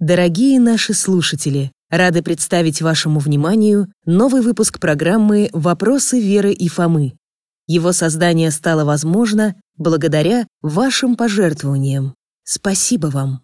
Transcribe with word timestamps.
Дорогие 0.00 0.60
наши 0.60 0.94
слушатели, 0.94 1.72
рады 1.90 2.22
представить 2.22 2.80
вашему 2.80 3.18
вниманию 3.18 3.88
новый 4.06 4.42
выпуск 4.42 4.78
программы 4.78 5.50
«Вопросы 5.52 6.20
Веры 6.20 6.52
и 6.52 6.68
Фомы». 6.68 7.14
Его 7.66 7.90
создание 7.90 8.52
стало 8.52 8.84
возможно 8.84 9.56
благодаря 9.76 10.46
вашим 10.62 11.16
пожертвованиям. 11.16 12.14
Спасибо 12.44 13.08
вам! 13.08 13.42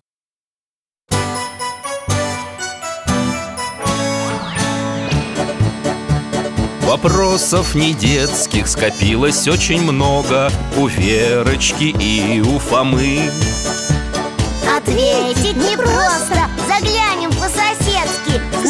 Вопросов 6.82 7.74
не 7.74 7.94
детских 7.94 8.68
скопилось 8.68 9.48
очень 9.48 9.82
много 9.82 10.50
У 10.78 10.86
Верочки 10.86 11.92
и 11.98 12.40
у 12.40 12.60
Фомы 12.60 13.28
Ответить 14.76 15.56
непросто 15.56 16.43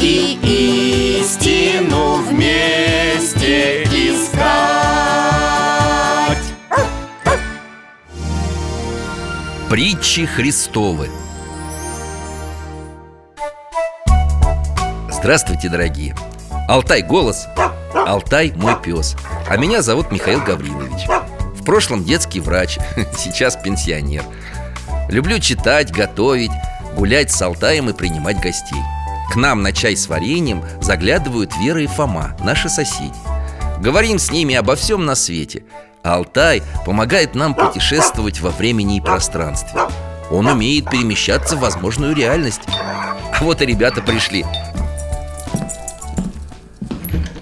И 0.00 1.18
истину 1.18 2.22
вместе 2.22 3.82
искать. 3.82 4.38
Притчи 9.68 10.24
Христовы. 10.24 11.08
Здравствуйте, 15.10 15.68
дорогие! 15.68 16.14
Алтай 16.68 17.02
голос, 17.02 17.48
Алтай 17.92 18.52
мой 18.54 18.80
пес. 18.80 19.16
А 19.48 19.56
меня 19.56 19.82
зовут 19.82 20.12
Михаил 20.12 20.40
Гаврилович. 20.42 21.08
В 21.54 21.64
прошлом 21.64 22.04
детский 22.04 22.38
врач, 22.38 22.78
сейчас 23.18 23.56
пенсионер. 23.56 24.22
Люблю 25.08 25.40
читать, 25.40 25.90
готовить, 25.90 26.52
гулять 26.94 27.32
с 27.32 27.42
Алтаем 27.42 27.90
и 27.90 27.92
принимать 27.92 28.40
гостей 28.40 28.78
К 29.30 29.36
нам 29.36 29.62
на 29.62 29.72
чай 29.72 29.96
с 29.96 30.08
вареньем 30.08 30.62
заглядывают 30.80 31.52
Вера 31.56 31.82
и 31.82 31.86
Фома, 31.86 32.36
наши 32.40 32.68
соседи. 32.68 33.14
Говорим 33.80 34.18
с 34.18 34.30
ними 34.30 34.54
обо 34.54 34.74
всем 34.74 35.04
на 35.04 35.14
свете. 35.14 35.64
А 36.02 36.14
Алтай 36.14 36.62
помогает 36.86 37.34
нам 37.34 37.54
путешествовать 37.54 38.40
во 38.40 38.50
времени 38.50 38.96
и 38.96 39.00
пространстве. 39.00 39.80
Он 40.30 40.46
умеет 40.46 40.90
перемещаться 40.90 41.56
в 41.56 41.60
возможную 41.60 42.14
реальность. 42.14 42.62
А 42.68 43.42
вот 43.42 43.60
и 43.60 43.66
ребята 43.66 44.00
пришли. 44.00 44.44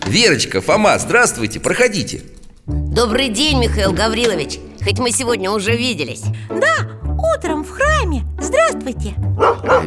Верочка, 0.06 0.60
Фома, 0.60 0.98
здравствуйте, 0.98 1.60
проходите. 1.60 2.22
Добрый 2.66 3.28
день, 3.28 3.60
Михаил 3.60 3.92
Гаврилович. 3.92 4.58
Хоть 4.82 4.98
мы 4.98 5.10
сегодня 5.10 5.50
уже 5.50 5.76
виделись. 5.76 6.22
Да, 6.48 6.88
утром 7.34 7.64
в 7.64 7.70
храме. 7.70 8.24
Здравствуйте. 8.40 9.14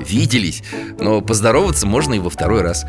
Виделись, 0.05 0.63
но 0.99 1.21
поздороваться 1.21 1.85
можно 1.87 2.13
и 2.15 2.19
во 2.19 2.29
второй 2.29 2.61
раз. 2.61 2.85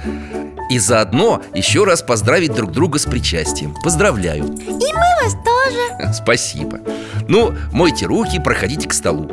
И 0.71 0.79
заодно 0.79 1.43
еще 1.55 1.85
раз 1.85 2.01
поздравить 2.03 2.55
друг 2.55 2.71
друга 2.71 2.99
с 2.99 3.05
причастием. 3.05 3.75
Поздравляю. 3.83 4.45
И 4.45 4.93
мы 4.93 5.25
вас 5.25 5.35
тоже. 5.45 6.13
Спасибо. 6.15 6.81
Ну, 7.29 7.55
мойте 7.73 8.07
руки, 8.07 8.39
проходите 8.39 8.89
к 8.89 8.93
столу. 8.93 9.29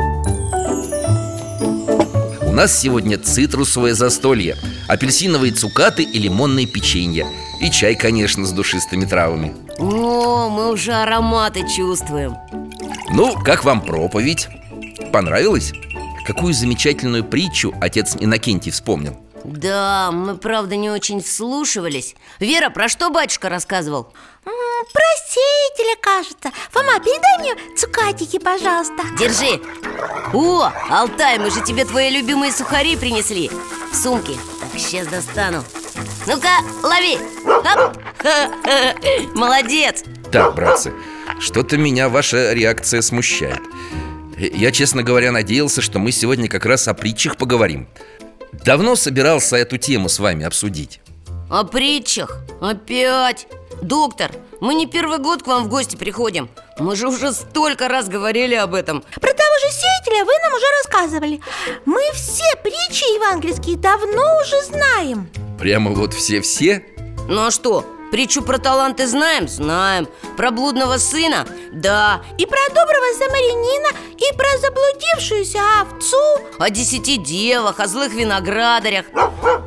У 2.41 2.51
нас 2.51 2.75
сегодня 2.75 3.19
цитрусовое 3.19 3.93
застолье. 3.93 4.55
Апельсиновые 4.87 5.53
цукаты 5.53 6.01
и 6.01 6.17
лимонные 6.17 6.65
печенья. 6.65 7.27
И 7.61 7.69
чай, 7.69 7.95
конечно, 7.95 8.45
с 8.45 8.51
душистыми 8.51 9.05
травами. 9.05 9.53
О, 9.77 10.49
мы 10.49 10.71
уже 10.71 10.93
ароматы 10.93 11.67
чувствуем. 11.67 12.35
Ну, 13.11 13.35
как 13.43 13.63
вам 13.63 13.81
проповедь? 13.81 14.47
Понравилось? 15.11 15.71
Какую 16.25 16.53
замечательную 16.53 17.23
притчу 17.23 17.73
отец 17.79 18.15
Иннокентий 18.19 18.71
вспомнил? 18.71 19.17
Да, 19.43 20.11
мы, 20.11 20.35
правда, 20.35 20.75
не 20.75 20.89
очень 20.89 21.21
вслушивались. 21.21 22.15
Вера, 22.39 22.69
про 22.69 22.89
что 22.89 23.09
батюшка 23.09 23.47
рассказывал? 23.47 24.11
Про 24.43 25.03
сеятеля, 25.29 25.95
кажется. 26.01 26.51
Фома, 26.71 26.99
передай 26.99 27.39
мне 27.39 27.75
цукатики, 27.77 28.39
пожалуйста. 28.39 29.03
Держи. 29.17 29.61
О, 30.33 30.69
Алтай, 30.89 31.39
мы 31.39 31.49
же 31.49 31.63
тебе 31.63 31.85
твои 31.85 32.09
любимые 32.09 32.51
сухари 32.51 32.97
принесли. 32.97 33.49
В 33.91 33.95
сумке. 33.95 34.33
Так, 34.59 34.79
сейчас 34.79 35.07
достану. 35.07 35.63
Ну-ка, 36.25 36.59
лови. 36.83 37.17
Оп. 37.45 37.97
Молодец. 39.35 40.03
Так, 40.31 40.55
братцы, 40.55 40.93
что-то 41.39 41.77
меня 41.77 42.09
ваша 42.09 42.51
реакция 42.53 43.01
смущает 43.01 43.61
Я, 44.37 44.71
честно 44.71 45.03
говоря, 45.03 45.31
надеялся, 45.31 45.81
что 45.81 45.99
мы 45.99 46.11
сегодня 46.11 46.47
как 46.47 46.65
раз 46.65 46.87
о 46.87 46.93
притчах 46.93 47.37
поговорим. 47.37 47.87
Давно 48.63 48.95
собирался 48.95 49.55
эту 49.57 49.77
тему 49.77 50.09
с 50.09 50.19
вами 50.19 50.45
обсудить? 50.45 50.99
О 51.49 51.63
притчах? 51.63 52.41
Опять? 52.61 53.47
Доктор, 53.81 54.31
мы 54.59 54.73
не 54.73 54.85
первый 54.87 55.19
год 55.19 55.43
к 55.43 55.47
вам 55.47 55.65
в 55.65 55.69
гости 55.69 55.95
приходим. 55.95 56.49
Мы 56.79 56.95
же 56.95 57.07
уже 57.07 57.31
столько 57.31 57.87
раз 57.87 58.09
говорили 58.09 58.55
об 58.55 58.73
этом. 58.73 59.01
Про 59.01 59.33
того 59.33 59.57
же 59.61 59.71
сеятеля 59.71 60.25
вы 60.25 60.31
нам 60.43 60.53
уже 60.53 60.65
рассказывали. 60.83 61.41
Мы 61.85 62.01
все 62.13 62.43
притчи 62.63 63.03
евангельские 63.15 63.77
давно 63.77 64.39
уже 64.41 64.61
знаем. 64.65 65.29
Прямо 65.59 65.91
вот 65.91 66.13
все-все? 66.13 66.85
Ну 67.27 67.45
а 67.45 67.51
что, 67.51 67.85
притчу 68.11 68.41
про 68.41 68.57
таланты 68.57 69.07
знаем? 69.07 69.47
Знаем 69.47 70.07
Про 70.35 70.51
блудного 70.51 70.97
сына? 70.97 71.47
Да 71.71 72.21
И 72.37 72.45
про 72.45 72.59
доброго 72.69 73.13
самарянина, 73.17 73.89
и 74.17 74.35
про 74.35 74.57
заблудившуюся 74.59 75.59
овцу 75.81 76.17
О 76.59 76.69
десяти 76.69 77.17
девах, 77.17 77.79
о 77.79 77.87
злых 77.87 78.13
виноградарях 78.13 79.05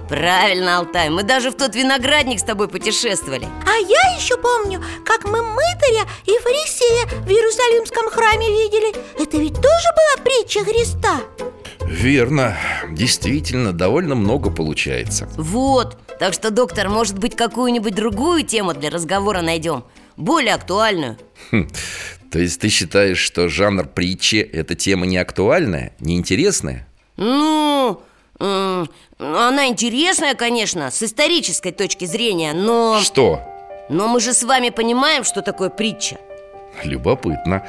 Правильно, 0.09 0.79
Алтай, 0.79 1.09
мы 1.09 1.23
даже 1.23 1.51
в 1.51 1.57
тот 1.57 1.75
виноградник 1.75 2.41
с 2.41 2.43
тобой 2.43 2.69
путешествовали 2.69 3.49
А 3.67 3.77
я 3.77 4.17
еще 4.17 4.37
помню, 4.37 4.83
как 5.05 5.25
мы 5.25 5.43
мытаря 5.43 6.07
и 6.27 6.39
фарисея 6.39 7.07
в 7.07 7.29
Иерусалимском 7.31 8.11
храме 8.11 8.49
видели 8.49 8.95
Это 9.23 9.37
ведь 9.37 9.55
тоже 9.55 9.65
была 9.65 10.25
притча 10.25 10.65
Христа 10.65 11.21
Верно, 11.91 12.57
действительно, 12.93 13.73
довольно 13.73 14.15
много 14.15 14.51
получается. 14.53 15.29
Вот, 15.37 15.99
так 16.21 16.33
что, 16.35 16.53
доктор, 16.53 16.89
может 16.89 17.19
быть, 17.19 17.35
какую-нибудь 17.35 17.97
другую 17.97 18.45
тему 18.45 18.75
для 18.75 18.91
разговора 18.91 19.41
найдем? 19.41 19.83
Более 20.17 20.55
актуальную? 20.55 21.19
Хм, 21.51 21.69
То 22.31 22.39
есть 22.39 22.61
ты 22.61 22.69
считаешь, 22.69 23.19
что 23.19 23.49
жанр 23.49 23.89
притчи– 23.89 24.37
это 24.53 24.77
тема 24.77 25.05
не 25.05 25.17
актуальная, 25.17 25.93
неинтересная? 25.99 26.87
Ну, 27.17 28.01
она 28.39 29.67
интересная, 29.67 30.35
конечно, 30.35 30.93
с 30.93 31.03
исторической 31.03 31.73
точки 31.73 32.05
зрения, 32.05 32.53
но... 32.53 33.01
Что? 33.01 33.43
Но 33.89 34.07
мы 34.07 34.21
же 34.21 34.33
с 34.33 34.45
вами 34.45 34.71
понимаем, 34.71 35.25
что 35.25 35.43
такое 35.43 35.71
притча. 35.71 36.19
Любопытно. 36.85 37.67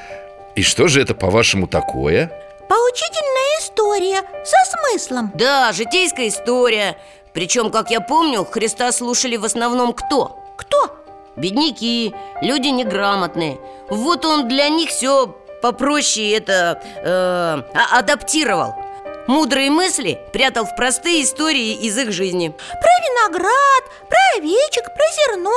И 0.56 0.62
что 0.62 0.88
же 0.88 1.02
это, 1.02 1.16
по-вашему, 1.16 1.66
такое? 1.66 2.32
Поучительная 2.72 3.60
история 3.60 4.22
со 4.46 4.56
смыслом 4.78 5.30
Да, 5.36 5.74
житейская 5.74 6.30
история 6.30 6.98
Причем, 7.34 7.70
как 7.70 7.92
я 7.92 8.00
помню, 8.00 8.46
Христа 8.46 8.94
слушали 8.94 9.36
в 9.36 9.44
основном 9.44 9.92
кто? 9.92 10.40
Кто? 10.58 10.96
Бедняки, 11.36 12.16
люди 12.42 12.70
неграмотные 12.70 13.60
Вот 13.90 14.24
он 14.24 14.48
для 14.48 14.70
них 14.70 14.90
все 14.90 15.36
попроще 15.62 16.32
это 16.32 16.82
э, 16.96 17.78
а- 17.78 18.00
адаптировал 18.00 18.74
Мудрые 19.28 19.70
мысли 19.70 20.18
прятал 20.32 20.64
в 20.64 20.74
простые 20.78 21.24
истории 21.24 21.74
из 21.74 21.98
их 21.98 22.14
жизни 22.14 22.56
Про 22.70 22.90
виноград, 22.90 23.84
про 24.08 24.38
овечек, 24.38 24.86
про 24.86 25.04
зерно 25.18 25.52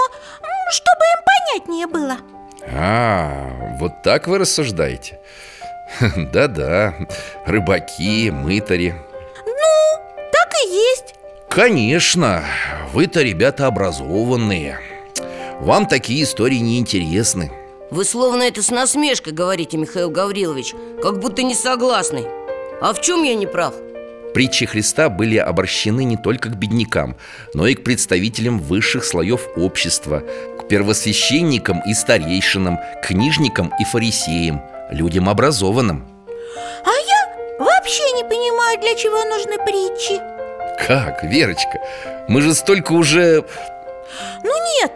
Чтобы 0.73 1.05
им 1.05 1.61
понятнее 1.63 1.87
было 1.87 2.17
А, 2.77 3.77
вот 3.79 4.03
так 4.03 4.27
вы 4.27 4.39
рассуждаете? 4.39 5.21
Да-да, 6.33 6.95
рыбаки, 7.47 8.31
мытари. 8.31 8.95
Так 10.33 10.53
и 10.65 10.69
есть. 10.69 11.15
Конечно, 11.49 12.45
вы-то 12.93 13.23
ребята 13.23 13.67
образованные. 13.67 14.79
Вам 15.61 15.87
такие 15.87 16.25
истории 16.25 16.57
не 16.57 16.81
интересны 16.81 17.53
Вы 17.93 18.05
словно 18.05 18.43
это 18.43 18.61
с 18.61 18.71
насмешкой 18.71 19.33
говорите, 19.33 19.77
Михаил 19.77 20.11
Гаврилович 20.11 20.75
Как 21.01 21.21
будто 21.21 21.45
не 21.45 21.55
согласны. 21.55 22.25
А 22.81 22.93
в 22.93 23.01
чем 23.01 23.23
я 23.23 23.35
не 23.37 23.47
прав? 23.47 23.73
Притчи 24.35 24.67
Христа 24.67 25.09
были 25.09 25.37
обращены 25.37 26.03
не 26.03 26.17
только 26.17 26.49
к 26.49 26.57
беднякам, 26.57 27.17
но 27.55 27.69
и 27.69 27.75
к 27.75 27.85
представителям 27.85 28.59
высших 28.59 29.05
слоев 29.05 29.47
общества, 29.57 30.25
к 30.59 30.67
первосвященникам 30.67 31.81
и 31.89 31.95
старейшинам, 31.95 32.81
книжникам 33.05 33.73
и 33.79 33.85
фарисеям, 33.85 34.61
людям 34.95 35.29
образованным. 35.29 36.07
А 36.85 36.91
я 36.91 37.59
вообще 37.59 38.11
не 38.13 38.25
понимаю, 38.25 38.79
для 38.81 38.95
чего 38.95 39.23
нужны 39.25 39.59
притчи 39.65 40.21
Как, 40.87 41.23
Верочка? 41.25 41.81
Мы 42.29 42.41
же 42.43 42.55
столько 42.55 42.93
уже... 42.93 43.45
Ну 44.43 44.53
нет, 44.81 44.93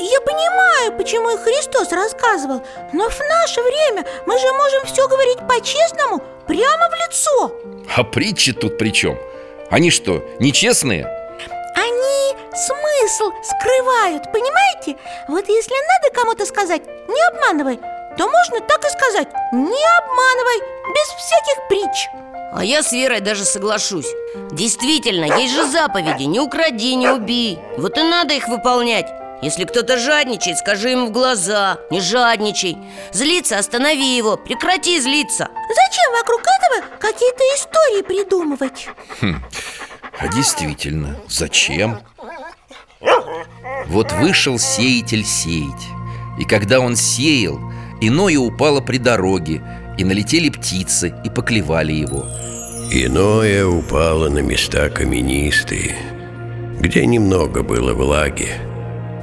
я 0.00 0.20
понимаю, 0.20 0.92
почему 0.96 1.30
и 1.30 1.36
Христос 1.38 1.92
рассказывал 1.92 2.62
Но 2.92 3.08
в 3.08 3.20
наше 3.20 3.62
время 3.62 4.04
мы 4.26 4.38
же 4.38 4.52
можем 4.52 4.84
все 4.86 5.06
говорить 5.08 5.38
по-честному 5.46 6.22
прямо 6.46 6.88
в 6.88 6.94
лицо 7.06 7.52
А 7.96 8.02
притчи 8.02 8.52
тут 8.52 8.78
при 8.78 8.90
чем? 8.90 9.18
Они 9.70 9.90
что, 9.90 10.24
нечестные? 10.38 11.04
Они 11.74 12.36
смысл 12.54 13.30
скрывают, 13.42 14.24
понимаете? 14.32 14.96
Вот 15.28 15.48
если 15.48 15.74
надо 15.74 16.14
кому-то 16.14 16.46
сказать 16.46 16.82
«не 16.86 17.22
обманывай», 17.28 17.78
то 18.16 18.28
можно 18.28 18.60
так 18.66 18.84
и 18.84 18.88
сказать 18.88 19.28
«не 19.52 19.84
обманывай», 19.98 20.76
без 20.94 21.06
всяких 21.08 21.68
притч. 21.68 22.08
А 22.52 22.64
я 22.64 22.82
с 22.82 22.92
Верой 22.92 23.20
даже 23.20 23.44
соглашусь. 23.44 24.06
Действительно, 24.52 25.38
есть 25.38 25.54
же 25.54 25.66
заповеди 25.66 26.22
Не 26.22 26.40
укради, 26.40 26.94
не 26.94 27.08
убей. 27.08 27.58
Вот 27.76 27.98
и 27.98 28.02
надо 28.02 28.34
их 28.34 28.48
выполнять. 28.48 29.06
Если 29.42 29.64
кто-то 29.64 29.98
жадничает, 29.98 30.56
скажи 30.58 30.90
ему 30.90 31.08
в 31.08 31.12
глаза 31.12 31.78
Не 31.90 32.00
жадничай. 32.00 32.78
Злиться, 33.12 33.58
останови 33.58 34.16
его, 34.16 34.36
прекрати 34.36 34.98
злиться. 35.00 35.48
Зачем 35.68 36.12
вокруг 36.12 36.40
этого 36.40 36.98
какие-то 36.98 37.42
истории 37.54 38.02
придумывать? 38.02 38.88
Хм, 39.20 39.42
а 40.18 40.28
действительно, 40.28 41.20
зачем? 41.28 42.00
Вот 43.86 44.12
вышел 44.12 44.58
сеятель 44.58 45.24
сеять. 45.24 45.86
И 46.38 46.44
когда 46.44 46.80
он 46.80 46.96
сеял, 46.96 47.58
иное 48.00 48.38
упало 48.38 48.80
при 48.80 48.98
дороге 48.98 49.62
И 49.98 50.04
налетели 50.04 50.48
птицы 50.48 51.14
и 51.24 51.30
поклевали 51.30 51.92
его 51.92 52.26
Иное 52.90 53.66
упало 53.66 54.28
на 54.28 54.38
места 54.38 54.88
каменистые 54.88 55.96
Где 56.80 57.06
немного 57.06 57.62
было 57.62 57.94
влаги 57.94 58.50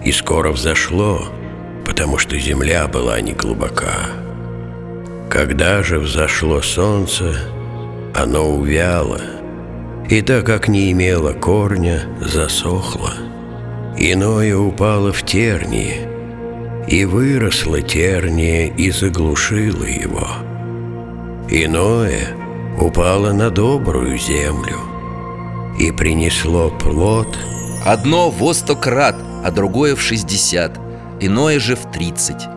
и 0.03 0.11
скоро 0.11 0.51
взошло, 0.51 1.29
потому 1.85 2.17
что 2.17 2.37
земля 2.37 2.87
была 2.87 3.21
не 3.21 3.33
глубока. 3.33 4.09
Когда 5.29 5.81
же 5.81 5.99
взошло 5.99 6.61
солнце, 6.61 7.35
оно 8.13 8.49
увяло, 8.49 9.21
и 10.09 10.21
так 10.21 10.45
как 10.45 10.67
не 10.67 10.91
имело 10.91 11.33
корня, 11.33 12.03
засохло. 12.19 13.13
Иное 13.97 14.57
упало 14.57 15.13
в 15.13 15.23
тернии, 15.23 16.07
и 16.87 17.05
выросло 17.05 17.81
терние 17.81 18.67
и 18.67 18.91
заглушило 18.91 19.83
его. 19.83 20.27
Иное 21.49 22.35
упало 22.79 23.31
на 23.31 23.49
добрую 23.49 24.17
землю 24.17 24.79
и 25.79 25.91
принесло 25.91 26.69
плод. 26.69 27.37
Одно 27.85 28.29
во 28.29 28.53
сто 28.53 28.75
крат– 28.75 29.15
а 29.43 29.51
другое 29.51 29.95
в 29.95 30.01
60, 30.01 30.79
иное 31.19 31.59
же 31.59 31.75
в 31.75 31.91
30. 31.91 32.47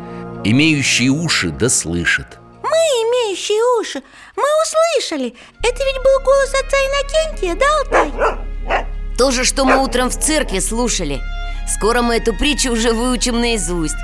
Имеющие 0.44 1.10
уши 1.10 1.50
да 1.50 1.68
слышат. 1.68 2.38
Мы, 2.62 2.70
имеющие 2.70 3.80
уши, 3.80 4.02
мы 4.36 4.44
услышали. 4.62 5.34
Это 5.62 5.84
ведь 5.84 6.02
был 6.04 6.24
голос 6.24 6.50
отца 6.50 6.76
Иннокентия, 6.76 7.56
да, 7.56 7.66
Алтай? 7.80 8.86
То 9.18 9.32
же, 9.32 9.44
что 9.44 9.64
мы 9.64 9.82
утром 9.82 10.10
в 10.10 10.18
церкви 10.18 10.60
слушали. 10.60 11.20
Скоро 11.68 12.02
мы 12.02 12.16
эту 12.16 12.32
притчу 12.34 12.72
уже 12.72 12.92
выучим 12.92 13.40
наизусть. 13.40 13.96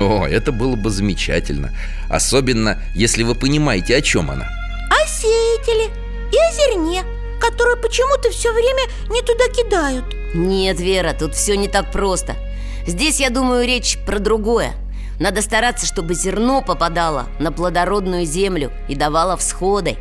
О, 0.00 0.26
это 0.26 0.52
было 0.52 0.76
бы 0.76 0.90
замечательно. 0.90 1.72
Особенно, 2.08 2.78
если 2.94 3.22
вы 3.22 3.34
понимаете, 3.34 3.96
о 3.96 4.02
чем 4.02 4.30
она. 4.30 4.46
О 4.90 5.06
сеятеле 5.06 5.90
и 6.32 6.36
о 6.36 6.52
зерне 6.52 7.02
Которое 7.40 7.76
почему-то 7.76 8.30
все 8.30 8.52
время 8.52 8.82
не 9.10 9.20
туда 9.22 9.48
кидают. 9.48 10.04
Нет, 10.34 10.80
Вера, 10.80 11.12
тут 11.12 11.34
все 11.34 11.56
не 11.56 11.68
так 11.68 11.92
просто. 11.92 12.34
Здесь, 12.86 13.20
я 13.20 13.30
думаю, 13.30 13.66
речь 13.66 13.98
про 14.06 14.18
другое. 14.18 14.72
Надо 15.18 15.42
стараться, 15.42 15.86
чтобы 15.86 16.14
зерно 16.14 16.60
попадало 16.62 17.26
на 17.38 17.52
плодородную 17.52 18.24
землю 18.26 18.70
и 18.88 18.94
давало 18.94 19.36
всходы. 19.36 19.96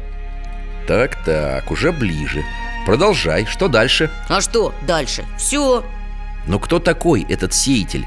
Так-так, 0.88 1.72
уже 1.72 1.92
ближе. 1.92 2.44
Продолжай, 2.86 3.46
что 3.46 3.68
дальше? 3.68 4.12
А 4.30 4.42
что 4.42 4.74
дальше? 4.86 5.26
Все 5.38 5.84
Но 6.46 6.60
кто 6.60 6.80
такой 6.80 7.26
этот 7.28 7.54
сеятель? 7.54 8.06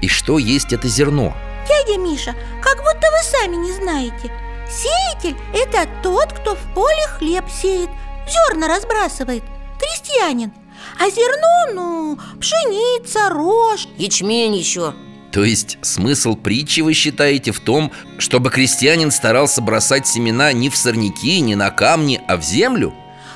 И 0.00 0.08
что 0.08 0.38
есть 0.38 0.72
это 0.72 0.88
зерно? 0.88 1.36
Дядя 1.68 1.98
Миша, 1.98 2.34
как 2.62 2.78
будто 2.78 3.06
вы 3.10 3.22
сами 3.22 3.56
не 3.56 3.72
знаете 3.72 4.32
Сеятель– 4.68 5.36
это 5.54 5.88
тот, 6.02 6.32
кто 6.32 6.54
в 6.54 6.74
поле 6.74 7.06
хлеб 7.18 7.44
сеет, 7.50 7.90
зерна 8.28 8.68
разбрасывает 8.68 9.42
Крестьянин 9.78 10.52
а 10.98 11.10
зерно, 11.10 11.74
ну, 11.74 12.18
пшеница, 12.40 13.28
рожь 13.28 13.86
Ячмень 13.98 14.56
еще 14.56 14.94
то 15.32 15.44
есть 15.44 15.78
смысл 15.82 16.34
притчи 16.34 16.80
вы 16.80 16.92
считаете 16.92 17.52
в 17.52 17.60
том, 17.60 17.92
чтобы 18.18 18.50
крестьянин 18.50 19.12
старался 19.12 19.62
бросать 19.62 20.08
семена 20.08 20.52
не 20.52 20.68
в 20.68 20.76
сорняки, 20.76 21.40
не 21.40 21.54
на 21.54 21.70
камни, 21.70 22.20
а 22.26 22.36
в 22.36 22.42
землю? 22.42 22.92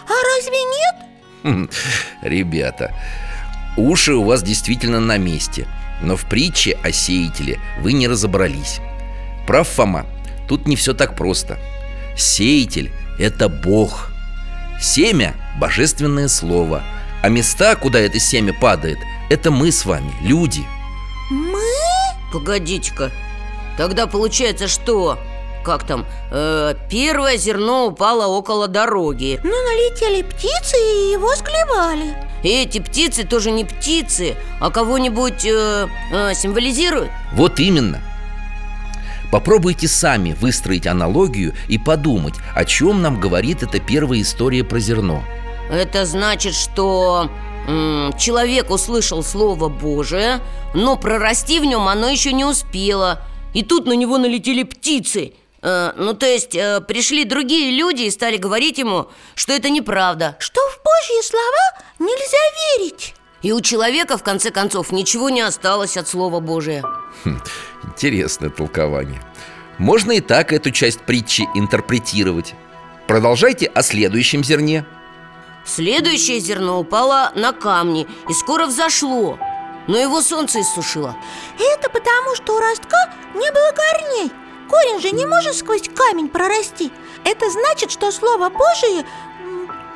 А 0.06 0.12
разве 0.36 0.56
нет? 0.56 0.94
Хм, 1.44 1.70
ребята, 2.22 2.92
уши 3.76 4.14
у 4.14 4.24
вас 4.24 4.42
действительно 4.42 4.98
на 4.98 5.18
месте 5.18 5.68
Но 6.02 6.16
в 6.16 6.24
притче 6.24 6.78
о 6.82 6.92
сеятеле 6.92 7.60
вы 7.80 7.92
не 7.92 8.08
разобрались. 8.08 8.80
Прав 9.46 9.68
Фома, 9.68 10.06
тут 10.48 10.66
не 10.66 10.76
все 10.76 10.94
так 10.94 11.16
просто. 11.16 11.58
Сеятель– 12.16 12.92
это 13.18 13.48
Бог. 13.48 14.10
Семя– 14.80 15.34
божественное 15.58 16.28
слово– 16.28 16.82
а 17.24 17.30
места, 17.30 17.74
куда 17.74 18.00
это 18.00 18.20
семя 18.20 18.52
падает, 18.52 18.98
это 19.30 19.50
мы 19.50 19.72
с 19.72 19.86
вами, 19.86 20.12
люди. 20.20 20.62
Мы? 21.30 21.62
Погодите-ка. 22.30 23.10
Тогда 23.78 24.06
получается 24.06 24.68
что? 24.68 25.18
Как 25.64 25.84
там? 25.86 26.06
Э, 26.30 26.74
первое 26.90 27.36
зерно 27.36 27.86
упало 27.86 28.26
около 28.26 28.68
дороги 28.68 29.40
Ну, 29.42 29.50
налетели 29.50 30.22
птицы 30.22 30.76
и 30.76 31.12
его 31.12 31.34
склевали 31.34 32.14
Эти 32.42 32.78
птицы 32.78 33.24
тоже 33.24 33.50
не 33.50 33.64
птицы, 33.64 34.36
а 34.60 34.70
кого-нибудь 34.70 35.44
э, 35.46 35.88
э, 36.12 36.34
символизируют? 36.34 37.10
Вот 37.32 37.58
именно 37.60 38.00
Попробуйте 39.32 39.88
сами 39.88 40.36
выстроить 40.40 40.86
аналогию 40.86 41.54
и 41.68 41.78
подумать, 41.78 42.34
о 42.54 42.64
чем 42.64 43.02
нам 43.02 43.18
говорит 43.18 43.62
эта 43.62 43.80
первая 43.80 44.20
история 44.20 44.62
про 44.62 44.78
зерно 44.78 45.24
это 45.70 46.04
значит, 46.04 46.54
что 46.54 47.30
человек 48.18 48.70
услышал 48.70 49.22
Слово 49.22 49.68
Божие, 49.68 50.40
но 50.74 50.96
прорасти 50.96 51.58
в 51.60 51.64
нем 51.64 51.88
оно 51.88 52.08
еще 52.08 52.32
не 52.32 52.44
успело. 52.44 53.20
И 53.54 53.62
тут 53.62 53.86
на 53.86 53.92
него 53.92 54.18
налетели 54.18 54.64
птицы. 54.64 55.32
Э, 55.64 55.92
ну, 55.96 56.12
то 56.12 56.26
есть 56.26 56.54
э, 56.54 56.82
пришли 56.82 57.24
другие 57.24 57.70
люди 57.70 58.02
и 58.02 58.10
стали 58.10 58.36
говорить 58.36 58.76
ему, 58.76 59.08
что 59.34 59.54
это 59.54 59.70
неправда. 59.70 60.36
Что 60.38 60.60
в 60.60 60.78
Божьи 60.84 61.26
слова 61.26 61.82
нельзя 61.98 62.78
верить. 62.78 63.14
И 63.40 63.50
у 63.52 63.60
человека, 63.62 64.18
в 64.18 64.22
конце 64.22 64.50
концов, 64.50 64.92
ничего 64.92 65.30
не 65.30 65.40
осталось 65.40 65.96
от 65.96 66.06
Слова 66.06 66.40
Божия. 66.40 66.84
Хм, 67.24 67.40
интересное 67.84 68.50
толкование. 68.50 69.22
Можно 69.78 70.12
и 70.12 70.20
так 70.20 70.52
эту 70.52 70.70
часть 70.70 71.00
притчи 71.00 71.48
интерпретировать. 71.54 72.54
Продолжайте 73.06 73.66
о 73.66 73.82
следующем 73.82 74.44
зерне. 74.44 74.84
Следующее 75.64 76.40
зерно 76.40 76.78
упало 76.78 77.32
на 77.34 77.52
камни 77.52 78.06
и 78.28 78.34
скоро 78.34 78.66
взошло 78.66 79.38
Но 79.88 79.96
его 79.96 80.20
солнце 80.20 80.60
иссушило 80.60 81.16
Это 81.58 81.88
потому, 81.88 82.34
что 82.34 82.56
у 82.56 82.60
ростка 82.60 83.10
не 83.34 83.50
было 83.50 83.72
корней 83.72 84.43
Корень 84.74 85.00
же 85.00 85.12
не 85.12 85.24
может 85.24 85.54
сквозь 85.54 85.88
камень 85.94 86.28
прорасти. 86.28 86.90
Это 87.24 87.48
значит, 87.48 87.92
что 87.92 88.10
Слово 88.10 88.48
Божие 88.48 89.04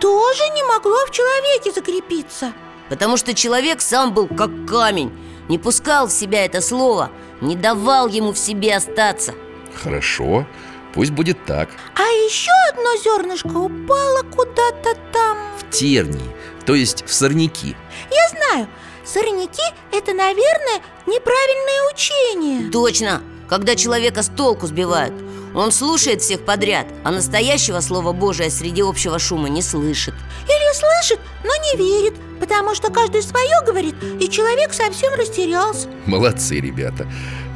тоже 0.01 0.49
не 0.55 0.63
могло 0.63 1.05
в 1.07 1.11
человеке 1.11 1.73
закрепиться. 1.73 2.53
Потому 2.89 3.17
что 3.17 3.35
человек 3.35 3.81
сам 3.81 4.15
был 4.15 4.29
как 4.29 4.51
камень 4.67 5.13
Не 5.49 5.59
пускал 5.59 6.07
в 6.07 6.13
себя 6.13 6.47
это 6.47 6.63
слово 6.63 7.11
Не 7.43 7.55
давал 7.55 8.09
ему 8.09 8.33
в 8.33 8.39
себе 8.39 8.77
остаться. 8.77 9.35
Хорошо, 9.75 10.47
пусть 10.95 11.11
будет 11.11 11.45
так. 11.45 11.71
А 11.97 12.03
еще 12.03 12.53
одно 12.71 12.97
зернышко 13.03 13.57
упало 13.57 14.23
куда-то 14.23 14.95
там. 15.13 15.37
В 15.59 15.71
тернии, 15.71 16.31
то 16.65 16.75
есть 16.77 17.05
в 17.05 17.13
сорняки. 17.13 17.75
Я 18.11 18.29
знаю, 18.29 18.69
сорняки– 19.05 19.63
это, 19.93 20.13
наверное, 20.15 20.81
неправильное 21.07 21.93
учение. 21.93 22.71
Точно, 22.71 23.23
когда 23.49 23.75
человека 23.75 24.23
с 24.23 24.29
толку 24.29 24.67
сбивают. 24.67 25.15
Он 25.55 25.73
слушает 25.73 26.21
всех 26.23 26.45
подряд, 26.45 26.87
а 27.05 27.11
настоящего 27.11 27.81
слова 27.81 28.13
Божия 28.13 28.51
среди 28.51 28.83
общего 28.83 29.19
шума 29.19 29.49
не 29.49 29.63
слышит. 29.63 30.15
Или 30.45 30.75
слышит, 30.75 31.21
но 31.43 31.51
не 31.57 31.77
верит 31.77 32.15
Потому 32.41 32.75
что 32.75 32.91
каждый 32.91 33.23
свое 33.23 33.61
говорит, 33.67 33.95
и 34.21 34.29
человек 34.29 34.73
совсем 34.73 35.15
растерялся. 35.15 35.89
Молодцы, 36.07 36.61
ребята. 36.61 37.07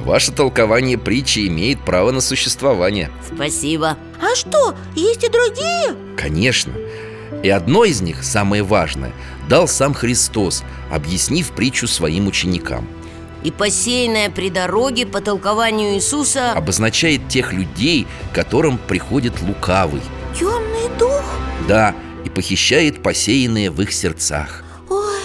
Ваше 0.00 0.32
толкование 0.32 0.98
притчи 0.98 1.46
имеет 1.46 1.84
право 1.84 2.10
на 2.10 2.20
существование. 2.20 3.10
Спасибо. 3.34 3.96
А 4.20 4.34
что, 4.34 4.74
есть 4.96 5.22
и 5.22 5.28
другие? 5.28 5.94
Конечно. 6.16 6.72
И 7.42 7.48
одно 7.48 7.84
из 7.84 8.00
них, 8.00 8.22
самое 8.24 8.62
важное, 8.62 9.12
дал 9.48 9.68
сам 9.68 9.94
Христос, 9.94 10.64
объяснив 10.90 11.52
притчу 11.52 11.86
своим 11.86 12.26
ученикам 12.26 12.88
И 13.44 13.50
посеянное 13.50 14.30
при 14.30 14.50
дороге 14.50 15.06
по 15.06 15.20
толкованию 15.20 15.94
Иисуса 15.94 16.52
Обозначает 16.52 17.28
тех 17.28 17.52
людей, 17.52 18.06
которым 18.32 18.78
приходит 18.78 19.40
лукавый. 19.42 20.00
Темный 20.38 20.96
дух? 20.98 21.24
Да, 21.68 21.94
и 22.24 22.28
похищает 22.28 23.02
посеянное 23.02 23.70
в 23.70 23.80
их 23.82 23.92
сердцах. 23.92 24.62
Ой, 24.88 25.16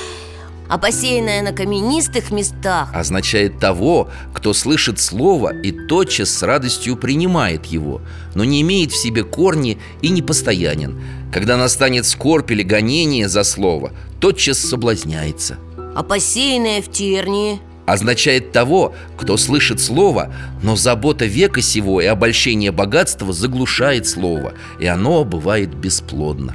А 0.67 0.77
посеянное 0.79 1.43
на 1.43 1.51
каменистых 1.51 2.31
местах 2.31 2.89
Означает 2.93 3.59
того, 3.59 4.09
кто 4.33 4.53
слышит 4.53 4.99
слово 4.99 5.55
и 5.55 5.71
тотчас 5.71 6.29
с 6.29 6.41
радостью 6.41 6.95
принимает 6.95 7.65
его 7.67 8.01
Но 8.33 8.43
не 8.43 8.61
имеет 8.61 8.91
в 8.91 8.97
себе 8.97 9.23
корни 9.23 9.77
и 10.01 10.09
не 10.09 10.23
постоянен. 10.23 10.99
Когда 11.31 11.55
настанет 11.55 12.05
скорбь 12.07 12.49
или 12.51 12.63
гонение 12.63 13.29
за 13.29 13.43
слово 13.43 13.91
Тотчас 14.19 14.57
соблазняется. 14.57 15.57
А 15.95 16.03
посеянное 16.03 16.81
в 16.81 16.91
тернии 16.91 17.59
означает 17.87 18.51
того, 18.51 18.93
кто 19.17 19.37
слышит 19.37 19.79
слово, 19.79 20.31
но 20.61 20.75
забота 20.75 21.25
века 21.25 21.61
сего 21.61 22.01
и 22.01 22.05
обольщение 22.05 22.71
богатства 22.71 23.33
заглушает 23.33 24.05
слово, 24.05 24.53
и 24.79 24.85
оно 24.85 25.23
бывает 25.23 25.73
бесплодно. 25.73 26.53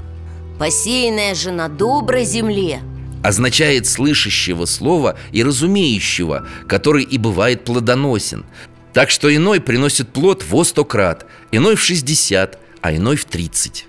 Посеянное 0.59 1.35
же 1.35 1.51
на 1.51 1.69
доброй 1.69 2.25
земле 2.25 2.81
Означает 3.25 3.87
слышащего 3.87 4.65
слова 4.65 5.17
и 5.31 5.43
разумеющего, 5.45 6.47
который 6.67 7.05
и 7.05 7.19
бывает 7.19 7.65
плодоносен. 7.65 8.45
Так 8.93 9.11
что 9.11 9.35
иной 9.35 9.61
приносит 9.61 10.13
плод 10.13 10.45
во 10.49 10.65
сто 10.65 10.85
крат, 10.85 11.27
иной 11.53 11.77
в 11.77 11.81
шестьдесят, 11.81 12.59
а 12.81 12.95
иной 12.95 13.17
в 13.17 13.25
тридцать. 13.25 13.87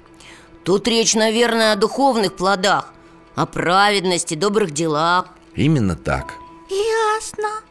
Тут 0.64 0.88
речь, 0.88 1.16
наверное, 1.16 1.74
о 1.74 1.76
духовных 1.76 2.36
плодах 2.36 2.94
О 3.36 3.46
праведности, 3.48 4.36
добрых 4.36 4.72
делах 4.72 5.26
Именно 5.56 5.96
так. 5.96 6.36
Ясно 6.74 7.64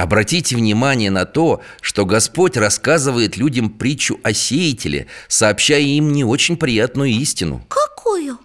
Обратите 0.00 0.56
внимание 0.56 1.10
на 1.10 1.26
то, 1.26 1.60
что 1.82 2.06
Господь 2.06 2.56
рассказывает 2.56 3.36
людям 3.36 3.68
притчу 3.68 4.18
о 4.22 4.32
сеятеле, 4.32 5.08
сообщая 5.28 5.82
им 5.82 6.14
не 6.14 6.24
очень 6.24 6.56
приятную 6.56 7.10
истину. 7.10 7.62
Какую? 7.68 8.38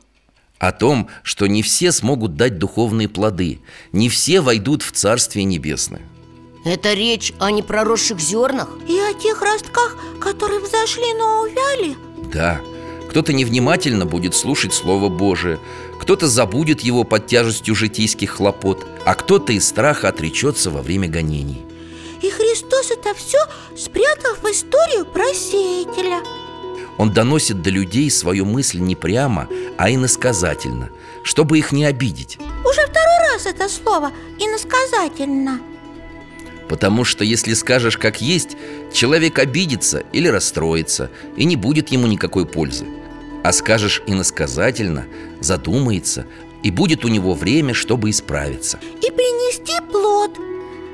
О 0.59 0.73
том, 0.73 1.07
что 1.23 1.47
не 1.47 1.63
все 1.63 1.93
смогут 1.93 2.35
дать 2.35 2.57
духовные 2.57 3.07
плоды, 3.07 3.61
не 3.93 4.09
все 4.09 4.41
войдут 4.41 4.83
в 4.83 4.91
Царствие 4.91 5.45
Небесное. 5.45 6.01
Это 6.65 6.93
речь 6.93 7.31
о 7.39 7.49
непроросших 7.51 8.19
зернах? 8.19 8.67
И 8.89 8.99
о 8.99 9.13
тех 9.13 9.41
ростках, 9.41 9.95
которые 10.19 10.59
взошли, 10.59 11.13
но 11.13 11.43
увяли? 11.43 11.95
Да, 12.33 12.59
кто-то 13.09 13.31
невнимательно 13.31 14.05
будет 14.05 14.35
слушать 14.35 14.73
Слово 14.73 15.07
Божие, 15.07 15.57
кто-то 15.99 16.27
забудет 16.27 16.81
его 16.81 17.03
под 17.03 17.27
тяжестью 17.27 17.75
житейских 17.75 18.31
хлопот, 18.31 18.85
а 19.05 19.15
кто-то 19.15 19.53
из 19.53 19.67
страха 19.67 20.09
отречется 20.09 20.69
во 20.69 20.81
время 20.81 21.07
гонений. 21.07 21.61
И 22.21 22.29
Христос 22.29 22.91
это 22.91 23.13
все 23.13 23.39
спрятал 23.77 24.35
в 24.41 24.45
историю 24.45 25.05
про 25.05 25.33
сеятеля 25.33 26.21
Он 26.97 27.11
доносит 27.11 27.61
до 27.61 27.69
людей 27.69 28.09
свою 28.09 28.45
мысль 28.45 28.79
не 28.79 28.95
прямо, 28.95 29.47
а 29.77 29.91
иносказательно, 29.91 30.89
чтобы 31.23 31.59
их 31.59 31.71
не 31.71 31.85
обидеть. 31.85 32.37
Уже 32.63 32.81
второй 32.81 33.33
раз 33.33 33.45
это 33.45 33.69
слово 33.69 34.11
иносказательно 34.39 35.59
Потому 36.67 37.03
что 37.03 37.23
если 37.23 37.53
скажешь 37.53 37.97
как 37.97 38.21
есть, 38.21 38.57
человек 38.91 39.39
обидится 39.39 39.99
или 40.11 40.27
расстроится, 40.27 41.11
и 41.37 41.45
не 41.45 41.55
будет 41.55 41.89
ему 41.89 42.07
никакой 42.07 42.45
пользы. 42.45 42.85
А 43.45 43.51
скажешь 43.51 44.01
иносказательно, 44.07 45.05
задумается, 45.39 46.25
и 46.63 46.71
будет 46.71 47.05
у 47.05 47.09
него 47.09 47.35
время, 47.35 47.75
чтобы 47.75 48.09
исправиться. 48.09 48.79
И 49.03 49.11
принести 49.11 49.79
плод 49.91 50.31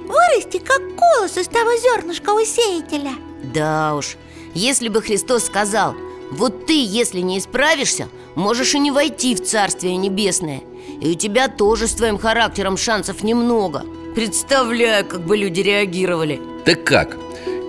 Вырасти, 0.06 0.58
как 0.58 0.82
колос 0.98 1.38
из 1.38 1.48
того 1.48 1.70
зернышка 1.78 2.32
у 2.32 2.42
сеятеля 2.42 3.14
Да 3.42 3.96
уж, 3.96 4.18
если 4.54 4.90
бы 4.90 5.02
Христос 5.02 5.46
сказал 5.46 5.96
Вот 6.30 6.66
ты, 6.66 6.74
если 6.86 7.22
не 7.22 7.40
исправишься, 7.40 8.10
можешь 8.36 8.76
и 8.76 8.80
не 8.80 8.92
войти 8.92 9.34
в 9.34 9.42
Царствие 9.46 9.96
Небесное 9.96 10.62
И 11.00 11.10
у 11.10 11.14
тебя 11.14 11.48
тоже 11.48 11.88
с 11.88 11.94
твоим 11.94 12.18
характером 12.18 12.76
шансов 12.76 13.24
немного 13.24 13.86
Представляю, 14.14 15.06
как 15.06 15.22
бы 15.22 15.38
люди 15.38 15.62
реагировали 15.62 16.42
Так 16.66 16.84
как? 16.84 17.16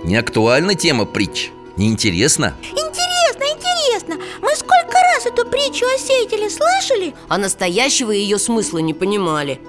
Не 0.03 0.17
актуальна 0.17 0.75
тема 0.75 1.05
притч? 1.05 1.51
Неинтересно? 1.77 2.53
Интересно, 2.71 3.12
интересно 3.41 4.15
Мы 4.41 4.55
сколько 4.55 4.97
раз 5.13 5.25
эту 5.25 5.45
притчу 5.45 5.85
о 5.85 5.97
сеятеле 5.97 6.49
слышали? 6.49 7.13
А 7.27 7.37
настоящего 7.37 8.11
ее 8.11 8.37
смысла 8.37 8.79
не 8.79 8.93
понимали 8.93 9.59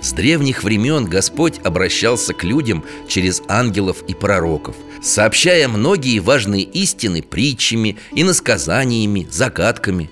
С 0.00 0.12
древних 0.12 0.64
времен 0.64 1.04
Господь 1.04 1.58
обращался 1.64 2.34
к 2.34 2.44
людям 2.44 2.84
через 3.08 3.42
ангелов 3.48 4.02
и 4.08 4.14
пророков, 4.14 4.76
сообщая 5.02 5.68
многие 5.68 6.18
важные 6.18 6.62
истины 6.62 7.22
притчами, 7.22 7.96
иносказаниями, 8.12 9.26
загадками. 9.30 10.10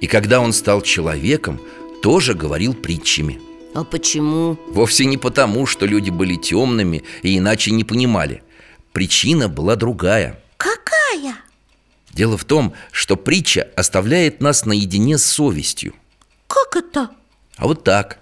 И 0.00 0.06
когда 0.06 0.40
Он 0.40 0.52
стал 0.52 0.82
человеком, 0.82 1.60
тоже 2.02 2.34
говорил 2.34 2.74
притчами. 2.74 3.40
А 3.74 3.84
почему? 3.84 4.56
Вовсе 4.68 5.04
не 5.04 5.18
потому, 5.18 5.66
что 5.66 5.84
люди 5.84 6.08
были 6.08 6.36
темными 6.36 7.02
и 7.22 7.36
иначе 7.36 7.72
не 7.72 7.84
понимали. 7.84 8.42
Причина 8.92 9.50
была 9.50 9.76
другая. 9.76 10.42
Дело 12.16 12.38
в 12.38 12.46
том, 12.46 12.72
что 12.92 13.14
притча 13.16 13.68
оставляет 13.76 14.40
нас 14.40 14.64
наедине 14.64 15.18
с 15.18 15.24
совестью. 15.26 15.92
Как 16.46 16.74
это? 16.74 17.10
А 17.58 17.66
вот 17.66 17.84
так. 17.84 18.20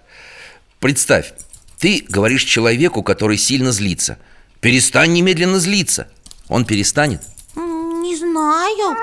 Представь, 0.81 1.31
ты 1.79 2.03
говоришь 2.09 2.43
человеку, 2.43 3.03
который 3.03 3.37
сильно 3.37 3.71
злится. 3.71 4.17
Перестань 4.59 5.13
немедленно 5.13 5.59
злиться. 5.59 6.09
Он 6.49 6.65
перестанет? 6.65 7.21
Не 7.55 8.17
знаю. 8.17 8.97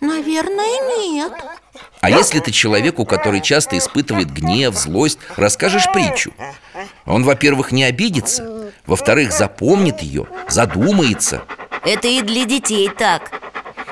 Наверное, 0.00 1.10
нет. 1.10 1.34
А 2.00 2.08
если 2.08 2.40
ты 2.40 2.50
человеку, 2.50 3.04
который 3.04 3.42
часто 3.42 3.76
испытывает 3.76 4.32
гнев, 4.32 4.74
злость, 4.74 5.18
расскажешь 5.36 5.92
притчу? 5.92 6.32
Он, 7.04 7.24
во-первых, 7.24 7.72
не 7.72 7.84
обидится 7.84 8.72
Во-вторых, 8.86 9.32
запомнит 9.32 10.00
ее, 10.00 10.26
задумается. 10.48 11.42
Это 11.84 12.08
и 12.08 12.22
для 12.22 12.46
детей 12.46 12.88
так 12.88 13.49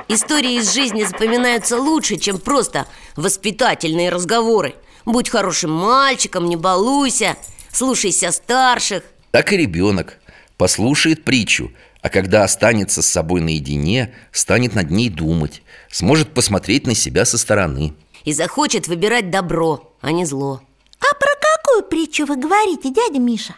Истории 0.09 0.55
из 0.55 0.73
жизни 0.73 1.05
запоминаются 1.05 1.77
лучше, 1.77 2.17
чем 2.17 2.39
просто 2.39 2.87
воспитательные 3.15 4.09
разговоры. 4.09 4.75
Будь 5.05 5.29
хорошим 5.29 5.71
мальчиком, 5.71 6.49
не 6.49 6.57
балуйся, 6.57 7.37
слушайся 7.71 8.33
старших. 8.33 9.05
Так 9.33 9.53
и 9.53 9.59
ребенок 9.59 10.19
послушает 10.57 11.25
притчу 11.25 11.71
А 12.01 12.09
когда 12.09 12.43
останется 12.43 13.03
с 13.03 13.07
собой 13.07 13.43
наедине, 13.43 14.15
станет 14.33 14.75
над 14.75 14.91
ней 14.91 15.11
думать 15.11 15.63
Сможет 15.91 16.33
посмотреть 16.33 16.87
на 16.87 16.95
себя 16.95 17.27
со 17.27 17.37
стороны. 17.37 17.93
И 18.25 18.33
захочет 18.33 18.89
выбирать 18.89 19.31
добро, 19.31 19.95
а 20.01 20.11
не 20.11 20.25
зло. 20.25 20.63
А 21.01 21.15
про 21.15 21.31
какую 21.41 21.85
притчу 21.85 22.25
вы 22.25 22.37
говорите, 22.37 22.91
дядя 22.91 23.19
Миша? 23.19 23.55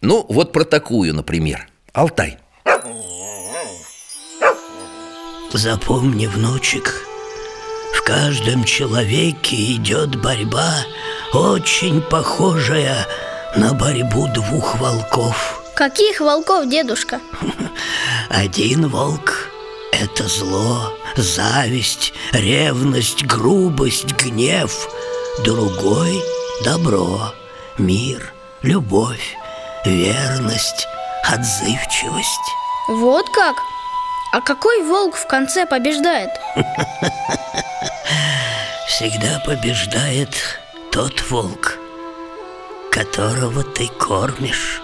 Ну, 0.00 0.24
вот 0.28 0.52
про 0.52 0.64
такую, 0.64 1.14
например. 1.14 1.68
Алтай 1.92 2.38
Запомни, 5.52 6.26
внучек, 6.26 7.06
в 7.92 8.02
каждом 8.02 8.62
человеке 8.62 9.56
идет 9.74 10.14
борьба, 10.14 10.84
очень 11.32 12.00
похожая 12.00 13.06
на 13.56 13.74
борьбу 13.74 14.28
двух 14.28 14.78
волков. 14.78 15.60
Каких 15.74 16.20
волков, 16.20 16.68
дедушка? 16.68 17.20
Один 18.28 18.88
волк– 18.88 19.50
это 19.92 20.28
зло, 20.28 20.92
зависть, 21.16 22.12
ревность, 22.30 23.24
грубость, 23.24 24.12
гнев. 24.12 24.88
Другой– 25.44 26.22
добро, 26.64 27.32
мир, 27.76 28.32
любовь, 28.62 29.36
верность, 29.84 30.86
отзывчивость. 31.24 32.54
Вот 32.88 33.28
как? 33.30 33.56
А 34.32 34.40
какой 34.40 34.82
волк 34.84 35.16
в 35.16 35.26
конце 35.26 35.66
побеждает? 35.66 36.30
Всегда 38.86 39.42
побеждает 39.44 40.30
тот 40.92 41.28
волк, 41.30 41.78
которого 42.92 43.64
ты 43.64 43.88
кормишь. 43.88 44.80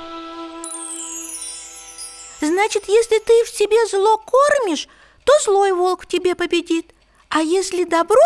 Значит, 2.41 2.85
если 2.89 3.21
ты 3.21 3.45
в 3.45 3.49
себе 3.49 3.87
зло 3.87 4.19
кормишь, 4.19 4.89
то 5.25 5.33
злой 5.45 5.73
волк 5.73 6.03
в 6.03 6.07
тебе 6.07 6.35
победит 6.35 6.93
А 7.29 7.41
если 7.41 7.85
добро, 7.85 8.17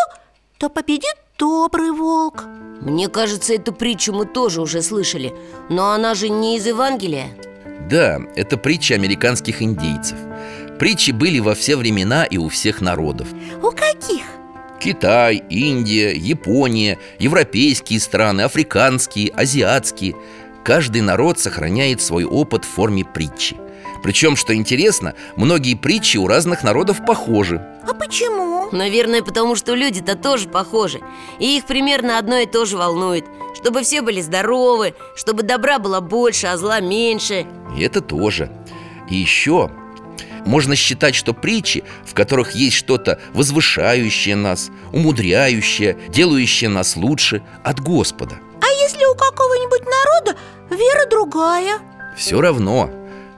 то 0.58 0.68
победит 0.68 1.14
добрый 1.38 1.90
волк 1.90 2.44
Мне 2.80 3.08
кажется, 3.08 3.54
эту 3.54 3.72
притчу 3.72 4.12
мы 4.12 4.26
тоже 4.26 4.60
уже 4.60 4.82
слышали 4.82 5.34
Но 5.68 5.92
она 5.92 6.14
же 6.14 6.28
не 6.28 6.56
из 6.56 6.66
Евангелия 6.66 7.28
Да, 7.88 8.18
это 8.36 8.56
притча 8.56 8.94
американских 8.94 9.62
индейцев 9.62 10.18
Притчи 10.80 11.10
были 11.10 11.40
во 11.40 11.54
все 11.54 11.76
времена 11.76 12.24
и 12.24 12.38
у 12.38 12.48
всех 12.48 12.80
народов. 12.80 13.28
У 13.62 13.70
каких? 13.70 14.24
Китай, 14.80 15.42
Индия, 15.50 16.14
Япония, 16.14 16.98
европейские 17.18 18.00
страны, 18.00 18.40
африканские, 18.40 19.30
азиатские. 19.30 20.16
Каждый 20.64 21.02
народ 21.02 21.38
сохраняет 21.38 22.00
свой 22.00 22.24
опыт 22.24 22.64
в 22.64 22.68
форме 22.68 23.04
притчи. 23.04 23.58
Причем, 24.02 24.36
что 24.36 24.54
интересно, 24.54 25.12
многие 25.36 25.74
притчи 25.74 26.16
у 26.16 26.26
разных 26.26 26.62
народов 26.62 27.04
похожи. 27.04 27.62
А 27.86 27.92
почему? 27.92 28.70
Наверное, 28.72 29.20
потому 29.20 29.56
что 29.56 29.74
люди-то 29.74 30.16
тоже 30.16 30.48
похожи. 30.48 31.02
И 31.38 31.58
их 31.58 31.66
примерно 31.66 32.18
одно 32.18 32.38
и 32.38 32.46
то 32.46 32.64
же 32.64 32.78
волнует. 32.78 33.26
Чтобы 33.54 33.82
все 33.82 34.00
были 34.00 34.22
здоровы, 34.22 34.94
чтобы 35.14 35.42
добра 35.42 35.78
было 35.78 36.00
больше, 36.00 36.46
а 36.46 36.56
зла 36.56 36.80
меньше. 36.80 37.46
И 37.76 37.82
это 37.82 38.00
тоже. 38.00 38.50
И 39.10 39.16
еще 39.16 39.70
можно 40.46 40.76
считать, 40.76 41.14
что 41.14 41.32
притчи, 41.32 41.84
в 42.04 42.14
которых 42.14 42.52
есть 42.52 42.76
что-то 42.76 43.20
возвышающее 43.34 44.36
нас, 44.36 44.70
умудряющее, 44.92 45.96
делающее 46.08 46.68
нас 46.70 46.96
лучше 46.96 47.42
от 47.64 47.80
Господа. 47.80 48.38
А 48.60 48.66
если 48.82 49.04
у 49.04 49.14
какого-нибудь 49.14 49.82
народа 49.84 50.38
вера 50.70 51.08
другая? 51.08 51.78
Все 52.16 52.40
равно, 52.40 52.90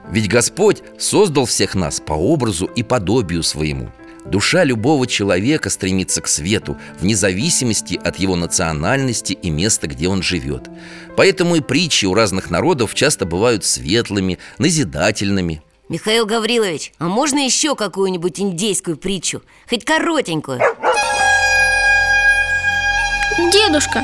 ведь 0.09 0.27
Господь 0.27 0.83
создал 0.97 1.45
всех 1.45 1.75
нас 1.75 1.99
по 1.99 2.13
образу 2.13 2.65
и 2.65 2.83
подобию 2.83 3.43
своему. 3.43 3.89
Душа 4.25 4.63
любого 4.63 5.05
человека 5.05 5.69
стремится 5.69 6.21
к 6.21 6.27
свету 6.27 6.77
Вне 6.99 7.15
зависимости 7.15 7.99
от 8.01 8.17
его 8.19 8.35
национальности 8.37 9.33
и 9.33 9.49
места, 9.49 9.87
где 9.87 10.07
он 10.07 10.23
живет 10.23 10.69
Поэтому 11.17 11.55
и 11.55 11.61
притчи 11.61 12.05
у 12.05 12.13
разных 12.13 12.49
народов 12.49 12.95
часто 12.95 13.25
бывают 13.25 13.65
светлыми, 13.65 14.39
назидательными 14.57 15.61
Михаил 15.93 16.25
Гаврилович, 16.25 16.91
а 16.97 17.03
можно 17.03 17.37
еще 17.37 17.75
какую-нибудь 17.75 18.39
индейскую 18.39 18.97
притчу? 18.97 19.43
Хоть 19.69 19.85
коротенькую. 19.85 20.59
Дедушка, 23.37 24.03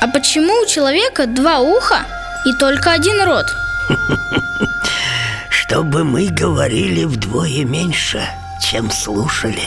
а 0.00 0.08
почему 0.08 0.62
у 0.62 0.66
человека 0.66 1.26
два 1.26 1.58
уха 1.58 2.06
и 2.46 2.58
только 2.58 2.90
один 2.92 3.22
рот? 3.22 3.44
Чтобы 5.50 6.04
мы 6.04 6.28
говорили 6.28 7.04
вдвое 7.04 7.66
меньше, 7.66 8.26
чем 8.62 8.90
слушали. 8.90 9.60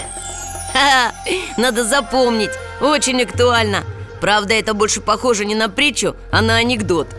Ха-ха, 0.73 1.13
Надо 1.55 1.83
запомнить, 1.83 2.49
очень 2.81 3.21
актуально. 3.21 3.83
Правда, 4.19 4.55
это 4.55 4.73
больше 4.73 5.01
похоже 5.01 5.45
не 5.45 5.53
на 5.53 5.69
притчу, 5.69 6.15
а 6.31 6.41
на 6.41 6.55
анекдот 6.55 7.09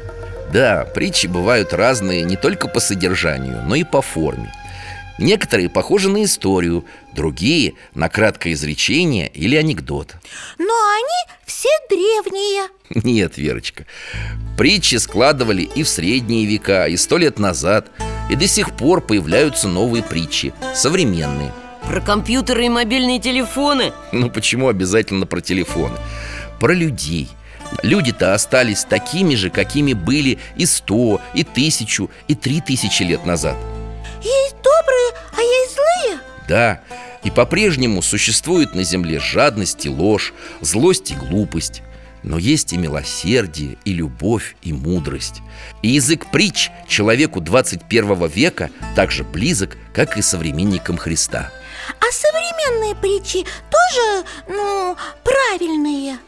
Да, 0.52 0.84
притчи 0.84 1.26
бывают 1.26 1.72
разные 1.72 2.22
не 2.22 2.36
только 2.36 2.66
по 2.68 2.80
содержанию, 2.80 3.62
но 3.66 3.76
и 3.76 3.84
по 3.84 4.02
форме. 4.02 4.52
Некоторые 5.18 5.68
похожи 5.68 6.08
на 6.08 6.24
историю, 6.24 6.86
другие– 7.12 7.74
на 7.94 8.08
краткое 8.08 8.54
изречение 8.54 9.28
или 9.28 9.54
анекдот. 9.54 10.16
Но 10.58 10.64
они 10.64 11.36
все 11.44 11.68
древние. 11.90 12.68
Нет, 13.04 13.36
Верочка 13.36 13.86
Притчи 14.56 14.96
складывали 14.96 15.62
и 15.62 15.82
в 15.82 15.88
средние 15.88 16.46
века, 16.46 16.86
и 16.86 16.96
сто 16.96 17.18
лет 17.18 17.38
назад 17.38 17.88
И 18.30 18.34
до 18.34 18.46
сих 18.48 18.76
пор 18.76 19.00
появляются 19.00 19.68
новые 19.68 20.02
притчи, 20.02 20.54
современные. 20.74 21.52
Про 21.86 22.00
компьютеры 22.00 22.66
и 22.66 22.68
мобильные 22.68 23.20
телефоны? 23.20 23.92
Ну 24.12 24.30
почему 24.30 24.68
обязательно 24.68 25.26
про 25.26 25.40
телефоны? 25.40 25.98
Про 26.58 26.72
людей 26.72 27.28
Люди-то 27.82 28.34
остались 28.34 28.84
такими 28.84 29.34
же, 29.34 29.50
какими 29.50 29.92
были 29.92 30.38
и 30.56 30.66
сто, 30.66 31.20
и 31.34 31.44
тысячу, 31.44 32.10
и 32.28 32.34
три 32.34 32.60
тысячи 32.60 33.02
лет 33.02 33.24
назад. 33.24 33.56
Есть 34.22 34.56
добрые, 34.56 35.12
а 35.36 35.40
есть 35.40 35.74
злые. 35.74 36.20
Да, 36.48 36.80
и 37.22 37.30
по-прежнему 37.30 38.02
существует 38.02 38.74
на 38.74 38.82
земле 38.82 39.20
жадность 39.20 39.86
и 39.86 39.88
ложь, 39.88 40.32
злость 40.60 41.10
и 41.10 41.14
глупость. 41.14 41.82
Но 42.22 42.36
есть 42.36 42.74
и 42.74 42.76
милосердие, 42.76 43.78
и 43.86 43.94
любовь, 43.94 44.56
и 44.60 44.74
мудрость. 44.74 45.40
И 45.80 45.88
язык 45.88 46.26
притч 46.30 46.70
человеку 46.86 47.40
21 47.40 48.26
века 48.26 48.70
так 48.94 49.10
же 49.10 49.24
близок, 49.24 49.78
как 49.94 50.18
и 50.18 50.22
современникам 50.22 50.98
Христа. 50.98 51.50
А 51.98 52.12
современные 52.12 52.94
притчи 52.94 53.46
тоже, 53.70 54.26
ну, 54.48 54.96
правильные 55.24 56.18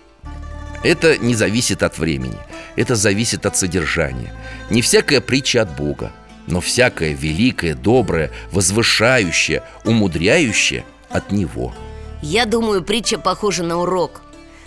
Это 0.82 1.16
не 1.16 1.34
зависит 1.34 1.82
от 1.82 1.98
времени, 1.98 2.38
это 2.74 2.96
зависит 2.96 3.46
от 3.46 3.56
содержания. 3.56 4.34
Не 4.70 4.82
всякая 4.82 5.20
притча 5.20 5.62
от 5.62 5.76
Бога, 5.76 6.10
но 6.46 6.60
всякая 6.60 7.12
великая, 7.12 7.74
добрая, 7.74 8.30
возвышающая, 8.50 9.62
умудряющая 9.84 10.84
от 11.08 11.30
Него. 11.30 11.72
Я 12.20 12.46
думаю, 12.46 12.82
притча 12.82 13.18
похожа 13.18 13.62
на 13.62 13.78
урок. 13.78 14.22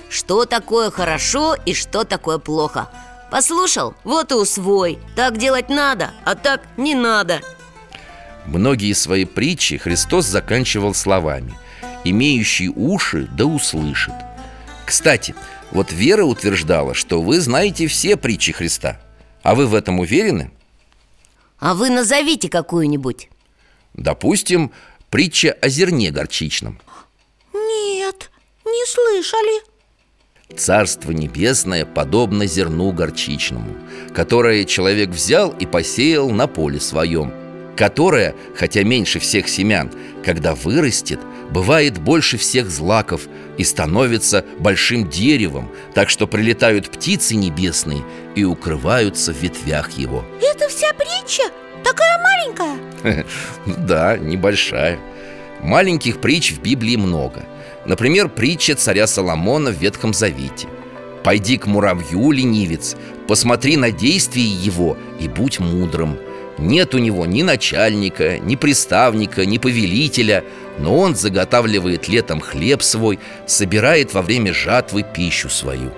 Что 0.10 0.46
такое 0.46 0.92
хорошо 0.92 1.56
и 1.66 1.74
что 1.74 2.04
такое 2.04 2.38
плохо. 2.38 2.90
Послушал, 3.32 3.96
вот 4.04 4.32
и 4.32 4.36
усвой. 4.36 5.00
Так 5.16 5.38
делать 5.38 5.68
надо, 5.68 6.12
а 6.24 6.36
так 6.36 6.62
не 6.78 6.96
надо. 6.96 7.42
Многие 8.46 8.94
свои 8.94 9.26
притчи 9.26 9.78
Христос 9.78 10.28
заканчивал 10.28 10.94
словами 10.94 11.58
«Имеющий 12.04 12.70
уши 12.70 13.28
да 13.36 13.46
услышит» 13.46 14.14
Кстати, 14.86 15.34
вот 15.76 15.92
Вера 15.92 16.24
утверждала, 16.24 16.94
что 16.94 17.22
вы 17.22 17.42
знаете 17.42 17.88
все 17.88 18.16
притчи 18.16 18.54
Христа. 18.54 19.00
А 19.44 19.56
вы 19.56 19.68
в 19.68 19.76
этом 19.76 20.00
уверены? 20.00 20.52
А 21.60 21.76
вы 21.76 21.90
назовите 21.90 22.50
какую-нибудь. 22.50 23.30
Допустим, 23.94 24.72
притча 25.10 25.52
о 25.62 25.68
зерне 25.68 26.12
горчичном. 26.12 26.80
Нет, 27.54 28.32
не 28.66 28.86
слышали. 28.88 29.64
Царство 30.56 31.12
небесное 31.12 31.86
подобно 31.86 32.46
зерну 32.46 32.92
горчичному 32.92 33.76
Которое 34.14 34.64
человек 34.64 35.10
взял 35.10 35.50
и 35.50 35.66
посеял 35.66 36.30
на 36.30 36.48
поле 36.48 36.80
своем 36.80 37.34
Которое, 37.76 38.36
хотя 38.56 38.84
меньше 38.84 39.20
всех 39.20 39.50
семян, 39.50 39.92
когда 40.24 40.56
вырастет, 40.56 41.20
бывает 41.50 41.98
больше 42.00 42.38
всех 42.38 42.70
злаков 42.70 43.28
И 43.58 43.64
становится 43.64 44.46
большим 44.60 45.10
деревом 45.10 45.70
Так 45.94 46.10
что 46.10 46.28
прилетают 46.28 46.90
птицы 46.90 47.36
небесные 47.36 48.04
и 48.36 48.44
укрываются 48.44 49.34
в 49.34 49.42
ветвях 49.42 49.92
его 49.92 50.26
Это 50.42 50.68
вся 50.70 50.92
притча? 50.94 51.44
Такая 51.84 52.18
маленькая? 52.24 53.26
Да, 53.78 54.18
небольшая 54.18 55.00
Маленьких 55.62 56.22
притч 56.22 56.54
в 56.54 56.62
Библии 56.62 56.96
много 56.96 57.46
Например, 57.86 58.30
притча 58.30 58.76
царя 58.76 59.06
Соломона 59.06 59.70
в 59.72 59.80
Ветхом 59.80 60.14
Завете 60.14 60.68
«Пойди 61.24 61.58
к 61.58 61.66
муравью, 61.66 62.30
ленивец, 62.30 62.96
посмотри 63.28 63.78
на 63.78 63.92
действия 63.92 64.44
его 64.46 64.96
и 65.20 65.28
будь 65.28 65.60
мудрым 65.60 66.20
нет 66.58 66.96
у 66.96 67.00
него 67.00 67.26
ни 67.26 67.42
начальника, 67.42 68.40
ни 68.40 68.56
приставника, 68.56 69.46
ни 69.46 69.58
повелителя 69.58 70.44
Но 70.80 70.98
он 70.98 71.16
заготавливает 71.16 72.08
летом 72.08 72.40
хлеб 72.40 72.82
свой 72.82 73.20
Собирает 73.46 74.14
во 74.14 74.22
время 74.22 74.54
жатвы 74.54 75.04
пищу 75.04 75.50
свою. 75.50 75.92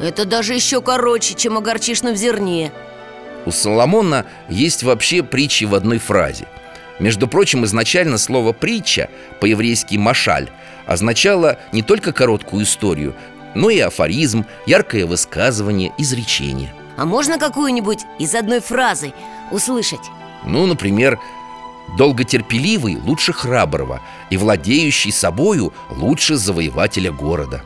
Это 0.00 0.24
даже 0.24 0.54
еще 0.54 0.80
короче, 0.80 1.34
чем 1.34 1.58
о 1.58 1.60
горчичном 1.60 2.14
зерне. 2.14 2.70
У 3.46 3.50
Соломона 3.50 4.26
есть 4.48 4.82
вообще 4.82 5.22
притчи 5.22 5.64
в 5.64 5.74
одной 5.74 5.98
фразе. 5.98 6.46
Между 7.00 7.26
прочим, 7.26 7.64
изначально 7.64 8.18
слово 8.18 8.52
«притча» 8.52 9.08
по-еврейски 9.40 9.96
«машаль» 9.96 10.48
означало 10.86 11.58
не 11.72 11.82
только 11.82 12.12
короткую 12.12 12.64
историю, 12.64 13.14
но 13.54 13.70
и 13.70 13.78
афоризм, 13.78 14.46
яркое 14.66 15.06
высказывание, 15.06 15.92
изречение 15.98 16.72
А 16.98 17.04
можно 17.04 17.38
какую-нибудь 17.38 18.00
из 18.18 18.34
одной 18.34 18.60
фразы 18.60 19.14
услышать? 19.52 20.10
Ну, 20.44 20.66
например, 20.66 21.20
долготерпеливый 21.96 22.96
лучше 22.96 23.32
храброго 23.32 24.02
И 24.30 24.36
владеющий 24.36 25.12
собою 25.12 25.72
лучше 25.90 26.34
завоевателя 26.36 27.12
города 27.12 27.64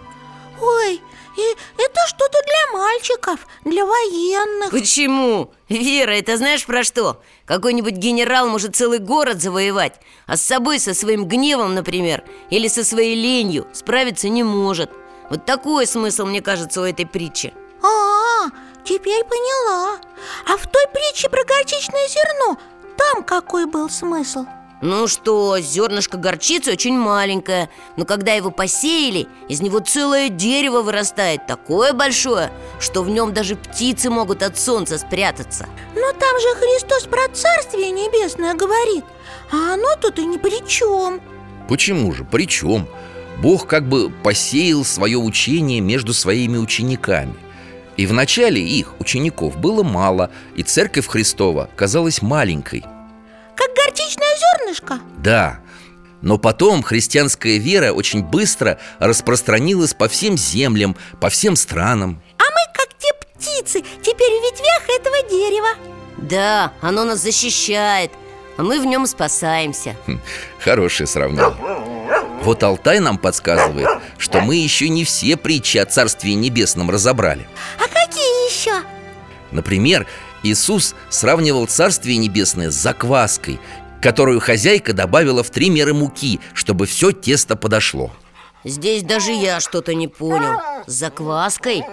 Ой, 0.61 1.01
и 1.39 1.57
это 1.79 2.01
что-то 2.09 2.39
для 2.45 2.79
мальчиков, 2.79 3.47
для 3.65 3.87
военных 3.87 4.71
Почему? 4.71 5.51
Вера, 5.71 6.11
это 6.11 6.37
знаешь 6.37 6.67
про 6.67 6.85
что? 6.85 7.23
Какой-нибудь 7.47 7.95
генерал 7.95 8.51
может 8.51 8.77
целый 8.77 8.99
город 8.99 9.41
завоевать 9.41 9.95
А 10.27 10.37
с 10.37 10.43
собой, 10.43 10.79
со 10.79 10.93
своим 10.93 11.25
гневом, 11.25 11.75
например 11.75 12.23
Или 12.51 12.69
со 12.69 12.85
своей 12.85 13.15
ленью 13.15 13.67
справиться 13.73 14.29
не 14.29 14.43
может 14.43 14.91
Вот 15.31 15.47
такой 15.47 15.87
смысл, 15.87 16.27
мне 16.27 16.43
кажется, 16.43 16.83
у 16.83 16.85
этой 16.85 17.07
притчи 17.07 17.55
А, 17.83 18.51
теперь 18.85 19.25
поняла 19.25 19.99
А 20.47 20.57
в 20.57 20.67
той 20.67 20.85
притче 20.93 21.29
про 21.29 21.45
горчичное 21.45 22.09
зерно 22.09 22.59
Там 22.97 23.23
какой 23.23 23.67
был 23.67 23.89
смысл? 23.89 24.45
Ну 24.83 25.07
что, 25.07 25.61
зернышко 25.61 26.17
горчицы 26.17 26.73
очень 26.73 26.99
маленькое 26.99 27.71
Но 27.97 28.05
когда 28.05 28.33
его 28.33 28.51
посеяли, 28.51 29.29
из 29.49 29.61
него 29.61 29.79
целое 29.79 30.29
дерево 30.29 30.83
вырастает 30.83 31.47
Такое 31.47 31.93
большое, 31.93 32.51
что 32.81 33.03
в 33.03 33.09
нем 33.09 33.33
даже 33.33 33.55
птицы 33.55 34.11
могут 34.11 34.43
от 34.43 34.59
солнца 34.59 34.99
спрятаться 34.99 35.69
Но 35.95 36.13
там 36.13 36.41
же 36.41 36.49
Христос 36.57 37.05
про 37.05 37.29
Царствие 37.33 37.91
Небесное 37.93 38.55
говорит 38.55 39.05
А 39.53 39.75
оно 39.75 39.97
тут 40.01 40.19
и 40.19 40.25
ни 40.25 40.37
при 40.37 40.67
чем 40.67 41.21
Почему 41.69 42.13
же? 42.13 42.25
При 42.25 42.49
чем? 42.49 42.89
Бог 43.41 43.69
как 43.69 43.89
бы 43.89 44.11
посеял 44.11 44.85
свое 44.85 45.17
учение 45.17 45.81
между 45.81 46.13
своими 46.13 46.59
учениками 46.59 47.35
И 47.97 48.07
в 48.07 48.13
начале 48.13 48.61
их, 48.61 48.95
учеников, 49.01 49.57
было 49.59 49.83
мало 49.83 50.31
И 50.57 50.63
церковь 50.63 51.07
Христова 51.07 51.69
казалась 51.77 52.23
маленькой. 52.23 52.85
Как 53.55 53.69
горчичное 53.77 54.35
зернышко. 54.39 55.01
Да, 55.19 55.61
но 56.23 56.39
потом 56.39 56.83
христианская 56.83 57.59
вера 57.59 57.93
очень 57.93 58.23
быстро 58.23 58.79
распространилась 58.99 59.93
по 59.93 60.09
всем 60.09 60.39
землям, 60.39 60.97
по 61.21 61.29
всем 61.29 61.57
странам. 61.57 62.23
А 62.39 62.45
мы, 62.45 62.73
как 62.75 62.97
те 62.99 63.09
птицы, 63.21 63.83
теперь 64.01 64.31
в 64.31 64.45
ветвях 64.45 65.01
этого 65.01 65.29
дерева. 65.29 65.69
Да, 66.19 66.73
оно 66.81 67.05
нас 67.05 67.21
защищает 67.21 68.13
А 68.57 68.63
мы 68.63 68.81
в 68.81 68.85
нем 68.87 69.07
спасаемся. 69.07 69.97
Хм, 70.07 70.21
Хорошее 70.61 71.09
сравнение 71.09 72.22
Вот 72.43 72.63
Алтай 72.65 72.99
нам 72.99 73.19
подсказывает, 73.19 73.89
что 74.19 74.41
мы 74.41 74.57
еще 74.57 74.89
не 74.89 75.05
все 75.05 75.37
притчи 75.37 75.79
о 75.79 75.87
Царстве 75.87 76.35
Небесном 76.35 76.91
разобрали 76.91 77.47
А 77.79 77.83
какие 77.83 78.51
еще? 78.51 78.83
Например, 79.53 80.07
Иисус 80.43 80.97
сравнивал 81.09 81.67
Царствие 81.67 82.17
Небесное 82.17 82.71
с 82.71 82.75
закваской 82.75 83.61
Которую 84.01 84.41
хозяйка 84.41 84.93
добавила 84.93 85.45
в 85.45 85.51
три 85.51 85.71
меры 85.71 85.95
муки, 85.95 86.41
чтобы 86.55 86.87
все 86.87 87.13
тесто 87.13 87.55
подошло 87.55 88.11
Здесь 88.65 89.03
даже 89.05 89.31
я 89.33 89.61
что-то 89.61 89.95
не 89.95 90.09
понял 90.09 90.61
С 90.87 90.93
закваской? 90.93 91.85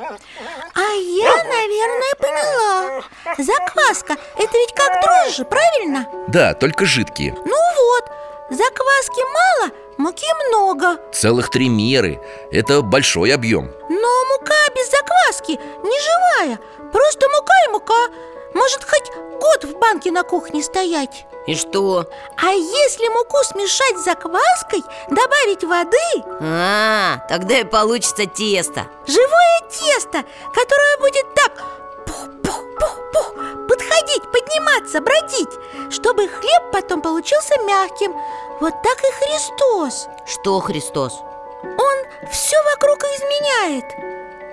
А 0.74 0.82
я, 0.94 1.44
наверное, 1.44 2.16
поняла 2.20 3.04
Закваска– 3.38 4.16
это 4.38 4.58
ведь 4.58 4.74
как 4.76 5.04
дрожжи, 5.04 5.46
правильно? 5.46 6.08
Да, 6.28 6.56
только 6.56 6.86
жидкие 6.86 7.34
Ну 7.34 7.44
вот, 7.46 8.12
закваски 8.50 9.22
мало, 9.34 9.72
муки 10.00 10.26
много. 10.48 10.98
Целых 11.12 11.52
три 11.52 11.70
меры. 11.70 12.20
Это 12.52 12.82
большой 12.82 13.32
объем. 13.34 13.72
Но 13.90 14.26
мука 14.32 14.56
без 14.76 14.90
закваски 14.90 15.52
не 15.52 16.00
живая. 16.02 16.60
Просто 16.92 17.28
мука 17.30 17.54
и 17.68 17.72
мука. 17.72 18.08
Может 18.54 18.84
хоть 18.84 19.12
год 19.40 19.64
в 19.66 19.78
банке 19.78 20.12
на 20.12 20.24
кухне 20.24 20.64
стоять? 20.64 21.26
И 21.46 21.56
что? 21.56 22.06
А 22.38 22.52
если 22.52 23.08
муку 23.10 23.38
смешать 23.44 23.98
с 23.98 24.06
закваской, 24.06 24.84
добавить 25.10 25.64
воды? 25.64 26.24
А, 26.42 27.18
тогда 27.30 27.60
и 27.60 27.64
получится 27.64 28.26
тесто. 28.26 28.88
Живое 29.06 29.62
тесто, 29.70 30.24
которое 30.54 30.98
будет 31.00 31.26
так 31.36 31.52
пух-пух-пух-пух 32.08 33.34
Подходить, 33.69 34.23
подниматься, 34.32 34.99
бродить 34.99 35.93
Чтобы 35.93 36.27
хлеб 36.27 36.71
потом 36.73 37.01
получился 37.01 37.53
мягким. 37.67 38.13
Вот 38.60 38.73
так 38.82 38.97
и 38.97 39.12
Христос. 39.23 40.08
Что 40.25 40.60
Христос? 40.60 41.21
Он 41.63 42.27
все 42.32 42.58
вокруг 42.73 42.97
изменяет 43.03 43.86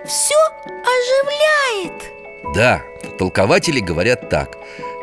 Все 0.07 0.35
оживляет. 0.67 2.13
Да, 2.55 2.83
толкователи 3.19 3.81
говорят 3.81 4.29
так. 4.29 4.57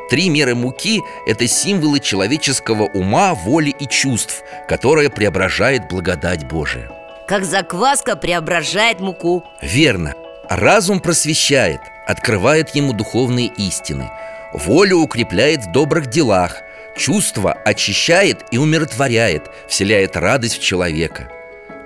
Три 0.09 0.29
меры 0.29 0.53
муки– 0.53 1.01
это 1.25 1.47
символы 1.47 1.99
человеческого 1.99 2.83
ума, 2.83 3.33
воли 3.33 3.71
и 3.71 3.87
чувств 3.87 4.43
Которое 4.67 5.09
преображает 5.09 5.87
благодать 5.89 6.47
Божия. 6.47 6.91
Как 7.27 7.45
закваска 7.45 8.15
преображает 8.15 8.99
муку. 8.99 9.43
Верно. 9.61 10.13
Разум 10.49 10.99
просвещает, 10.99 11.79
открывает 12.07 12.69
ему 12.75 12.93
духовные 12.93 13.47
истины 13.47 14.09
Волю 14.53 14.97
укрепляет 14.97 15.65
в 15.65 15.71
добрых 15.71 16.07
делах 16.07 16.63
Чувство 16.95 17.53
очищает 17.53 18.45
и 18.51 18.57
умиротворяет, 18.57 19.49
вселяет 19.67 20.15
радость 20.15 20.57
в 20.57 20.61
человека. 20.61 21.31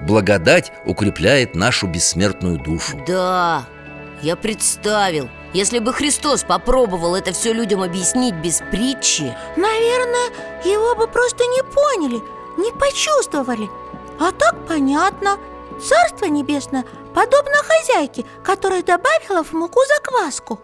Благодать 0.01 0.71
укрепляет 0.85 1.55
нашу 1.55 1.87
бессмертную 1.87 2.57
душу. 2.57 3.01
Да, 3.07 3.65
я 4.21 4.35
представил. 4.35 5.29
Если 5.53 5.79
бы 5.79 5.93
Христос 5.93 6.43
попробовал 6.43 7.15
это 7.15 7.31
все 7.31 7.53
людям 7.53 7.81
объяснить 7.81 8.35
без 8.35 8.61
притчи. 8.69 9.33
Наверное, 9.55 10.29
его 10.65 10.93
бы 10.95 11.07
просто 11.07 11.43
не 11.45 11.63
поняли, 11.63 12.21
не 12.57 12.71
почувствовали. 12.73 13.69
А 14.19 14.31
так 14.31 14.55
понятно. 14.67 15.37
Царство 15.81 16.25
Небесное 16.25 16.83
подобно 17.17 17.63
хозяйке, 17.63 18.25
которая 18.43 18.83
добавила 18.83 19.43
в 19.43 19.51
муку 19.51 19.79
закваску 19.87 20.59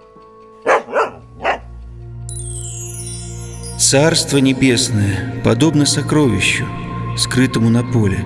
Царство 3.80 4.38
Небесное 4.38 5.42
подобно 5.44 5.88
сокровищу, 5.88 6.68
скрытому 7.18 7.70
на 7.70 7.84
поле, 7.84 8.24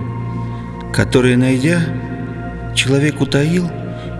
которое, 0.94 1.38
найдя, 1.38 1.80
человек 2.76 3.18
утаил 3.22 3.70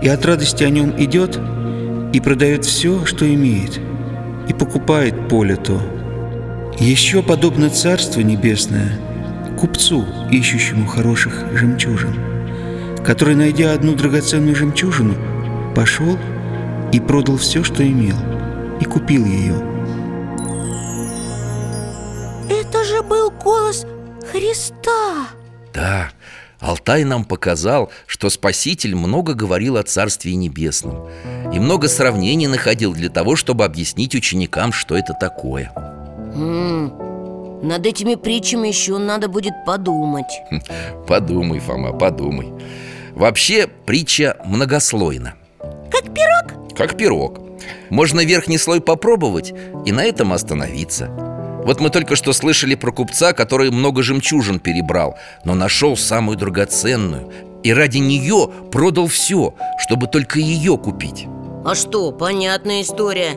и 0.00 0.08
от 0.08 0.24
радости 0.24 0.64
о 0.64 0.70
нем 0.70 0.94
идет 0.98 1.38
и 2.14 2.20
продает 2.20 2.64
все, 2.64 3.04
что 3.04 3.26
имеет, 3.26 3.78
и 4.48 4.54
покупает 4.54 5.28
поле 5.28 5.56
то. 5.56 5.82
Еще 6.78 7.22
подобно 7.22 7.68
Царство 7.68 8.20
Небесное 8.20 8.98
купцу, 9.60 10.06
ищущему 10.30 10.86
хороших 10.86 11.44
жемчужин, 11.52 12.37
который, 13.08 13.34
найдя 13.34 13.72
одну 13.72 13.94
драгоценную 13.94 14.54
жемчужину, 14.54 15.14
пошел 15.74 16.18
и 16.92 17.00
продал 17.00 17.38
все, 17.38 17.64
что 17.64 17.82
имел, 17.82 18.16
и 18.82 18.84
купил 18.84 19.24
ее. 19.24 19.54
Это 22.50 22.84
же 22.84 23.02
был 23.02 23.30
голос 23.30 23.86
Христа. 24.30 25.28
Да, 25.72 26.10
Алтай 26.60 27.04
нам 27.04 27.24
показал, 27.24 27.90
что 28.04 28.28
Спаситель 28.28 28.94
много 28.94 29.32
говорил 29.32 29.78
о 29.78 29.84
Царстве 29.84 30.34
Небесном 30.34 31.08
И 31.54 31.58
много 31.58 31.88
сравнений 31.88 32.46
находил 32.46 32.92
для 32.92 33.08
того, 33.08 33.36
чтобы 33.36 33.64
объяснить 33.64 34.14
ученикам, 34.14 34.70
что 34.70 34.98
это 34.98 35.14
такое. 35.18 35.72
М, 36.34 36.92
Над 37.62 37.86
этими 37.86 38.16
притчами 38.16 38.68
еще 38.68 38.98
надо 38.98 39.28
будет 39.28 39.54
подумать. 39.64 40.42
Подумай, 41.06 41.58
Фома, 41.58 41.94
подумай 41.94 42.52
Вообще, 43.18 43.66
притча 43.66 44.36
многослойна. 44.44 45.34
Как 45.90 46.14
пирог? 46.14 46.76
Как 46.76 46.96
пирог. 46.96 47.40
Можно 47.90 48.24
верхний 48.24 48.58
слой 48.58 48.80
попробовать 48.80 49.52
и 49.84 49.90
на 49.90 50.04
этом 50.04 50.32
остановиться. 50.32 51.08
Вот 51.64 51.80
мы 51.80 51.90
только 51.90 52.14
что 52.14 52.32
слышали 52.32 52.76
про 52.76 52.92
купца, 52.92 53.32
который 53.32 53.72
много 53.72 54.04
жемчужин 54.04 54.60
перебрал 54.60 55.18
Но 55.44 55.54
нашел 55.54 55.96
самую 55.96 56.38
драгоценную 56.38 57.30
И 57.64 57.74
ради 57.74 57.98
нее 57.98 58.48
продал 58.70 59.08
все, 59.08 59.52
чтобы 59.80 60.06
только 60.06 60.38
ее 60.38 60.78
купить. 60.78 61.26
А 61.64 61.74
что, 61.74 62.12
понятная 62.12 62.82
история. 62.82 63.32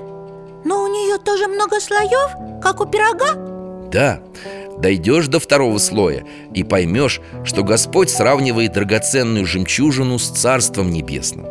Но 0.63 0.83
у 0.83 0.87
нее 0.87 1.17
тоже 1.17 1.47
много 1.47 1.79
слоев, 1.79 2.61
как 2.61 2.81
у 2.81 2.85
пирога? 2.85 3.33
Да, 3.91 4.19
дойдешь 4.81 5.27
до 5.27 5.39
второго 5.39 5.77
слоя 5.77 6.25
и 6.53 6.63
поймешь, 6.63 7.21
что 7.45 7.63
Господь 7.63 8.09
сравнивает 8.09 8.73
драгоценную 8.73 9.45
жемчужину 9.45 10.17
с 10.19 10.29
Царством 10.29 10.91
Небесным. 10.91 11.45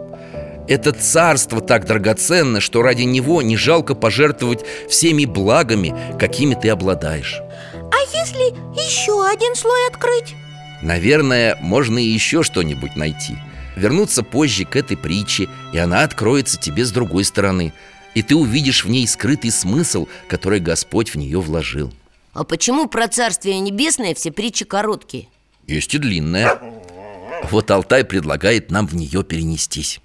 Это 0.68 0.92
царство 0.92 1.60
так 1.60 1.86
драгоценно, 1.86 2.60
что 2.60 2.82
ради 2.82 3.02
него 3.02 3.42
не 3.42 3.56
жалко 3.56 3.94
пожертвовать 3.94 4.64
всеми 4.88 5.24
благами, 5.24 5.94
какими 6.18 6.54
ты 6.54 6.68
обладаешь. 6.68 7.40
А 7.72 8.16
если 8.16 8.54
еще 8.76 9.26
один 9.26 9.56
слой 9.56 9.88
открыть? 9.88 10.36
Наверное, 10.82 11.58
можно 11.60 11.98
и 11.98 12.06
еще 12.06 12.42
что-нибудь 12.42 12.94
найти. 12.94 13.36
Вернуться 13.74 14.22
позже 14.22 14.64
к 14.64 14.76
этой 14.76 14.96
притче, 14.96 15.48
и 15.72 15.78
она 15.78 16.04
откроется 16.04 16.58
тебе 16.58 16.84
с 16.84 16.90
другой 16.90 17.24
стороны 17.24 17.72
И 18.14 18.22
ты 18.22 18.34
увидишь 18.34 18.84
в 18.84 18.90
ней 18.90 19.06
скрытый 19.06 19.50
смысл, 19.50 20.06
который 20.28 20.60
Господь 20.60 21.10
в 21.10 21.14
нее 21.16 21.40
вложил 21.40 21.92
А 22.32 22.44
почему 22.44 22.86
про 22.88 23.08
Царствие 23.08 23.58
Небесное 23.60 24.14
все 24.14 24.30
притчи 24.30 24.64
короткие? 24.64 25.28
Есть 25.66 25.94
и 25.94 25.98
длинная. 25.98 26.60
Вот 27.50 27.70
Алтай 27.70 28.04
предлагает 28.04 28.70
нам 28.70 28.86
в 28.86 28.94
нее 28.94 29.24
перенестись. 29.24 30.00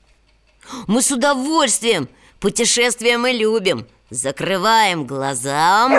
Мы 0.88 1.01
с 1.01 1.11
удовольствием 1.11 2.09
Путешествия 2.39 3.17
мы 3.17 3.31
любим. 3.31 3.88
Закрываем 4.11 5.07
глаза. 5.07 5.89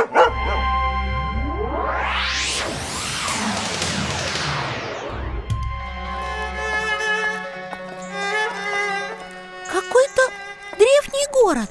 Какой-то 9.67 10.23
древний 10.79 11.33
город. 11.33 11.69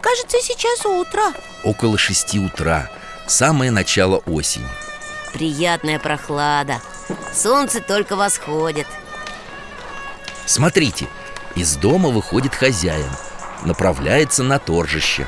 Кажется, 0.00 0.38
сейчас 0.40 0.84
утро. 0.84 1.22
Около 1.62 1.96
шести 1.96 2.40
утра, 2.40 2.90
самое 3.30 3.70
начало 3.70 4.18
осени. 4.26 4.68
Приятная 5.32 5.98
прохлада. 5.98 6.80
Солнце 7.32 7.80
только 7.80 8.16
восходит. 8.16 8.86
Смотрите, 10.46 11.06
из 11.54 11.76
дома 11.76 12.10
выходит 12.10 12.54
хозяин 12.54 13.10
Направляется 13.62 14.42
на 14.42 14.58
торжище. 14.58 15.26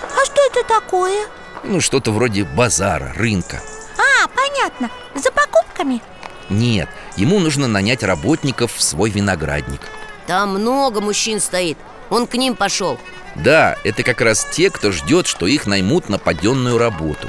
А 0.00 0.24
что 0.24 0.40
это 0.50 0.66
такое? 0.66 1.26
Ну, 1.64 1.80
что-то 1.80 2.10
вроде 2.10 2.44
базара, 2.44 3.12
рынка. 3.14 3.60
А, 3.98 4.26
понятно, 4.28 4.90
за 5.14 5.30
покупками. 5.30 6.00
Нет, 6.48 6.88
ему 7.16 7.38
нужно 7.40 7.68
нанять 7.68 8.02
работников 8.02 8.74
в 8.74 8.82
свой 8.82 9.10
виноградник. 9.10 9.82
Там 10.26 10.50
много 10.54 11.00
мужчин 11.00 11.40
стоит. 11.40 11.78
Он 12.10 12.26
к 12.26 12.34
ним 12.34 12.56
пошел 12.56 12.98
Да, 13.34 13.76
это 13.82 14.02
как 14.02 14.20
раз 14.20 14.46
те, 14.50 14.70
кто 14.70 14.92
ждет, 14.92 15.26
что 15.26 15.46
их 15.46 15.66
наймут 15.66 16.08
на 16.08 16.18
паденную 16.18 16.78
работу 16.78 17.28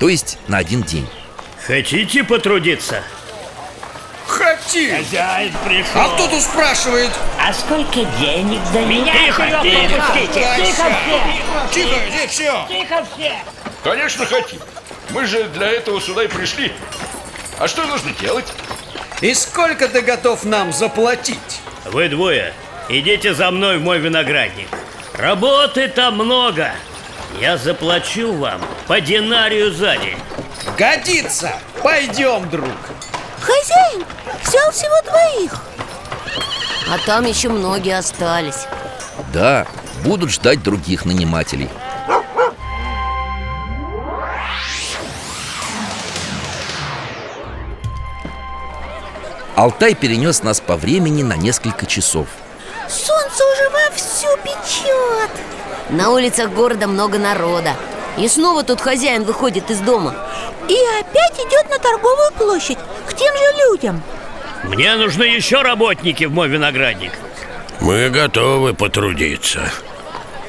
То 0.00 0.08
есть 0.08 0.38
на 0.48 0.58
один 0.58 0.82
день 0.82 1.08
Хотите 1.66 2.24
потрудиться? 2.24 3.02
Хотим! 4.26 4.96
Хозяин 4.96 5.52
пришел 5.64 6.00
А 6.00 6.14
кто 6.14 6.28
тут 6.28 6.42
спрашивает? 6.42 7.10
А 7.40 7.52
сколько 7.52 8.04
денег 8.18 8.60
дают? 8.72 9.04
Тихо, 9.04 9.60
тихо, 9.62 10.02
Тихо, 10.56 10.96
Тихо, 11.72 11.96
здесь 12.10 12.30
все! 12.30 12.66
Конечно, 13.84 14.26
хотим. 14.26 14.60
Мы 15.10 15.26
же 15.26 15.44
для 15.50 15.68
этого 15.68 16.00
сюда 16.00 16.24
и 16.24 16.28
пришли. 16.28 16.72
А 17.58 17.68
что 17.68 17.84
нужно 17.84 18.10
делать? 18.20 18.46
И 19.20 19.32
сколько 19.34 19.88
ты 19.88 20.00
готов 20.00 20.44
нам 20.44 20.72
заплатить? 20.72 21.60
Вы 21.84 22.08
двое, 22.08 22.52
идите 22.88 23.34
за 23.34 23.50
мной 23.50 23.78
в 23.78 23.82
мой 23.82 23.98
виноградник 23.98 24.68
Работы 25.14 25.86
там 25.86 26.16
много. 26.16 26.72
Я 27.40 27.56
заплачу 27.56 28.32
вам 28.32 28.60
по 28.88 29.00
динарию 29.00 29.72
за 29.72 29.96
день. 29.96 30.18
Годится! 30.76 31.52
Пойдем, 31.84 32.48
друг! 32.50 32.68
Хозяин 33.40 34.04
взял 34.42 34.70
всего 34.72 34.94
двоих. 35.04 35.52
А 36.90 36.98
там 37.06 37.26
еще 37.26 37.48
многие 37.48 37.96
остались. 37.96 38.66
Да, 39.32 39.68
будут 40.02 40.30
ждать 40.30 40.64
других 40.64 41.04
нанимателей. 41.04 41.68
Алтай 49.54 49.94
перенес 49.94 50.42
нас 50.42 50.60
по 50.60 50.76
времени 50.76 51.22
на 51.22 51.36
несколько 51.36 51.86
часов 51.86 52.26
Солнце 52.88 53.44
уже 53.52 53.70
вовсю 53.70 54.28
печет. 54.42 55.30
На 55.90 56.10
улицах 56.10 56.50
города 56.50 56.86
много 56.86 57.18
народа. 57.18 57.74
И 58.18 58.28
снова 58.28 58.62
тут 58.62 58.80
хозяин 58.80 59.24
выходит 59.24 59.70
из 59.70 59.80
дома. 59.80 60.14
И 60.68 60.76
опять 61.00 61.38
идет 61.38 61.68
на 61.70 61.78
торговую 61.78 62.32
площадь 62.38 62.78
К 63.06 63.14
тем 63.14 63.34
же 63.34 63.68
людям. 63.68 64.02
Мне 64.64 64.94
нужны 64.96 65.24
еще 65.24 65.62
работники 65.62 66.24
в 66.24 66.32
мой 66.32 66.48
виноградник. 66.48 67.12
Мы 67.80 68.08
готовы 68.08 68.72
потрудиться. 68.74 69.60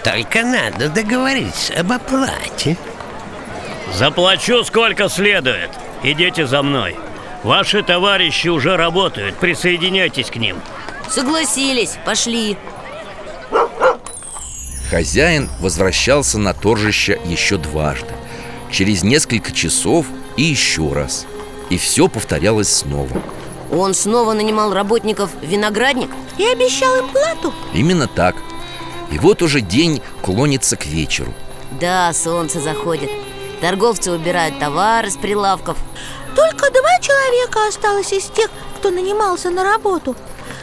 Только 0.04 0.44
надо 0.44 0.90
договориться 0.90 1.74
об 1.80 1.92
оплате. 1.92 2.78
Заплачу 3.94 4.64
сколько 4.64 5.10
следует. 5.10 5.70
Идите 6.04 6.46
за 6.46 6.62
мной. 6.62 6.96
Ваши 7.44 7.82
товарищи 7.84 8.48
уже 8.48 8.78
работают. 8.78 9.36
Присоединяйтесь 9.36 10.30
к 10.30 10.36
ним 10.36 10.58
Согласились, 11.10 11.98
пошли. 12.06 12.58
Хозяин 14.90 15.50
возвращался 15.60 16.38
на 16.38 16.54
торжище 16.54 17.20
еще 17.26 17.58
дважды. 17.58 18.14
Через 18.72 19.04
несколько 19.04 19.52
часов 19.52 20.06
и 20.38 20.44
еще 20.44 20.92
раз. 20.94 21.26
И 21.70 21.78
все 21.78 22.08
повторялось 22.08 22.72
снова. 22.72 23.22
Он 23.72 23.94
снова 23.94 24.34
нанимал 24.34 24.74
работников 24.74 25.32
в 25.42 25.46
виноградник 25.46 26.12
И 26.38 26.46
обещал 26.46 26.96
им 26.98 27.10
плату. 27.10 27.54
Именно 27.74 28.08
так. 28.08 28.36
И 29.12 29.18
вот 29.18 29.42
уже 29.42 29.62
день 29.62 30.02
клонится 30.22 30.76
к 30.78 30.86
вечеру. 30.86 31.34
Да, 31.80 32.14
солнце 32.14 32.60
заходит. 32.60 33.10
Торговцы 33.62 34.12
убирают 34.12 34.60
товары 34.60 35.10
с 35.10 35.18
прилавков. 35.18 35.78
Только 36.36 36.70
два 36.70 37.00
человека 37.00 37.68
осталось 37.68 38.12
из 38.12 38.26
тех, 38.26 38.50
кто 38.78 38.92
нанимался 38.92 39.50
на 39.50 39.64
работу 39.64 40.16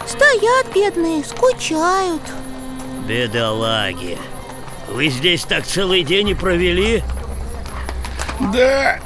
Стоят 0.06 0.74
бедные, 0.74 1.24
скучают. 1.24 2.22
Бедолаги 3.06 4.18
Вы 4.88 5.08
здесь 5.08 5.44
так 5.44 5.66
целый 5.66 6.02
день 6.02 6.30
и 6.30 6.34
провели? 6.34 7.02
Да, 8.52 8.98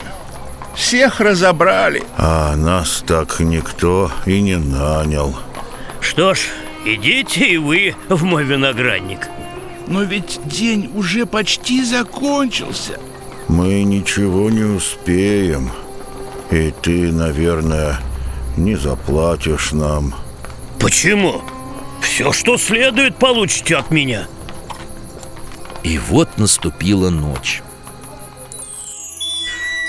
всех 0.75 1.21
разобрали. 1.21 2.03
А 2.17 2.55
нас 2.57 3.03
так 3.07 3.41
никто 3.41 4.11
и 4.27 4.41
не 4.41 4.57
нанял. 4.57 5.35
Что 6.01 6.35
ж, 6.35 6.41
идите 6.85 7.47
и 7.47 7.57
вы 7.57 7.95
в 8.09 8.25
мой 8.25 8.45
виноградник. 8.45 9.29
Но 9.87 10.03
ведь 10.03 10.41
день 10.45 10.91
уже 10.95 11.27
почти 11.27 11.85
закончился. 11.85 12.99
Мы 13.49 13.85
ничего 13.85 14.51
не 14.51 14.65
успеем 14.65 15.71
И 16.51 16.75
ты, 16.83 17.13
наверное, 17.13 18.01
не 18.57 18.75
заплатишь 18.75 19.71
нам 19.71 20.15
Почему? 20.81 21.43
Все, 22.01 22.33
что 22.33 22.57
следует, 22.57 23.17
получите 23.17 23.77
от 23.77 23.91
меня. 23.91 24.27
И 25.83 25.99
вот 25.99 26.39
наступила 26.39 27.11
ночь. 27.11 27.63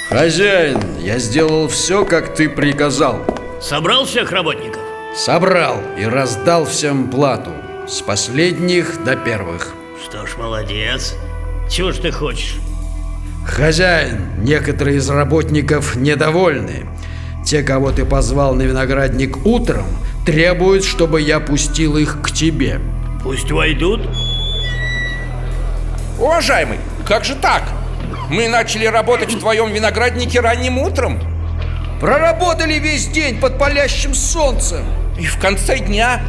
Хозяин, 0.09 0.79
я 0.99 1.19
сделал 1.19 1.67
все, 1.67 2.05
как 2.05 2.33
ты 2.35 2.49
приказал. 2.49 3.19
Собрал 3.61 4.05
всех 4.05 4.31
работников? 4.31 4.81
Собрал 5.15 5.81
и 5.97 6.05
раздал 6.05 6.65
всем 6.65 7.09
плату. 7.09 7.51
С 7.87 8.01
последних 8.01 9.03
до 9.03 9.15
первых. 9.15 9.73
Что 10.03 10.25
ж, 10.25 10.37
молодец. 10.37 11.15
Чего 11.69 11.91
ж 11.91 11.97
ты 11.97 12.11
хочешь? 12.11 12.55
Хозяин, 13.45 14.43
некоторые 14.43 14.97
из 14.97 15.09
работников 15.09 15.95
недовольны. 15.95 16.87
Те, 17.45 17.63
кого 17.63 17.91
ты 17.91 18.05
позвал 18.05 18.53
на 18.55 18.63
виноградник 18.63 19.45
утром 19.45 19.87
Требуют, 20.27 20.83
чтобы 20.83 21.21
я 21.21 21.39
пустил 21.39 21.95
их 21.95 22.21
к 22.21 22.31
тебе. 22.31 22.81
Пусть 23.23 23.49
войдут. 23.49 24.01
Уважаемый, 26.19 26.79
как 27.07 27.23
же 27.23 27.33
так? 27.33 27.63
Мы 28.29 28.49
начали 28.49 28.85
работать 28.87 29.33
в 29.33 29.39
твоем 29.39 29.71
винограднике 29.71 30.41
ранним 30.41 30.79
утром. 30.79 31.17
Проработали 32.01 32.73
весь 32.73 33.07
день 33.07 33.39
под 33.39 33.57
палящим 33.57 34.13
солнцем. 34.13 34.83
И 35.17 35.25
в 35.25 35.39
конце 35.39 35.79
дня 35.79 36.19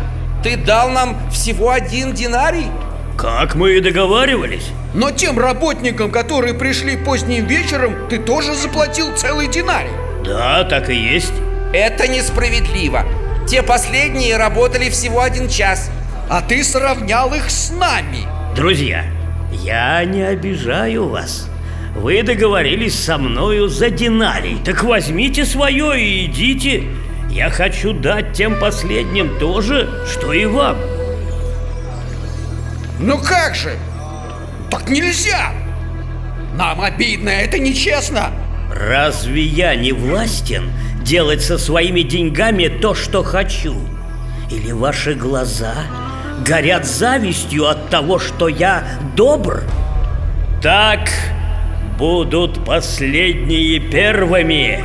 ты 0.45 0.57
дал 0.57 0.91
нам 0.91 1.19
всего 1.33 1.73
один 1.73 2.13
динарий? 2.13 2.69
Как 3.17 3.57
мы 3.57 3.79
и 3.79 3.81
договаривались. 3.81 4.69
Но 4.95 5.11
тем 5.11 5.41
работникам, 5.41 6.13
которые 6.13 6.55
пришли 6.55 6.97
поздним 6.97 7.47
вечером, 7.47 8.09
ты 8.09 8.21
тоже 8.21 8.55
заплатил 8.55 9.17
целый 9.17 9.49
динарий. 9.49 9.91
Да, 10.25 10.63
так 10.63 10.89
и 10.89 10.95
есть. 10.95 11.35
Это 11.73 12.07
несправедливо 12.07 13.05
Те 13.49 13.63
последние 13.63 14.37
работали 14.37 14.91
всего 14.91 15.23
один 15.23 15.49
час. 15.49 15.91
А 16.29 16.43
ты 16.43 16.63
сравнял 16.63 17.33
их 17.33 17.51
с 17.51 17.71
нами. 17.71 18.27
Друзья, 18.55 19.07
я 19.51 20.05
не 20.05 20.23
обижаю 20.23 21.09
вас. 21.09 21.49
Вы 21.97 22.23
договорились 22.23 22.99
со 22.99 23.17
мною 23.17 23.69
за 23.69 23.89
динарий. 23.89 24.59
Так 24.63 24.85
возьмите 24.85 25.47
свое 25.47 25.99
и 25.99 26.27
идите. 26.27 26.85
Я 27.31 27.49
хочу 27.49 27.95
дать 27.95 28.35
тем 28.35 28.61
последним 28.61 29.39
то 29.39 29.63
же, 29.63 29.89
что 30.07 30.35
и 30.35 30.45
вам. 30.45 30.77
Ну 33.01 33.19
как 33.19 33.55
же? 33.55 33.79
Так 34.71 34.91
нельзя! 34.91 35.53
Нам 36.55 36.83
обидно, 36.83 37.31
это 37.31 37.59
нечестно. 37.59 38.31
Разве 38.71 39.43
я 39.43 39.75
не 39.75 39.93
властен 39.93 40.71
делать 41.09 41.43
со 41.43 41.57
своими 41.57 42.03
деньгами 42.03 42.69
то, 42.69 42.95
что 42.95 43.23
хочу? 43.23 43.75
Или 44.51 44.73
ваши 44.73 45.15
глаза 45.15 45.75
горят 46.47 46.85
завистью 46.85 47.67
от 47.67 47.89
того, 47.89 48.19
что 48.19 48.49
я 48.49 48.85
добр? 49.17 49.63
Так 50.63 51.09
будут 51.99 52.63
последние 52.63 53.81
первыми 53.81 54.85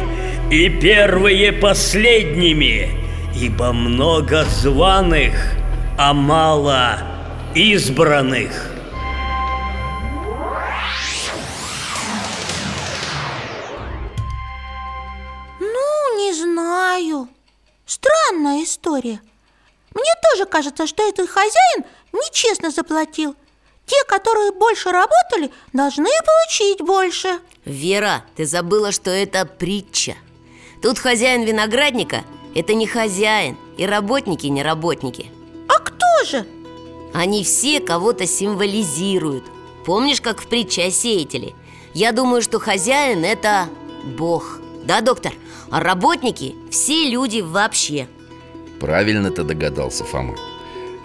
и 0.49 0.69
первые 0.69 1.51
последними, 1.51 2.89
ибо 3.35 3.73
много 3.73 4.45
званых, 4.45 5.33
а 5.97 6.13
мало 6.13 6.99
избранных. 7.53 8.72
История 18.93 19.21
Мне 19.93 20.13
тоже 20.29 20.45
кажется, 20.45 20.87
что 20.87 21.03
этот 21.03 21.29
хозяин 21.29 21.83
нечестно 22.11 22.71
заплатил. 22.71 23.35
Те, 23.85 23.95
которые 24.07 24.51
больше 24.51 24.91
работали, 24.91 25.51
должны 25.73 26.09
получить 26.25 26.81
больше. 26.81 27.39
Вера, 27.65 28.23
ты 28.35 28.45
забыла, 28.45 28.91
что 28.91 29.11
это 29.11 29.45
притча. 29.45 30.15
Тут 30.81 30.99
хозяин 30.99 31.43
виноградника– 31.43 32.23
это 32.55 32.75
не 32.75 32.85
хозяин 32.87 33.57
И 33.77 33.85
работники 33.85 34.47
не 34.47 34.63
работники. 34.63 35.31
А 35.67 35.79
кто 35.79 36.25
же? 36.25 36.45
Они 37.13 37.43
все 37.43 37.79
кого-то 37.79 38.25
символизируют. 38.25 39.43
Помнишь, 39.85 40.21
как 40.21 40.41
в 40.41 40.47
притче 40.47 40.85
о 40.85 40.91
сеятеле? 40.91 41.53
Я 41.93 42.11
думаю, 42.11 42.41
что 42.41 42.59
хозяин– 42.59 43.25
это 43.25 43.69
Бог. 44.03 44.59
Да, 44.85 45.01
доктор? 45.01 45.33
А 45.69 45.79
работники– 45.79 46.55
все 46.71 47.09
люди 47.09 47.41
вообще 47.41 48.07
Правильно 48.83 49.31
ты 49.31 49.43
догадался, 49.43 50.03
Фома. 50.03 50.35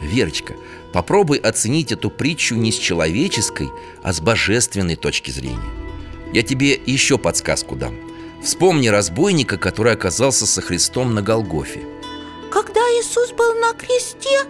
Верочка, 0.00 0.56
попробуй 0.92 1.38
оценить 1.38 1.92
эту 1.92 2.10
притчу 2.10 2.56
не 2.56 2.72
с 2.72 2.74
человеческой, 2.74 3.70
а 4.02 4.12
с 4.12 4.20
божественной 4.20 4.96
точки 4.96 5.30
зрения. 5.30 5.62
Я 6.32 6.42
тебе 6.42 6.72
еще 6.72 7.18
подсказку 7.18 7.76
дам. 7.76 7.94
Вспомни 8.42 8.88
разбойника, 8.88 9.58
который 9.58 9.92
оказался 9.92 10.44
со 10.44 10.60
Христом 10.60 11.14
на 11.14 11.22
Голгофе. 11.22 11.82
Когда 12.50 12.80
Иисус 12.80 13.30
был 13.30 13.54
на 13.54 13.72
кресте, 13.74 14.40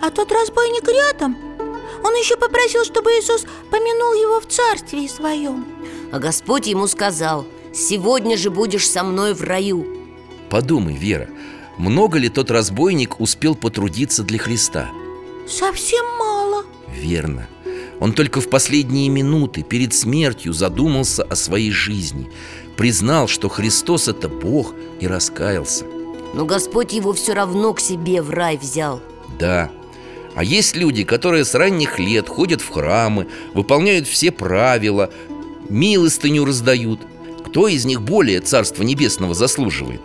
а 0.00 0.10
тот 0.10 0.32
разбойник 0.32 0.88
рядом 0.88 1.36
Он 2.02 2.14
еще 2.16 2.36
попросил, 2.36 2.84
чтобы 2.84 3.10
Иисус 3.10 3.46
помянул 3.70 4.14
его 4.14 4.40
в 4.40 4.48
царстве 4.48 5.08
своем. 5.08 5.64
А 6.10 6.18
Господь 6.18 6.66
ему 6.66 6.88
сказал 6.88 7.46
Сегодня 7.72 8.36
же 8.36 8.50
будешь 8.50 8.90
со 8.90 9.04
мной 9.04 9.34
в 9.34 9.42
раю 9.44 9.86
Подумай, 10.50 10.96
Вера, 10.96 11.30
много 11.78 12.18
ли 12.18 12.28
тот 12.28 12.50
разбойник 12.50 13.20
успел 13.20 13.54
потрудиться 13.54 14.22
для 14.22 14.38
Христа? 14.38 14.90
Совсем 15.48 16.04
мало. 16.18 16.64
Верно. 16.94 17.48
Он 18.00 18.12
только 18.12 18.40
в 18.40 18.50
последние 18.50 19.08
минуты 19.08 19.62
перед 19.62 19.94
смертью 19.94 20.52
задумался 20.52 21.22
о 21.22 21.36
своей 21.36 21.70
жизни 21.70 22.28
Признал, 22.76 23.28
что 23.28 23.48
Христос– 23.48 24.08
это 24.08 24.28
Бог 24.28 24.74
и 25.00 25.06
раскаялся. 25.06 25.84
Но 26.34 26.44
Господь 26.44 26.92
его 26.92 27.12
все 27.12 27.34
равно 27.34 27.74
к 27.74 27.80
себе 27.80 28.22
в 28.22 28.30
рай 28.30 28.56
взял. 28.56 29.00
Да, 29.38 29.70
а 30.34 30.42
есть 30.42 30.76
люди, 30.76 31.04
которые 31.04 31.44
с 31.44 31.54
ранних 31.54 31.98
лет 31.98 32.28
ходят 32.28 32.62
в 32.62 32.70
храмы, 32.70 33.28
выполняют 33.52 34.08
все 34.08 34.30
правила, 34.30 35.10
милостыню 35.68 36.44
раздают. 36.44 37.00
Кто 37.44 37.68
из 37.68 37.84
них 37.84 38.00
более 38.00 38.40
Царства 38.40 38.82
Небесного 38.82 39.34
заслуживает? 39.34 40.00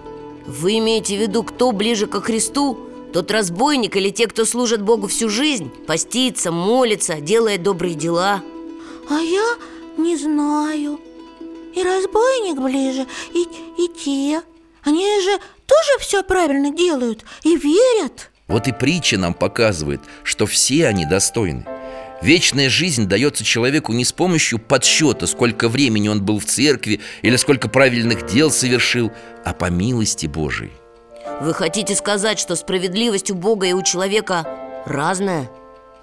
Вы 0.47 0.77
имеете 0.77 1.17
в 1.17 1.21
виду, 1.21 1.43
кто 1.43 1.73
ближе 1.73 2.07
ко 2.07 2.21
Христу? 2.21 2.79
Тот 3.11 3.29
разбойник 3.31 3.97
или 3.97 4.09
те, 4.09 4.27
кто 4.27 4.45
служит 4.45 4.81
Богу 4.81 5.07
всю 5.07 5.29
жизнь? 5.29 5.69
Постится, 5.85 6.51
молится, 6.51 7.19
делает 7.19 7.63
добрые 7.63 7.95
дела? 7.95 8.41
А 9.09 9.19
я 9.19 9.55
не 9.97 10.15
знаю. 10.15 10.99
И 11.75 11.83
разбойник 11.83 12.59
ближе, 12.59 13.05
и, 13.33 13.43
и 13.77 13.87
те. 13.89 14.41
Они 14.83 15.05
же 15.21 15.37
тоже 15.65 15.99
все 15.99 16.23
правильно 16.23 16.71
делают 16.71 17.25
и 17.43 17.57
верят. 17.57 18.31
Вот 18.47 18.67
и 18.69 18.71
притча 18.71 19.17
нам 19.17 19.33
показывает, 19.33 19.99
что 20.23 20.45
все 20.45 20.87
они 20.87 21.05
достойны 21.05 21.65
Вечная 22.21 22.69
жизнь 22.69 23.05
дается 23.05 23.43
человеку 23.43 23.93
не 23.93 24.03
с 24.03 24.11
помощью 24.11 24.57
подсчета, 24.57 25.27
сколько 25.27 25.69
времени 25.69 26.07
он 26.07 26.23
был 26.23 26.39
в 26.39 26.45
церкви 26.45 26.99
или 27.21 27.35
сколько 27.35 27.69
правильных 27.69 28.25
дел 28.25 28.49
совершил, 28.49 29.11
а 29.45 29.53
по 29.53 29.69
милости 29.69 30.25
Божией. 30.25 30.71
Вы 31.41 31.53
хотите 31.53 31.95
сказать, 31.95 32.39
что 32.39 32.55
справедливость 32.55 33.29
у 33.29 33.35
Бога 33.35 33.67
и 33.67 33.73
у 33.73 33.83
человека 33.83 34.47
разная? 34.85 35.49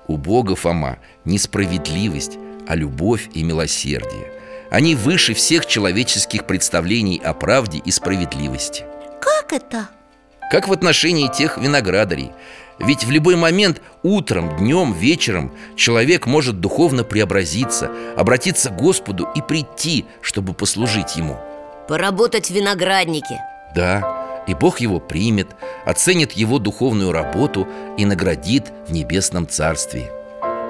У 0.07 0.17
Бога, 0.17 0.55
Фома, 0.55 0.99
не 1.25 1.39
справедливость, 1.39 2.39
а 2.69 2.77
любовь 2.77 3.29
и 3.35 3.43
милосердие. 3.43 4.33
Они 4.71 4.95
выше 4.95 5.35
всех 5.35 5.67
человеческих 5.67 6.47
представлений 6.47 7.21
о 7.25 7.35
правде 7.35 7.79
и 7.85 7.91
справедливости. 7.91 8.85
Как 9.21 9.53
это? 9.53 9.89
Как 10.51 10.69
в 10.69 10.73
отношении 10.73 11.29
тех 11.33 11.59
виноградарей– 11.59 12.31
ведь 12.79 13.05
в 13.05 13.11
любой 13.11 13.37
момент, 13.37 13.81
утром, 14.03 14.57
днем, 14.57 14.93
вечером 14.93 15.53
Человек 15.77 16.27
может 16.27 16.61
духовно 16.61 17.05
преобразиться 17.05 17.91
Обратиться 18.17 18.71
к 18.71 18.77
Господу 18.77 19.29
и 19.35 19.41
прийти, 19.41 20.07
чтобы 20.21 20.55
послужить 20.55 21.17
Ему. 21.17 21.39
Поработать 21.89 22.49
в 22.49 22.51
винограднике. 22.51 23.41
Да, 23.75 24.43
и 24.47 24.55
Бог 24.55 24.81
его 24.81 24.99
примет 24.99 25.49
Оценит 25.85 26.33
его 26.33 26.59
духовную 26.59 27.13
работу 27.13 27.69
И 27.97 28.05
наградит 28.05 28.73
в 28.89 28.93
небесном 28.93 29.49
царстве. 29.49 30.11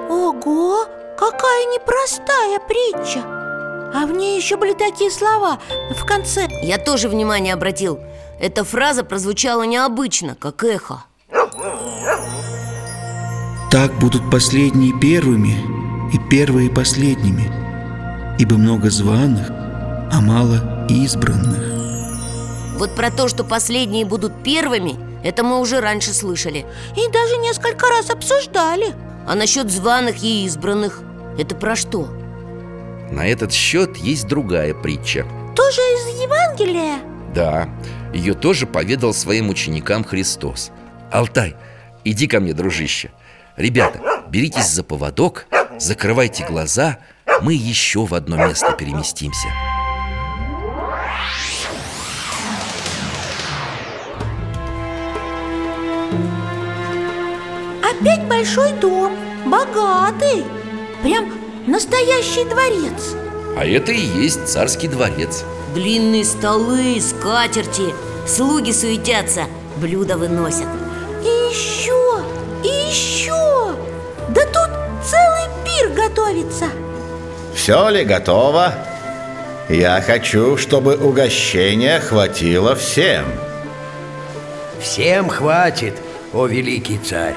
Ого, 0.09 0.85
какая 1.17 1.65
непростая 1.73 2.59
притча. 2.59 3.23
А 3.93 4.05
в 4.05 4.11
ней 4.11 4.37
еще 4.37 4.57
были 4.57 4.73
такие 4.73 5.09
слова 5.09 5.59
в 5.95 6.05
конце. 6.05 6.47
Я 6.61 6.77
тоже 6.77 7.07
внимание 7.07 7.53
обратил. 7.53 7.99
Эта 8.39 8.63
фраза 8.65 9.03
прозвучала 9.03 9.63
необычно, 9.63 10.35
как 10.35 10.63
эхо 10.63 11.05
так 13.75 13.93
будут 13.99 14.31
последние 14.31 14.97
первыми 14.97 15.53
и 16.13 16.29
первые 16.29 16.69
последними, 16.69 17.51
ибо 18.39 18.55
много 18.55 18.89
званых, 18.89 19.49
а 19.49 20.21
мало 20.21 20.87
избранных. 20.89 21.59
Вот 22.79 22.95
про 22.95 23.11
то, 23.11 23.27
что 23.27 23.43
последние 23.43 24.05
будут 24.05 24.31
первыми, 24.45 24.95
это 25.25 25.43
мы 25.43 25.59
уже 25.59 25.81
раньше 25.81 26.13
слышали 26.13 26.65
И 26.95 27.11
даже 27.11 27.35
несколько 27.35 27.87
раз 27.89 28.09
обсуждали 28.09 28.93
А 29.27 29.35
насчет 29.35 29.69
званых 29.69 30.23
и 30.23 30.45
избранных, 30.45 31.01
это 31.37 31.53
про 31.53 31.75
что? 31.75 32.07
На 33.11 33.27
этот 33.27 33.51
счет 33.51 33.97
есть 33.97 34.25
другая 34.29 34.73
притча 34.73 35.25
Тоже 35.53 35.81
из 35.81 36.21
Евангелия? 36.21 36.99
Да, 37.33 37.67
ее 38.13 38.35
тоже 38.35 38.67
поведал 38.67 39.13
своим 39.13 39.49
ученикам 39.49 40.05
Христос 40.05 40.71
Алтай, 41.11 41.57
иди 42.05 42.27
ко 42.27 42.39
мне, 42.39 42.53
дружище 42.53 43.11
Ребята, 43.57 44.01
беритесь 44.27 44.69
за 44.69 44.83
поводок, 44.83 45.45
закрывайте 45.79 46.45
глаза 46.45 46.97
Мы 47.41 47.53
еще 47.53 48.05
в 48.05 48.13
одно 48.13 48.35
место 48.35 48.73
переместимся 48.73 49.47
Опять 57.81 58.27
большой 58.27 58.73
дом, 58.73 59.13
богатый 59.45 60.43
Прям 61.01 61.31
настоящий 61.65 62.43
дворец. 62.43 63.15
А 63.57 63.65
это 63.65 63.93
и 63.93 64.01
есть 64.01 64.47
царский 64.47 64.89
дворец. 64.89 65.45
Длинные 65.73 66.25
столы, 66.25 66.99
скатерти 66.99 67.93
Слуги 68.27 68.71
суетятся, 68.71 69.43
блюда 69.77 70.17
выносят. 70.17 70.67
И 71.23 71.27
еще, 71.27 72.19
и 72.63 72.89
еще 72.89 73.14
Да 74.35 74.41
тут 74.41 74.69
целый 75.01 75.49
пир 75.63 75.89
готовится 75.95 76.65
Все 77.55 77.89
ли 77.89 78.03
готово? 78.03 78.73
Я 79.69 80.01
хочу, 80.01 80.57
чтобы 80.57 80.95
угощения 80.95 81.99
хватило 82.01 82.75
всем 82.75 83.25
Всем 84.79 85.29
хватит, 85.29 85.95
о 86.33 86.47
великий 86.47 86.97
царь 86.97 87.35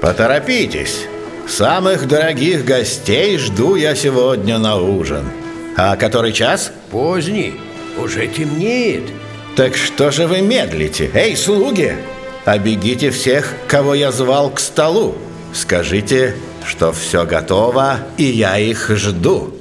Поторопитесь 0.00 1.06
Самых 1.48 2.06
дорогих 2.06 2.64
гостей 2.64 3.36
жду 3.36 3.74
я 3.74 3.96
сегодня 3.96 4.58
на 4.58 4.76
ужин 4.76 5.28
А 5.76 5.96
который 5.96 6.32
час? 6.32 6.70
Поздний, 6.92 7.60
уже 7.98 8.28
темнеет 8.28 9.10
Так 9.56 9.76
что 9.76 10.12
же 10.12 10.28
вы 10.28 10.40
медлите? 10.40 11.10
Эй, 11.12 11.36
слуги! 11.36 11.96
Обегите 12.44 13.10
всех, 13.10 13.52
кого 13.66 13.94
я 13.94 14.12
звал 14.12 14.50
к 14.50 14.60
столу 14.60 15.16
Скажите, 15.52 16.36
что 16.64 16.92
все 16.92 17.24
готово, 17.26 17.98
и 18.16 18.24
я 18.24 18.58
их 18.58 18.88
жду. 18.90 19.54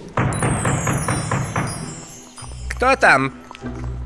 Кто 2.69 2.95
там? 2.95 3.33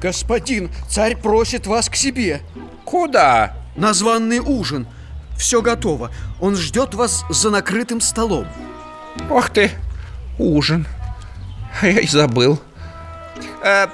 Господин, 0.02 0.72
царь 0.90 1.16
просит 1.16 1.68
вас 1.68 1.90
к 1.90 1.96
себе. 1.96 2.42
Куда? 2.86 3.56
На 3.76 3.94
званный 3.94 4.40
ужин. 4.40 4.88
Все 5.38 5.62
готово. 5.62 6.12
Он 6.40 6.56
ждет 6.56 6.94
вас 6.94 7.26
за 7.30 7.50
накрытым 7.50 8.02
столом. 8.02 8.48
Ох 9.30 9.50
ты, 9.50 9.72
ужин. 10.38 10.86
Я 11.82 12.00
и 12.00 12.08
забыл. 12.08 12.60
Э, 13.64 13.88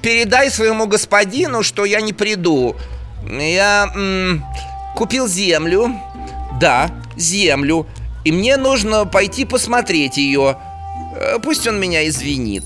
Передай 0.00 0.50
своему 0.50 0.86
господину, 0.86 1.62
что 1.62 1.84
я 1.84 2.00
не 2.00 2.12
приду. 2.12 2.74
Я 3.24 3.88
м, 3.94 4.44
купил 4.96 5.28
землю 5.28 5.92
Да, 6.62 6.92
землю 7.16 7.88
И 8.22 8.30
мне 8.30 8.56
нужно 8.56 9.04
пойти 9.04 9.44
посмотреть 9.44 10.16
ее 10.16 10.56
Э, 11.16 11.40
Пусть 11.42 11.66
он 11.66 11.80
меня 11.80 12.06
извинит 12.06 12.62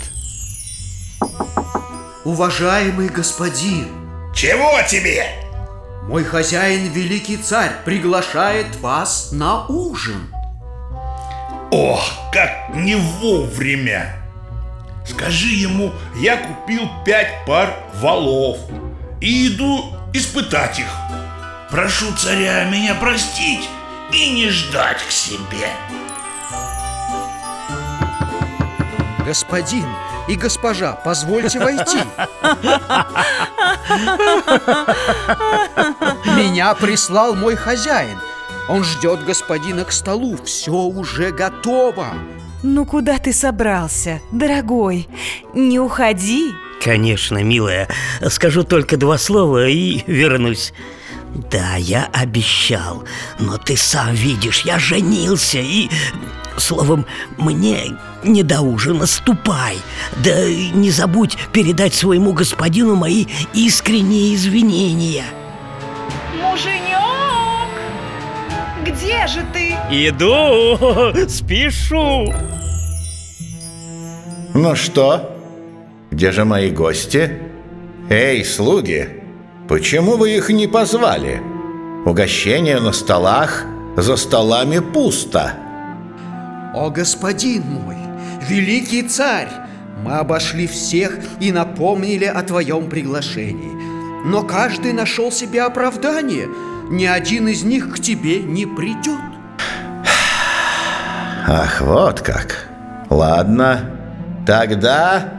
Уважаемый 2.22 3.08
господин 3.08 3.88
Чего 4.34 4.70
тебе? 4.86 5.24
Мой 6.02 6.24
хозяин, 6.24 6.92
великий 6.92 7.38
царь, 7.38 7.72
приглашает 7.86 8.66
вас 8.82 9.30
на 9.32 9.64
ужин 9.68 10.28
Ох, 11.70 12.06
как 12.34 12.74
не 12.74 12.96
вовремя! 12.96 14.14
Скажи 15.06 15.48
ему, 15.48 15.90
я 16.20 16.36
купил 16.36 16.82
пять 17.06 17.46
пар 17.46 17.74
валов 17.94 18.58
и 19.22 19.48
иду 19.48 19.86
испытать 20.12 20.80
их. 20.80 20.86
Прошу 21.70 22.14
царя 22.14 22.64
меня 22.64 22.94
простить 22.94 23.68
и 24.12 24.30
не 24.30 24.48
ждать 24.50 24.98
к 25.02 25.10
себе. 25.10 25.68
Господин 29.24 29.86
и 30.28 30.36
госпожа, 30.36 30.92
позвольте 30.92 31.58
войти. 31.58 31.98
Меня 36.36 36.74
прислал 36.74 37.34
мой 37.34 37.56
хозяин. 37.56 38.18
Он 38.68 38.84
ждет 38.84 39.24
господина 39.24 39.84
к 39.84 39.92
столу. 39.92 40.36
Все 40.44 40.72
уже 40.72 41.30
готово. 41.30 42.14
Ну 42.62 42.84
куда 42.84 43.18
ты 43.18 43.32
собрался, 43.32 44.20
дорогой? 44.32 45.08
Не 45.54 45.78
уходи. 45.78 46.52
Конечно, 46.82 47.42
милая. 47.42 47.88
Скажу 48.28 48.64
только 48.64 48.96
два 48.96 49.18
слова 49.18 49.66
и 49.68 50.02
вернусь. 50.06 50.72
Да, 51.50 51.76
я 51.76 52.08
обещал, 52.12 53.04
но 53.38 53.58
ты 53.58 53.76
сам 53.76 54.14
видишь, 54.14 54.62
я 54.62 54.78
женился 54.78 55.58
и... 55.58 55.88
Словом, 56.56 57.04
мне 57.36 57.98
не 58.24 58.42
до 58.42 58.62
ужина 58.62 59.04
ступай 59.04 59.76
Да 60.24 60.48
не 60.48 60.90
забудь 60.90 61.36
передать 61.52 61.92
своему 61.92 62.32
господину 62.32 62.94
мои 62.94 63.26
искренние 63.52 64.34
извинения 64.34 65.24
Муженек, 66.40 67.68
где 68.86 69.26
же 69.26 69.44
ты? 69.52 69.76
Иду, 69.90 71.28
спешу 71.28 72.32
Ну 74.54 74.74
что, 74.74 75.36
где 76.10 76.32
же 76.32 76.46
мои 76.46 76.70
гости? 76.70 77.38
Эй, 78.08 78.42
слуги, 78.46 79.15
почему 79.68 80.16
вы 80.16 80.36
их 80.36 80.50
не 80.50 80.66
позвали? 80.66 81.42
Угощение 82.04 82.80
на 82.80 82.92
столах, 82.92 83.64
за 83.96 84.16
столами 84.16 84.78
пусто 84.78 85.54
О, 86.74 86.90
господин 86.90 87.62
мой, 87.62 87.96
великий 88.48 89.02
царь, 89.02 89.48
мы 90.04 90.12
обошли 90.12 90.66
всех 90.66 91.18
и 91.40 91.50
напомнили 91.50 92.26
о 92.26 92.42
твоем 92.42 92.88
приглашении. 92.88 93.72
Но 94.24 94.42
каждый 94.42 94.92
нашел 94.92 95.32
себе 95.32 95.62
оправдание. 95.62 96.48
Ни 96.90 97.06
один 97.06 97.48
из 97.48 97.64
них 97.64 97.94
к 97.94 98.00
тебе 98.00 98.40
не 98.40 98.66
придет. 98.66 99.20
Ах, 101.48 101.80
вот 101.80 102.20
как 102.20 102.66
Ладно, 103.08 103.90
тогда 104.46 105.32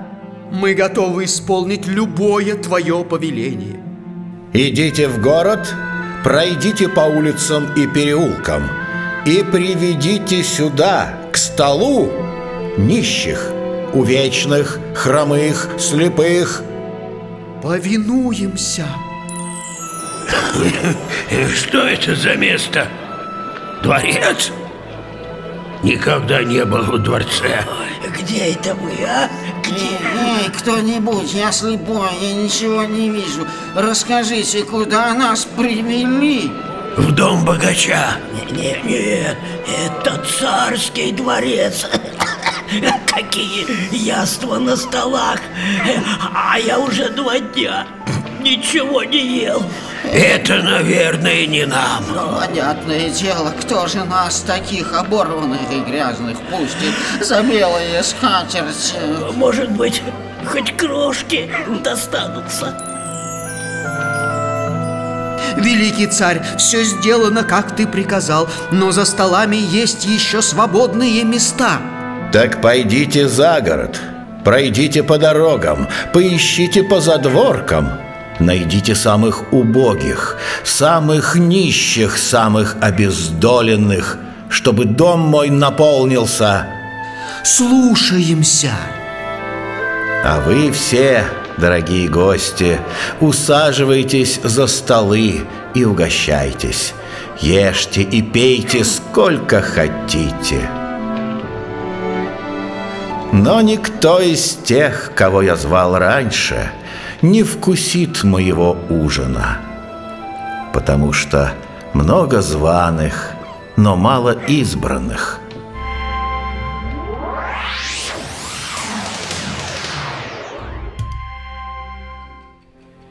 Мы 0.51 0.73
готовы 0.73 1.25
исполнить 1.25 1.85
любое 1.85 2.55
твое 2.55 3.03
повеление. 3.03 3.86
Идите 4.57 5.07
в 5.07 5.21
город, 5.21 5.73
пройдите 6.23 6.89
по 6.89 7.01
улицам 7.01 7.71
и 7.75 7.85
переулкам 7.85 8.69
И 9.25 9.43
приведите 9.43 10.43
сюда, 10.43 11.13
к 11.31 11.37
столу, 11.37 12.11
нищих, 12.77 13.51
увечных, 13.93 14.79
хромых, 14.95 15.69
слепых 15.77 16.63
Повинуемся. 17.61 18.87
Что 21.55 21.87
это 21.87 22.15
за 22.15 22.35
место? 22.35 22.87
Дворец? 23.83 24.51
Никогда 25.83 26.43
не 26.43 26.65
был 26.65 26.83
в 26.83 26.97
дворце. 26.99 27.63
Где 28.19 28.53
это 28.53 28.75
мы, 28.75 28.91
а? 29.05 29.29
Эй, 29.65 30.49
кто-нибудь, 30.49 31.33
я 31.33 31.51
слепой, 31.51 32.09
я 32.21 32.33
ничего 32.33 32.83
не 32.83 33.09
вижу. 33.09 33.47
Расскажите, 33.75 34.63
куда 34.63 35.13
нас 35.13 35.45
привели? 35.45 36.51
В 36.97 37.11
дом 37.11 37.45
богача. 37.45 38.17
Нет, 38.51 38.83
нет, 38.83 39.37
это 39.67 40.23
царский 40.39 41.11
дворец. 41.11 41.85
Какие 43.05 43.95
яства 43.95 44.57
на 44.57 44.75
столах. 44.75 45.39
А 46.33 46.57
я 46.59 46.79
уже 46.79 47.09
два 47.09 47.39
дня 47.39 47.85
ничего 48.47 49.03
не 49.03 49.41
ел. 49.43 49.63
Это, 50.03 50.61
наверное, 50.61 51.45
не 51.45 51.65
нам. 51.65 52.03
Понятное 52.39 53.09
дело, 53.09 53.53
кто 53.59 53.87
же 53.87 54.03
нас 54.05 54.41
таких 54.41 54.93
оборванных 54.93 55.59
и 55.71 55.79
грязных 55.79 56.37
пустит 56.49 56.93
за 57.21 57.41
белые 57.41 58.01
скатерти? 58.03 58.95
Может 59.35 59.71
быть, 59.71 60.01
хоть 60.45 60.75
крошки 60.77 61.51
достанутся. 61.83 62.73
Великий 65.57 66.07
царь, 66.07 66.41
все 66.57 66.83
сделано, 66.83 67.43
как 67.43 67.75
ты 67.75 67.87
приказал, 67.87 68.47
но 68.71 68.91
за 68.91 69.05
столами 69.05 69.57
есть 69.57 70.05
еще 70.05 70.41
свободные 70.41 71.23
места. 71.23 71.79
Так 72.31 72.61
пойдите 72.61 73.27
за 73.27 73.59
город, 73.61 73.99
пройдите 74.45 75.01
по 75.03 75.17
дорогам, 75.17 75.87
поищите 76.13 76.83
по 76.83 77.01
задворкам 77.01 78.06
Найдите 78.39 78.93
самых 78.93 79.51
убогих, 79.51 80.37
самых 80.63 81.35
нищих, 81.35 82.17
самых 82.17 82.77
обездоленных 82.81 84.17
Чтобы 84.49 84.85
дом 84.85 85.21
мой 85.21 85.49
наполнился. 85.49 86.67
Слушаемся. 87.43 88.71
А 90.23 90.39
вы 90.41 90.71
все, 90.71 91.25
дорогие 91.57 92.07
гости, 92.07 92.79
усаживайтесь 93.19 94.39
за 94.43 94.67
столы 94.67 95.41
и 95.73 95.83
угощайтесь. 95.83 96.93
Ешьте 97.39 98.01
и 98.01 98.21
пейте 98.21 98.83
сколько 98.83 99.61
хотите. 99.61 100.69
Но 103.33 103.61
никто 103.61 104.19
из 104.19 104.57
тех, 104.63 105.11
кого 105.15 105.41
я 105.41 105.55
звал 105.55 105.97
раньше– 105.97 106.71
не 107.21 107.43
вкусит 107.43 108.23
моего 108.23 108.77
ужина. 108.89 109.59
Потому 110.73 111.13
что 111.13 111.53
много 111.93 112.41
званых, 112.41 113.31
но 113.75 113.95
мало 113.95 114.37
избранных. 114.47 115.39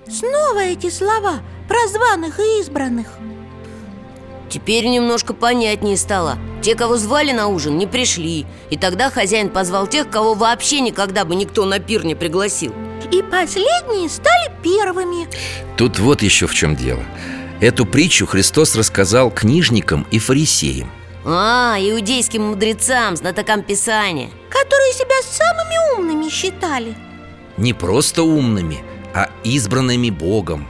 Снова 0.08 0.60
эти 0.60 0.88
слова 0.88 1.40
про 1.68 1.88
званых 1.88 2.38
и 2.38 2.60
избранных 2.60 3.08
Теперь 4.48 4.86
немножко 4.86 5.34
понятнее 5.34 5.96
стало. 5.96 6.38
Те, 6.62 6.74
кого 6.74 6.96
звали 6.96 7.32
на 7.32 7.48
ужин, 7.48 7.76
не 7.76 7.86
пришли. 7.86 8.46
И 8.70 8.76
тогда 8.76 9.10
хозяин 9.10 9.50
позвал 9.50 9.86
тех, 9.86 10.08
кого 10.08 10.34
вообще 10.34 10.80
никогда 10.80 11.24
бы 11.24 11.34
никто 11.34 11.64
на 11.64 11.78
пир 11.78 12.04
не 12.04 12.14
пригласил. 12.14 12.72
И 13.10 13.22
последние 13.22 14.08
стали 14.08 14.52
первыми. 14.62 15.28
Тут 15.76 15.98
вот 15.98 16.22
еще 16.22 16.46
в 16.46 16.54
чем 16.54 16.76
дело. 16.76 17.02
Эту 17.60 17.86
притчу 17.86 18.26
Христос 18.26 18.76
рассказал 18.76 19.30
книжникам 19.30 20.06
и 20.10 20.18
фарисеям. 20.18 20.90
А, 21.24 21.76
иудейским 21.78 22.42
мудрецам, 22.42 23.16
знатокам 23.16 23.62
Писания. 23.62 24.30
Которые 24.48 24.92
себя 24.92 25.22
самыми 25.22 25.98
умными 25.98 26.30
считали. 26.30 26.94
Не 27.56 27.72
просто 27.72 28.22
умными, 28.22 28.78
а 29.14 29.30
избранными 29.42 30.10
Богом 30.10 30.68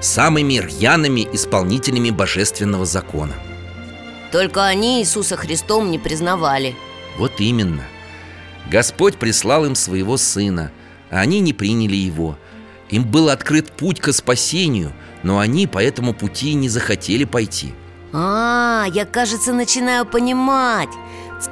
Самыми 0.00 0.54
рьяными 0.54 1.26
исполнителями 1.32 2.10
божественного 2.10 2.84
закона. 2.84 3.34
Только 4.32 4.64
они 4.64 5.00
Иисуса 5.00 5.36
Христом 5.36 5.90
не 5.90 5.98
признавали. 5.98 6.74
Вот 7.18 7.40
именно. 7.40 7.84
Господь 8.70 9.16
прислал 9.16 9.64
им 9.64 9.74
своего 9.74 10.16
Сына, 10.16 10.72
а 11.10 11.20
они 11.20 11.40
не 11.40 11.52
приняли 11.52 11.96
Его. 11.96 12.36
Им 12.90 13.04
был 13.04 13.28
открыт 13.28 13.72
путь 13.72 14.00
к 14.00 14.12
спасению, 14.12 14.92
но 15.22 15.38
они 15.38 15.66
по 15.66 15.82
этому 15.82 16.14
пути 16.14 16.54
не 16.54 16.68
захотели 16.68 17.24
пойти. 17.24 17.74
А, 18.12 18.86
я, 18.94 19.04
кажется, 19.06 19.52
начинаю 19.52 20.06
понимать. 20.06 20.90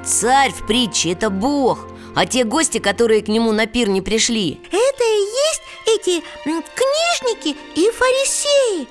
Царь 0.05 0.53
в 0.53 0.67
притче– 0.67 1.11
это 1.13 1.29
Бог 1.29 1.89
А 2.15 2.25
те 2.25 2.45
гости, 2.45 2.79
которые 2.79 3.23
к 3.23 3.29
нему 3.29 3.53
на 3.53 3.67
пир 3.67 3.89
не 3.89 4.01
пришли. 4.01 4.61
Это 4.71 5.05
и 5.05 5.21
есть 5.51 5.62
эти 5.87 6.23
книжники 6.45 7.57
и 7.75 7.91
фарисеи. 7.91 8.89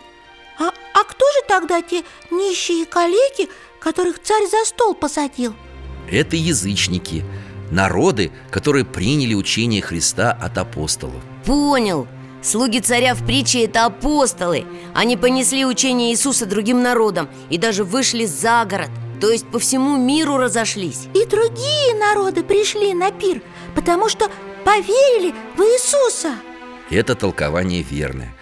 А, 0.60 0.72
а 0.94 1.04
кто 1.04 1.26
же 1.32 1.40
тогда 1.48 1.82
те 1.82 2.04
нищие 2.30 2.86
калеки, 2.86 3.50
которых 3.80 4.22
царь 4.22 4.48
за 4.48 4.66
стол 4.66 4.94
посадил? 4.94 5.56
Это 6.10 6.36
язычники, 6.36 7.24
народы, 7.72 8.32
которые 8.52 8.86
приняли 8.86 9.34
учение 9.34 9.82
Христа 9.82 10.32
от 10.32 10.58
апостолов. 10.58 11.22
Понял. 11.46 12.08
Слуги 12.44 12.80
царя 12.80 13.14
в 13.14 13.26
притче– 13.26 13.64
это 13.66 13.86
апостолы. 13.86 14.66
Они 14.96 15.16
понесли 15.16 15.66
учение 15.66 16.12
Иисуса 16.12 16.48
другим 16.48 16.82
народам 16.82 17.30
И 17.52 17.60
даже 17.60 17.84
вышли 17.84 18.26
за 18.26 18.66
город 18.66 18.90
То 19.20 19.30
есть 19.30 19.48
по 19.48 19.60
всему 19.60 19.96
миру 19.96 20.38
разошлись. 20.38 21.08
И 21.14 21.24
другие 21.26 21.96
народы 22.00 22.44
пришли 22.44 22.96
на 22.96 23.12
пир 23.12 23.44
Потому 23.76 24.10
что 24.10 24.28
поверили 24.66 25.36
в 25.56 25.62
Иисуса 25.62 26.34
Это 26.92 27.16
толкование 27.16 27.82
верное. 27.82 28.36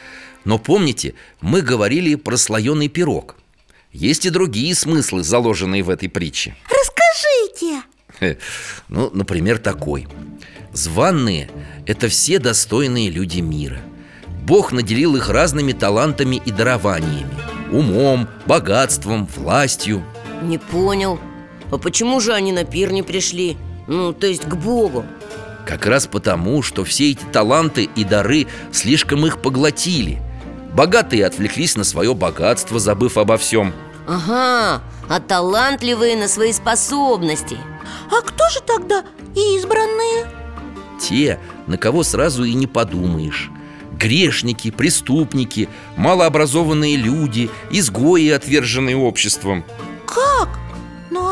Но 0.43 0.57
помните, 0.57 1.13
мы 1.39 1.61
говорили 1.61 2.15
про 2.15 2.35
слоеный 2.35 2.87
пирог. 2.87 3.35
Есть 3.91 4.25
и 4.25 4.29
другие 4.29 4.75
смыслы, 4.75 5.23
заложенные 5.23 5.83
в 5.83 5.89
этой 5.89 6.09
притче. 6.09 6.55
Расскажите! 6.69 7.83
Ну, 8.89 9.09
например, 9.13 9.59
такой. 9.59 10.07
Званные– 10.73 11.49
это 11.85 12.09
все 12.09 12.39
достойные 12.39 13.09
люди 13.09 13.39
мира. 13.39 13.81
Бог 14.43 14.71
наделил 14.71 15.15
их 15.15 15.29
разными 15.29 15.73
талантами 15.73 16.41
и 16.43 16.51
дарованиями 16.51 17.29
Умом, 17.71 18.27
богатством, 18.47 19.27
властью 19.35 20.03
Не 20.41 20.57
понял. 20.57 21.19
А 21.71 21.77
почему 21.77 22.19
же 22.19 22.33
они 22.33 22.51
на 22.51 22.63
пир 22.63 22.91
не 22.91 23.03
пришли? 23.03 23.57
Ну, 23.87 24.11
то 24.11 24.25
есть 24.25 24.43
к 24.43 24.55
Богу 24.55 25.05
Как 25.69 25.85
раз 25.85 26.07
потому, 26.07 26.63
что 26.63 26.83
все 26.83 27.11
эти 27.11 27.23
таланты 27.25 27.83
и 27.83 28.03
дары 28.03 28.47
слишком 28.71 29.27
их 29.27 29.39
поглотили. 29.39 30.19
Богатые 30.73 31.27
отвлеклись 31.27 31.77
на 31.77 31.83
свое 31.83 32.15
богатство, 32.15 32.79
забыв 32.79 33.19
обо 33.19 33.37
всем. 33.37 33.71
Ага, 34.07 34.81
а 35.07 35.19
талантливые 35.19 36.17
на 36.17 36.27
свои 36.27 36.53
способности. 36.53 37.55
А 38.09 38.21
кто 38.21 38.49
же 38.49 38.61
тогда 38.65 39.05
избранные? 39.35 40.25
Те, 40.99 41.39
на 41.67 41.77
кого 41.77 42.01
сразу 42.01 42.45
и 42.45 42.55
не 42.55 42.65
подумаешь. 42.65 43.51
Грешники, 43.91 44.71
преступники, 44.71 45.69
малообразованные 45.97 46.95
люди, 46.95 47.51
изгои, 47.69 48.29
отверженные 48.29 48.97
обществом. 48.97 49.63
Как? 50.07 50.49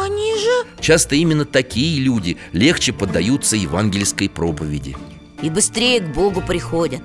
Они 0.07 0.35
же... 0.39 0.65
Часто 0.79 1.15
именно 1.15 1.45
такие 1.45 1.99
люди 1.99 2.37
легче 2.53 2.93
поддаются 2.93 3.55
евангельской 3.55 4.29
проповеди. 4.29 4.95
И 5.41 5.49
быстрее 5.49 5.99
к 5.99 6.13
Богу 6.13 6.41
приходят. 6.41 7.01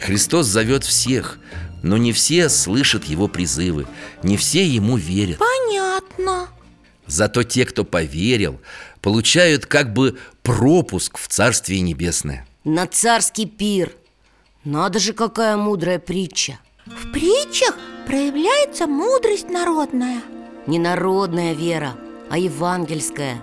Христос 0.00 0.46
зовет 0.46 0.84
всех, 0.84 1.38
но 1.82 1.96
не 1.96 2.12
все 2.12 2.48
слышат 2.48 3.04
Его 3.04 3.28
призывы, 3.28 3.86
не 4.22 4.36
все 4.36 4.66
Ему 4.66 4.96
верят. 4.96 5.38
Понятно. 5.38 6.48
Зато 7.06 7.42
те, 7.42 7.64
кто 7.64 7.84
поверил, 7.84 8.60
получают 9.00 9.66
как 9.66 9.92
бы 9.92 10.18
пропуск 10.42 11.18
в 11.18 11.28
Царствие 11.28 11.80
Небесное. 11.80 12.46
На 12.64 12.86
царский 12.86 13.46
пир. 13.46 13.92
Надо 14.64 14.98
же, 14.98 15.12
какая 15.12 15.56
мудрая 15.56 15.98
притча. 15.98 16.58
В 16.86 17.10
притчах 17.12 17.76
проявляется 18.06 18.86
мудрость 18.86 19.48
народная. 19.48 20.22
Не 20.66 20.78
народная 20.78 21.54
вера, 21.54 21.96
а 22.30 22.38
евангельская 22.38 23.42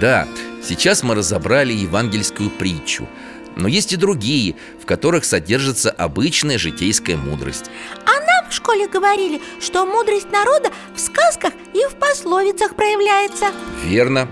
Да, 0.00 0.26
сейчас 0.62 1.02
мы 1.02 1.14
разобрали 1.14 1.72
евангельскую 1.72 2.48
притчу. 2.50 3.08
Но 3.56 3.66
есть 3.66 3.92
и 3.92 3.96
другие, 3.96 4.54
в 4.80 4.86
которых 4.86 5.24
содержится 5.24 5.90
обычная 5.90 6.56
житейская 6.56 7.16
мудрость. 7.16 7.70
А 8.06 8.20
нам 8.20 8.48
в 8.48 8.54
школе 8.54 8.88
говорили, 8.88 9.42
что 9.60 9.84
мудрость 9.84 10.30
народа 10.30 10.70
в 10.94 11.00
сказках 11.00 11.52
и 11.74 11.84
в 11.90 11.96
пословицах 11.96 12.76
проявляется. 12.76 13.46
Верно. 13.84 14.28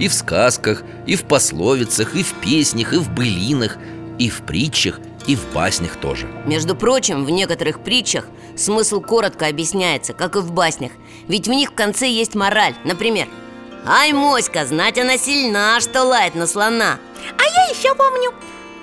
И 0.00 0.08
в 0.08 0.14
сказках, 0.14 0.82
и 1.06 1.14
в 1.14 1.24
пословицах, 1.24 2.16
и 2.16 2.22
в 2.22 2.32
песнях, 2.40 2.94
и 2.94 2.96
в 2.96 3.10
былинах, 3.10 3.76
и 4.18 4.30
в 4.30 4.40
притчах, 4.40 4.98
и 5.26 5.36
в 5.36 5.52
баснях 5.52 5.96
тоже. 5.96 6.26
Между 6.46 6.74
прочим, 6.74 7.24
в 7.24 7.30
некоторых 7.30 7.80
притчах 7.80 8.26
смысл 8.56 9.00
коротко 9.00 9.46
объясняется, 9.46 10.12
как 10.12 10.36
и 10.36 10.40
в 10.40 10.52
баснях. 10.52 10.92
Ведь 11.28 11.48
в 11.48 11.50
них 11.50 11.70
в 11.70 11.74
конце 11.74 12.08
есть 12.08 12.34
мораль. 12.34 12.74
Например 12.84 13.28
Ай, 13.84 14.12
моська, 14.12 14.64
знать 14.64 14.98
она 14.98 15.18
сильна, 15.18 15.80
что 15.80 16.04
лает 16.04 16.36
на 16.36 16.46
слона 16.46 16.98
А 17.36 17.42
я 17.42 17.74
еще 17.74 17.94
помню 17.96 18.32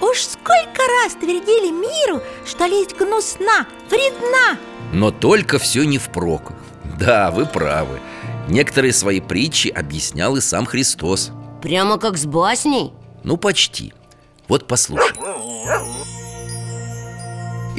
Уж 0.02 0.22
сколько 0.24 0.82
раз 1.04 1.14
твердили 1.14 1.72
миру, 1.72 2.22
что 2.46 2.66
лезть 2.66 2.96
гнусна, 2.98 3.68
вредна. 3.90 4.58
Но 4.94 5.12
только 5.12 5.60
все 5.60 5.84
не 5.84 5.98
впрок. 5.98 6.54
Да, 6.98 7.32
вы 7.32 7.46
правы. 7.46 8.00
Некоторые 8.48 8.94
свои 8.94 9.20
притчи 9.20 9.68
объяснял 9.68 10.38
и 10.38 10.42
сам 10.42 10.66
Христос. 10.66 11.32
Прямо 11.62 11.98
как 11.98 12.18
с 12.18 12.26
басней? 12.26 12.94
Ну, 13.24 13.36
почти. 13.36 13.94
Вот 14.48 14.68
послушай 14.68 15.14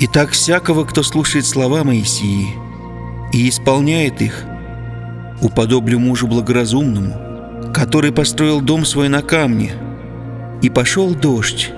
Итак, 0.02 0.30
всякого, 0.30 0.84
кто 0.86 1.02
слушает 1.02 1.44
слова 1.44 1.84
Моисии 1.84 2.54
и 3.34 3.46
исполняет 3.50 4.22
их, 4.22 4.46
уподоблю 5.42 5.98
мужу 5.98 6.26
благоразумному, 6.26 7.70
который 7.74 8.10
построил 8.10 8.62
дом 8.62 8.86
свой 8.86 9.10
на 9.10 9.20
камне, 9.20 9.72
и 10.62 10.70
пошел 10.70 11.14
дождь, 11.14 11.70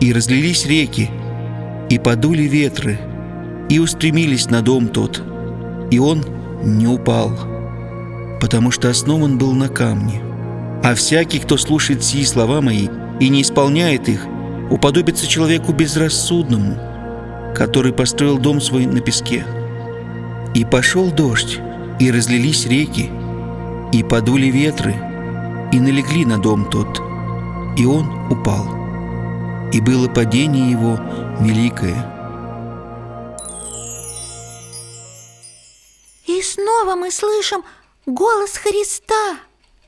и 0.00 0.14
разлились 0.14 0.64
реки, 0.64 1.10
и 1.90 1.98
подули 1.98 2.44
ветры, 2.44 2.98
и 3.68 3.78
устремились 3.78 4.48
на 4.48 4.62
дом 4.62 4.88
тот, 4.88 5.22
и 5.90 5.98
он 5.98 6.24
не 6.64 6.86
упал, 6.86 7.38
потому 8.40 8.70
что 8.70 8.88
основан 8.88 9.36
был 9.36 9.52
на 9.52 9.68
камне. 9.68 10.22
А 10.82 10.94
всякий, 10.94 11.38
кто 11.38 11.58
слушает 11.58 12.02
сии 12.02 12.24
слова 12.24 12.62
мои 12.62 12.88
и 13.20 13.28
не 13.28 13.42
исполняет 13.42 14.08
их, 14.08 14.26
уподобится 14.70 15.26
человеку 15.26 15.74
безрассудному, 15.74 16.87
который 17.58 17.92
построил 17.92 18.38
дом 18.38 18.60
свой 18.60 18.86
на 18.86 19.00
песке. 19.00 19.44
И 20.54 20.64
пошел 20.64 21.10
дождь, 21.10 21.58
и 21.98 22.10
разлились 22.10 22.66
реки, 22.66 23.10
и 23.92 24.04
подули 24.04 24.46
ветры, 24.46 24.94
и 25.72 25.80
налегли 25.80 26.24
на 26.24 26.38
дом 26.38 26.70
тот, 26.70 27.00
и 27.76 27.84
он 27.84 28.06
упал. 28.30 28.64
И 29.72 29.80
было 29.80 30.08
падение 30.08 30.70
его 30.70 30.98
великое. 31.40 32.14
И 36.26 36.40
снова 36.40 36.94
мы 36.94 37.10
слышим 37.10 37.64
голос 38.06 38.52
Христа 38.52 39.38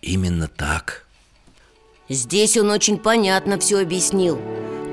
Именно 0.02 0.48
так 0.48 1.06
Здесь 2.08 2.56
он 2.56 2.70
очень 2.70 2.98
понятно 2.98 3.58
все 3.58 3.78
объяснил 3.78 4.40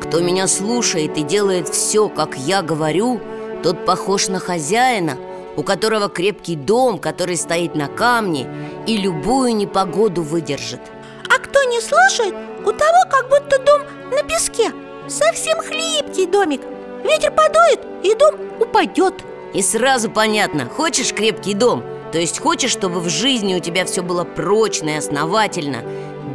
Кто 0.02 0.20
меня 0.20 0.48
слушает 0.48 1.18
и 1.18 1.24
делает 1.24 1.70
все, 1.70 2.10
как 2.10 2.38
я 2.38 2.62
говорю 2.62 3.20
Тот 3.64 3.86
похож 3.86 4.28
на 4.28 4.40
хозяина 4.40 5.18
У 5.56 5.64
которого 5.64 6.10
крепкий 6.10 6.56
дом, 6.56 7.00
который 7.00 7.36
стоит 7.36 7.76
на 7.76 7.88
камне 7.88 8.48
И 8.86 8.98
любую 8.98 9.56
непогоду 9.56 10.22
выдержит. 10.22 10.82
А 11.30 11.40
кто 11.40 11.64
не 11.64 11.82
слушает, 11.82 12.36
у 12.66 12.72
того 12.72 13.04
как 13.10 13.30
будто 13.30 13.60
дом 13.60 13.82
на 14.12 14.24
песке. 14.24 14.72
Совсем 15.08 15.58
хлипкий 15.60 16.26
домик. 16.26 16.62
Ветер 17.04 17.32
подует, 17.32 17.80
и 18.04 18.16
дом 18.16 18.36
упадет 18.60 19.14
И 19.54 19.62
сразу 19.62 20.10
понятно, 20.10 20.66
хочешь 20.66 21.14
крепкий 21.14 21.54
дом 21.54 21.84
То 22.12 22.18
есть 22.18 22.40
хочешь, 22.40 22.72
чтобы 22.72 23.00
в 23.00 23.10
жизни 23.10 23.56
у 23.56 23.60
тебя 23.60 23.86
все 23.86 24.02
было 24.02 24.24
прочно 24.24 24.90
и 24.90 24.98
основательно 24.98 25.84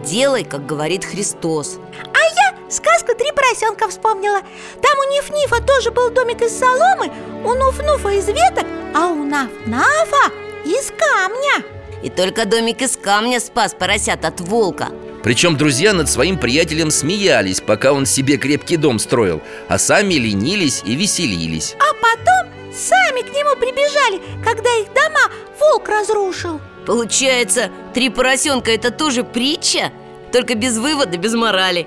Делай, 0.05 0.45
как 0.45 0.67
говорит 0.67 1.05
Христос. 1.05 1.79
А 2.13 2.19
я 2.19 2.57
сказку 2.73 3.15
«Три 3.15 3.31
поросенка» 3.33 3.89
вспомнила. 3.89 4.41
Там 4.81 4.99
у 4.99 5.13
Ниф-Нифа 5.13 5.63
тоже 5.65 5.91
был 5.91 6.11
домик 6.11 6.43
из 6.43 6.59
соломы 6.59 7.13
У 7.45 7.55
Нуф-Нуфа 7.55 8.17
из 8.17 8.27
веток, 8.29 8.67
а 8.95 9.09
у 9.09 9.25
Наф-Нафа 9.25 10.33
из 10.65 10.91
камня. 10.91 11.65
И 12.03 12.11
только 12.11 12.47
домик 12.47 12.83
из 12.83 12.97
камня 12.97 13.41
спас 13.41 13.75
поросят 13.75 14.25
от 14.25 14.41
волка. 14.41 14.89
Причем 15.23 15.57
друзья 15.57 15.93
над 15.93 16.09
своим 16.09 16.37
приятелем 16.37 16.91
смеялись, 16.91 17.61
пока 17.61 17.93
он 17.93 18.07
себе 18.07 18.39
крепкий 18.39 18.77
дом 18.77 18.99
строил 18.99 19.41
А 19.69 19.79
сами 19.79 20.15
ленились 20.15 20.83
и 20.85 20.97
веселились. 20.97 21.77
А 21.79 21.95
потом 21.95 22.53
сами 22.75 23.21
к 23.21 23.33
нему 23.33 23.55
прибежали, 23.57 24.21
когда 24.45 24.69
их 24.81 24.89
дома 24.89 25.31
волк 25.61 25.89
разрушил. 25.89 26.61
Получается, 26.87 27.71
три 27.95 28.09
поросенка 28.09 28.73
это 28.73 28.91
тоже 28.91 29.23
притча? 29.23 29.93
Только 30.33 30.57
без 30.57 30.79
вывода, 30.79 31.17
без 31.19 31.35
морали 31.35 31.87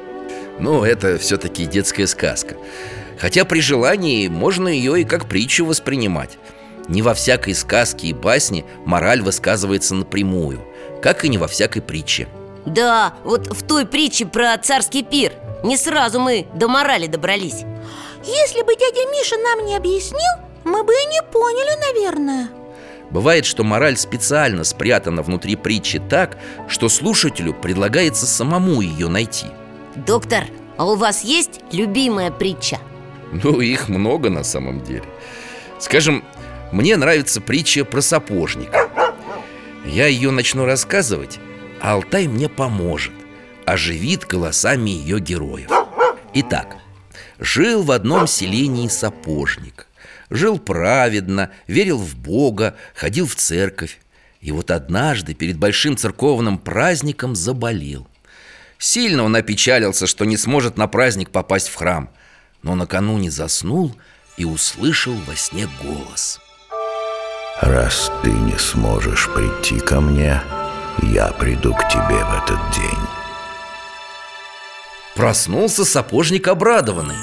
Ну, 0.60 0.84
это 0.84 1.18
все-таки 1.18 1.66
детская 1.66 2.08
сказка. 2.08 2.56
Хотя 3.20 3.46
при 3.46 3.60
желании 3.60 4.28
можно 4.28 4.68
ее 4.68 5.02
и 5.02 5.06
как 5.06 5.28
притчу 5.28 5.66
воспринимать. 5.66 6.38
Не 6.88 7.02
во 7.02 7.14
всякой 7.14 7.56
сказке 7.56 8.08
и 8.08 8.14
басне 8.14 8.64
мораль 8.86 9.22
высказывается 9.22 9.96
напрямую 9.96 10.64
Как 11.02 11.26
и 11.26 11.30
не 11.30 11.40
во 11.40 11.48
всякой 11.48 11.82
притче. 11.82 12.28
Да, 12.66 13.16
вот 13.24 13.48
в 13.48 13.64
той 13.64 13.86
притче 13.88 14.26
про 14.26 14.56
царский 14.58 15.04
пир 15.04 15.34
Не 15.64 15.78
сразу 15.78 16.20
мы 16.20 16.46
до 16.54 16.68
морали 16.68 17.08
добрались. 17.08 17.64
Если 18.24 18.62
бы 18.62 18.76
дядя 18.76 19.10
Миша 19.12 19.36
нам 19.38 19.66
не 19.66 19.76
объяснил, 19.76 20.20
мы 20.64 20.84
бы 20.84 20.94
и 20.94 21.06
не 21.08 21.22
поняли, 21.32 21.94
наверное. 21.94 22.50
Бывает, 23.12 23.46
что 23.46 23.64
мораль 23.64 23.98
специально 23.98 24.64
спрятана 24.64 25.22
внутри 25.22 25.56
притчи 25.56 26.00
так, 26.00 26.38
что 26.68 26.90
слушателю 26.90 27.54
предлагается 27.54 28.26
самому 28.26 28.82
ее 28.82 29.10
найти 29.10 29.48
Доктор, 29.96 30.46
а 30.78 30.86
у 30.86 30.96
вас 30.96 31.24
есть 31.24 31.62
любимая 31.72 32.32
притча? 32.32 32.80
Ну, 33.32 33.62
их 33.62 33.90
много 33.90 34.30
на 34.30 34.44
самом 34.44 34.84
деле. 34.84 35.06
Скажем, 35.80 36.24
мне 36.72 36.98
нравится 36.98 37.42
притча 37.42 37.86
про 37.86 38.02
сапожника. 38.02 38.90
Я 39.86 40.08
ее 40.08 40.32
начну 40.32 40.66
рассказывать, 40.66 41.40
а 41.82 41.94
Алтай 41.94 42.28
мне 42.28 42.50
поможет 42.50 43.14
Оживит 43.66 44.26
голосами 44.26 44.92
ее 44.92 45.20
героев. 45.20 45.72
Итак, 46.36 46.78
жил 47.40 47.82
в 47.82 47.92
одном 47.92 48.28
селении 48.28 48.88
сапожник. 48.88 49.88
Жил 50.30 50.60
праведно, 50.60 51.50
верил 51.68 51.98
в 51.98 52.16
Бога, 52.16 52.76
ходил 52.94 53.26
в 53.26 53.36
церковь. 53.36 54.00
И 54.40 54.52
вот 54.52 54.70
однажды 54.70 55.34
перед 55.34 55.58
большим 55.58 55.98
церковным 55.98 56.60
праздником 56.60 57.36
заболел 57.36 58.08
Сильно 58.78 59.24
он 59.24 59.36
опечалился, 59.36 60.08
что 60.08 60.26
не 60.26 60.38
сможет 60.38 60.78
на 60.78 60.88
праздник 60.88 61.30
попасть 61.30 61.70
в 61.70 61.76
храм 61.76 62.10
Но 62.62 62.76
накануне 62.76 63.32
заснул 63.32 63.96
и 64.38 64.46
услышал 64.46 65.14
во 65.28 65.36
сне 65.36 65.68
голос. 65.82 66.40
Раз 67.62 68.12
ты 68.22 68.32
не 68.32 68.58
сможешь 68.58 69.30
прийти 69.34 69.80
ко 69.80 70.02
мне, 70.02 70.42
я 71.02 71.28
приду 71.28 71.74
к 71.74 71.88
тебе 71.88 72.24
в 72.24 72.44
этот 72.44 72.60
день 72.76 73.00
Проснулся 75.16 75.86
сапожник 75.86 76.50
обрадованный. 76.50 77.16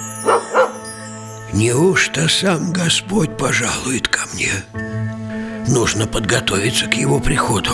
Неужто 1.52 2.26
сам 2.26 2.72
Господь 2.72 3.36
пожалует 3.36 4.08
ко 4.08 4.20
мне? 4.32 4.50
Нужно 5.68 6.06
подготовиться 6.06 6.86
к 6.86 6.94
его 6.94 7.20
приходу 7.20 7.72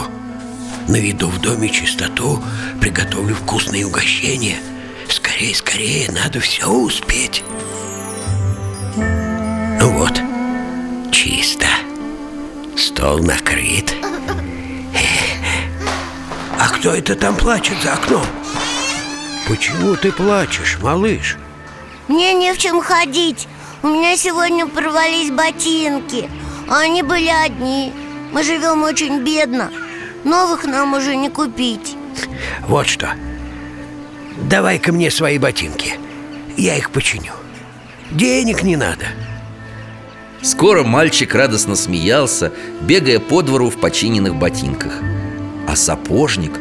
Наведу 0.89 1.29
в 1.29 1.39
доме 1.43 1.69
чистоту, 1.69 2.43
приготовлю 2.81 3.35
вкусные 3.35 3.87
угощения. 3.87 4.57
Скорее, 5.11 5.55
скорее, 5.55 6.11
надо 6.11 6.41
все 6.41 6.67
успеть. 6.67 7.45
Ну 8.97 9.91
вот, 9.99 10.19
чисто. 11.13 11.67
Стол 12.75 13.19
накрыт. 13.19 13.95
А 16.59 16.69
кто 16.71 16.95
это 16.95 17.15
там 17.15 17.37
плачет 17.37 17.77
за 17.83 17.93
окном? 17.93 18.25
Почему 19.47 19.95
ты 19.95 20.11
плачешь, 20.11 20.79
малыш? 20.81 21.37
Мне 22.09 22.33
не 22.33 22.55
в 22.55 22.59
чем 22.59 22.81
ходить. 22.81 23.47
У 23.83 23.89
меня 23.89 24.17
сегодня 24.17 24.67
порвались 24.67 25.31
ботинки. 25.31 26.31
Они 26.67 27.03
были 27.03 27.29
одни. 27.29 27.93
Мы 28.33 28.43
живем 28.43 28.85
очень 28.85 29.21
бедно 29.21 29.71
Новых 30.25 30.65
нам 30.65 30.95
уже 30.95 31.17
не 31.17 31.31
купить. 31.31 31.97
Вот 32.67 32.87
что. 32.87 33.15
Давай-ка 34.51 34.93
мне 34.93 35.11
свои 35.11 35.39
ботинки. 35.39 35.95
Я 36.57 36.77
их 36.77 36.91
починю. 36.91 37.33
Денег 38.11 38.63
не 38.63 38.77
надо. 38.77 39.07
Скоро 40.43 40.85
мальчик 40.85 41.35
радостно 41.35 41.77
смеялся, 41.77 42.53
бегая 42.81 43.19
по 43.19 43.43
двору 43.43 43.71
в 43.71 43.79
починенных 43.79 44.37
ботинках. 44.37 44.93
А 45.67 45.77
сапожник 45.77 46.59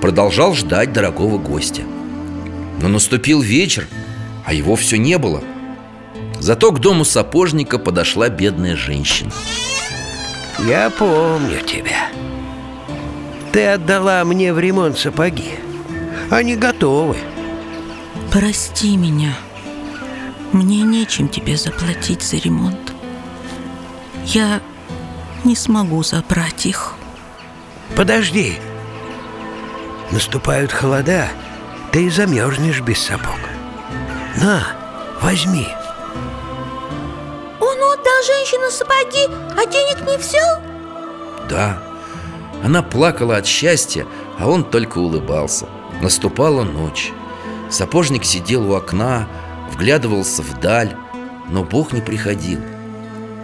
продолжал 0.00 0.54
ждать 0.54 0.92
дорогого 0.92 1.38
гостя. 1.38 1.82
Но 2.80 2.88
наступил 2.88 3.40
вечер, 3.40 3.86
а 4.44 4.54
его 4.54 4.76
все 4.76 4.96
не 4.96 5.18
было. 5.18 5.42
Зато 6.40 6.72
к 6.72 6.80
дому 6.80 7.04
сапожника 7.04 7.78
подошла 7.78 8.28
бедная 8.28 8.76
женщина. 8.76 9.32
Я 10.66 10.90
помню 10.90 11.60
тебя 11.66 12.08
Ты 13.58 13.66
отдала 13.66 14.24
мне 14.24 14.52
в 14.52 14.60
ремонт 14.60 14.96
сапоги. 14.96 15.58
Они 16.30 16.54
готовы. 16.54 17.16
Прости 18.30 18.96
меня. 18.96 19.34
Мне 20.52 20.82
нечем 20.82 21.28
тебе 21.28 21.56
заплатить 21.56 22.22
за 22.22 22.36
ремонт. 22.36 22.92
Я 24.26 24.60
не 25.42 25.56
смогу 25.56 26.04
забрать 26.04 26.66
их. 26.66 26.94
Подожди. 27.96 28.60
Наступают 30.12 30.70
холода. 30.70 31.26
Ты 31.90 32.12
замерзнешь 32.12 32.80
без 32.80 33.00
сапог. 33.00 33.40
На, 34.36 34.68
возьми. 35.20 35.66
Он 37.58 37.76
отдал 37.76 38.22
женщину 38.24 38.70
сапоги, 38.70 39.26
а 39.56 39.66
денег 39.66 40.06
не 40.06 40.16
взял? 40.16 40.60
Да, 41.50 41.87
она 42.62 42.82
плакала 42.82 43.36
от 43.36 43.46
счастья, 43.46 44.06
а 44.38 44.48
он 44.48 44.64
только 44.64 44.98
улыбался. 44.98 45.68
Наступала 46.02 46.64
ночь. 46.64 47.12
Сапожник 47.70 48.24
сидел 48.24 48.70
у 48.70 48.74
окна, 48.74 49.28
вглядывался 49.72 50.42
вдаль 50.42 50.94
Но 51.50 51.64
Бог 51.64 51.92
не 51.92 52.00
приходил. 52.00 52.60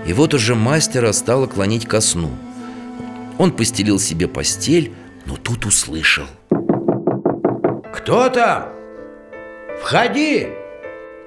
И 0.07 0.12
вот 0.12 0.35
уже 0.35 0.55
мастера 0.55 1.12
стало 1.12 1.47
клонить 1.47 1.87
ко 1.87 2.01
сну. 2.01 2.31
Он 3.39 3.51
постелил 3.53 3.99
себе 3.99 4.29
постель, 4.29 4.93
но 5.27 5.37
тут 5.37 5.65
услышал. 5.65 6.27
Кто 7.95 8.29
там? 8.29 8.69
Входи! 9.81 10.49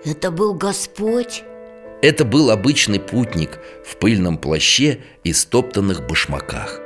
Это 0.06 0.30
был 0.30 0.54
Господь? 0.54 1.44
Это 2.04 2.24
был 2.24 2.52
обычный 2.52 3.00
путник 3.00 3.60
в 3.84 3.98
пыльном 3.98 4.38
плаще 4.38 5.00
и 5.24 5.34
стоптанных 5.34 6.06
башмаках 6.06 6.82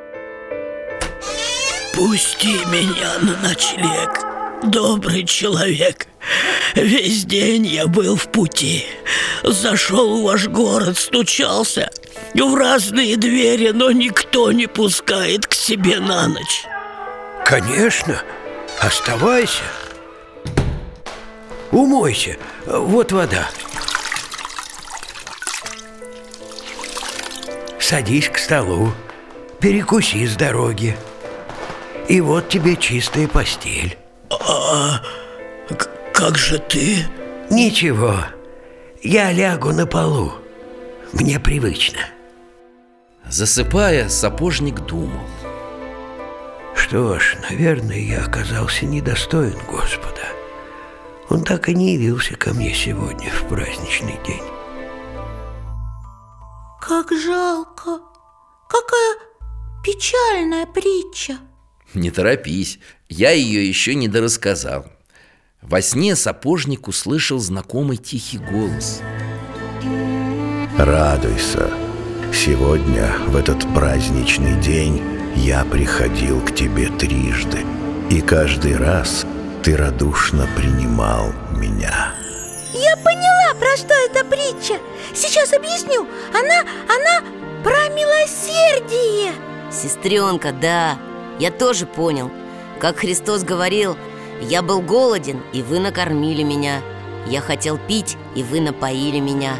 Пусти 1.94 2.64
меня 2.66 3.20
на 3.22 3.36
ночлег, 3.48 4.26
добрый 4.64 5.26
человек. 5.26 6.08
Весь 6.74 7.26
день 7.26 7.66
я 7.66 7.86
был 7.86 8.16
в 8.16 8.32
пути. 8.32 8.86
Зашел 9.44 10.20
в 10.20 10.24
ваш 10.24 10.48
город, 10.48 10.98
стучался 10.98 11.92
В 12.34 12.56
разные 12.56 13.18
двери, 13.18 13.72
но 13.72 13.92
никто 13.92 14.52
не 14.54 14.68
пускает 14.68 15.46
к 15.46 15.54
себе 15.54 16.00
на 16.00 16.30
ночь. 16.30 16.66
Конечно, 17.44 18.22
оставайся. 18.80 19.64
Умойся, 21.72 22.38
вот 22.66 23.12
вода. 23.12 23.50
Садись 27.80 28.30
к 28.30 28.38
столу, 28.38 28.94
перекуси 29.60 30.26
с 30.26 30.36
дороги 30.36 30.96
И 32.08 32.22
вот 32.22 32.50
тебе 32.50 32.76
чистая 32.76 33.28
постель. 33.28 33.98
А 34.30 35.02
как 36.14 36.38
же 36.38 36.60
ты? 36.60 37.06
Ничего, 37.50 38.16
я 39.02 39.32
лягу 39.32 39.72
на 39.74 39.86
полу. 39.86 40.34
Мне 41.14 41.40
привычно. 41.40 42.00
Засыпая, 43.28 44.08
сапожник 44.10 44.80
думал. 44.82 45.26
Что 46.76 47.20
ж, 47.20 47.38
наверное, 47.50 48.00
я 48.00 48.24
оказался 48.24 48.86
недостоин 48.86 49.58
Господа. 49.70 50.28
Он 51.30 51.44
так 51.44 51.70
и 51.70 51.76
не 51.76 51.94
явился 51.94 52.36
ко 52.36 52.54
мне 52.54 52.74
сегодня 52.74 53.30
в 53.30 53.48
праздничный 53.48 54.20
день. 54.26 54.44
Как 56.80 57.12
жалко. 57.12 58.00
Какая 58.68 59.16
печальная 59.84 60.66
притча 60.66 61.38
Не 61.94 62.10
торопись, 62.10 62.80
я 63.10 63.32
ее 63.32 63.68
еще 63.68 63.96
не 63.96 64.08
дорассказал 64.08 64.86
Во 65.62 65.82
сне 65.82 66.16
сапожник 66.16 66.88
услышал 66.88 67.40
знакомый 67.40 67.98
тихий 67.98 68.38
голос. 68.38 69.02
Радуйся. 70.78 71.70
Сегодня, 72.34 73.14
в 73.28 73.36
этот 73.36 73.62
праздничный 73.74 74.60
день, 74.62 75.02
я 75.36 75.66
приходил 75.66 76.40
к 76.40 76.56
тебе 76.56 76.88
трижды 76.88 77.60
И 78.10 78.22
каждый 78.22 78.78
раз 78.78 79.26
ты 79.64 79.76
радушно 79.76 80.48
принимал 80.56 81.34
меня 81.52 82.14
Я 82.74 82.96
поняла, 82.98 83.54
про 83.60 83.76
что 83.76 83.94
эта 83.94 84.24
притча. 84.26 84.80
Сейчас 85.14 85.52
объясню. 85.52 86.08
Она, 86.34 86.62
она 86.86 87.64
про 87.64 87.90
милосердие 87.90 89.34
Сестренка, 89.72 90.54
да, 90.54 90.98
я 91.42 91.50
тоже 91.50 91.88
понял. 91.88 92.30
Как 92.80 92.98
Христос 92.98 93.44
говорил 93.44 93.98
Я 94.42 94.62
был 94.62 94.80
голоден, 94.80 95.42
и 95.54 95.64
вы 95.64 95.80
накормили 95.80 96.44
меня. 96.44 96.84
Я 97.26 97.42
хотел 97.42 97.80
пить, 97.80 98.16
и 98.36 98.44
вы 98.44 98.62
напоили 98.62 99.20
меня 99.20 99.56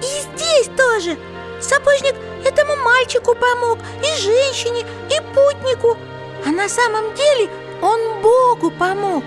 И 0.00 0.04
здесь 0.04 0.70
тоже. 0.76 1.18
Сапожник 1.60 2.14
этому 2.44 2.76
мальчику 2.76 3.34
помог 3.34 3.80
И 4.00 4.22
женщине, 4.22 4.86
и 5.10 5.20
путнику. 5.34 5.96
А 6.46 6.50
на 6.50 6.68
самом 6.68 7.12
деле 7.16 7.50
он 7.80 8.22
Богу 8.22 8.70
помог. 8.70 9.24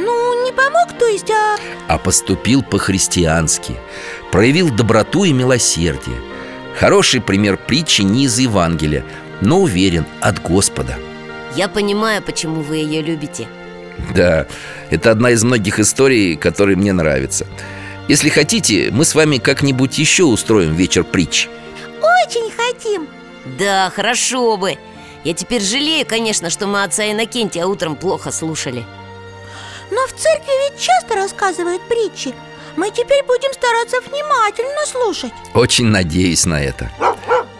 Ну, 0.00 0.44
не 0.44 0.50
помог, 0.50 0.98
то 0.98 1.06
есть, 1.06 1.30
а... 1.30 1.58
А 1.86 1.98
поступил 1.98 2.62
по-христиански 2.62 3.76
Проявил 4.32 4.68
доброту 4.68 5.22
и 5.24 5.32
милосердие. 5.32 6.20
Хороший 6.76 7.20
пример 7.20 7.56
притчи 7.56 8.02
не 8.02 8.24
из 8.24 8.38
Евангелия 8.38 9.04
Но 9.40 9.60
уверен, 9.60 10.04
от 10.20 10.42
Господа. 10.42 10.96
Я 11.54 11.68
понимаю, 11.68 12.22
почему 12.22 12.60
вы 12.60 12.76
ее 12.76 13.02
любите. 13.02 13.48
Да, 14.14 14.46
это 14.90 15.10
одна 15.10 15.30
из 15.30 15.42
многих 15.42 15.78
историй, 15.80 16.36
которые 16.36 16.76
мне 16.76 16.92
нравятся. 16.92 17.46
Если 18.08 18.28
хотите, 18.28 18.90
мы 18.90 19.04
с 19.04 19.14
вами 19.14 19.38
как-нибудь 19.38 19.98
еще 19.98 20.24
устроим 20.24 20.74
вечер 20.74 21.04
притч. 21.04 21.48
Очень 22.00 22.50
хотим. 22.50 23.08
Да, 23.58 23.90
хорошо 23.94 24.56
бы. 24.56 24.76
Я 25.24 25.34
теперь 25.34 25.62
жалею, 25.62 26.06
конечно, 26.06 26.48
что 26.48 26.66
мы 26.66 26.84
отца 26.84 27.10
Иннокентия 27.10 27.66
утром 27.66 27.96
плохо 27.96 28.30
слушали. 28.30 28.84
Но 29.90 30.06
в 30.06 30.12
церкви 30.12 30.70
ведь 30.70 30.80
часто 30.80 31.16
рассказывают 31.16 31.82
притчи. 31.88 32.34
Мы 32.76 32.90
теперь 32.90 33.24
будем 33.24 33.52
стараться 33.52 33.96
внимательно 34.08 34.86
слушать. 34.86 35.32
Очень 35.54 35.86
надеюсь 35.86 36.46
на 36.46 36.62
это 36.62 36.90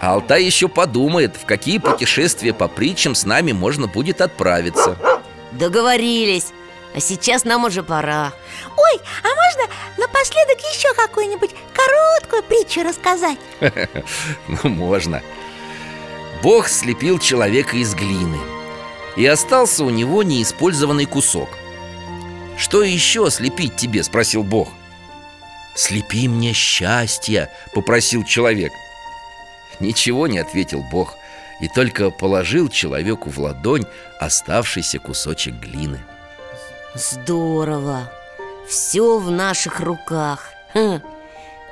а 0.00 0.14
Алтай 0.14 0.44
еще 0.44 0.68
подумает, 0.68 1.36
в 1.36 1.44
какие 1.44 1.78
путешествия 1.78 2.52
по 2.52 2.68
притчам 2.68 3.14
с 3.14 3.24
нами 3.24 3.52
можно 3.52 3.86
будет 3.88 4.20
отправиться 4.20 4.96
Договорились 5.52 6.52
А 6.94 7.00
сейчас 7.00 7.44
нам 7.44 7.64
уже 7.64 7.82
пора 7.82 8.32
Ой, 8.76 9.00
а 9.22 9.28
можно 9.28 9.74
напоследок 9.96 10.58
еще 10.72 10.94
какую-нибудь 10.94 11.50
короткую 11.74 12.42
притчу 12.44 12.82
рассказать? 12.82 13.38
Ну, 14.48 14.70
можно 14.70 15.22
Бог 16.42 16.68
слепил 16.68 17.18
человека 17.18 17.76
из 17.76 17.94
глины 17.94 18.38
И 19.16 19.26
остался 19.26 19.84
у 19.84 19.90
него 19.90 20.22
неиспользованный 20.22 21.06
кусок 21.06 21.48
«Что 22.56 22.82
еще 22.82 23.30
слепить 23.30 23.76
тебе?»– 23.76 24.02
спросил 24.04 24.42
Бог 24.42 24.68
«Слепи 25.74 26.26
мне 26.26 26.52
счастье!»– 26.52 27.50
попросил 27.72 28.24
человек 28.24 28.72
Ничего 29.80 30.26
не 30.26 30.38
ответил 30.38 30.82
Бог 30.90 31.14
И 31.60 31.68
только 31.68 32.10
положил 32.10 32.68
человеку 32.68 33.30
в 33.30 33.38
ладонь 33.38 33.84
оставшийся 34.20 34.98
кусочек 34.98 35.54
глины. 35.54 36.00
Здорово! 36.94 38.10
Все 38.68 39.18
в 39.18 39.30
наших 39.30 39.80
руках. 39.80 40.50
Хм. 40.74 41.00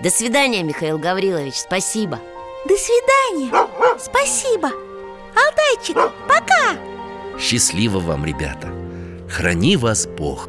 До 0.00 0.10
свидания, 0.10 0.62
Михаил 0.62 0.98
Гаврилович, 0.98 1.54
спасибо. 1.54 2.18
До 2.66 2.74
свидания, 2.76 3.52
спасибо. 3.98 4.70
Алтайчик, 5.34 5.96
пока. 6.26 6.76
Счастливо 7.38 8.00
вам, 8.00 8.24
ребята. 8.24 8.72
Храни 9.28 9.76
вас 9.76 10.06
Бог 10.06 10.48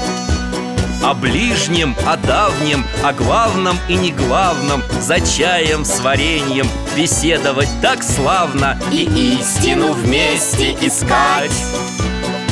о 1.03 1.13
ближнем, 1.13 1.95
о 2.05 2.17
давнем, 2.17 2.85
о 3.03 3.13
главном 3.13 3.75
и 3.89 3.95
не 3.95 4.11
главном 4.11 4.81
За 4.99 5.19
чаем 5.19 5.83
с 5.83 5.99
вареньем 5.99 6.67
беседовать 6.95 7.69
так 7.81 8.03
славно 8.03 8.79
И 8.91 9.03
истину 9.39 9.93
вместе 9.93 10.73
искать. 10.81 11.51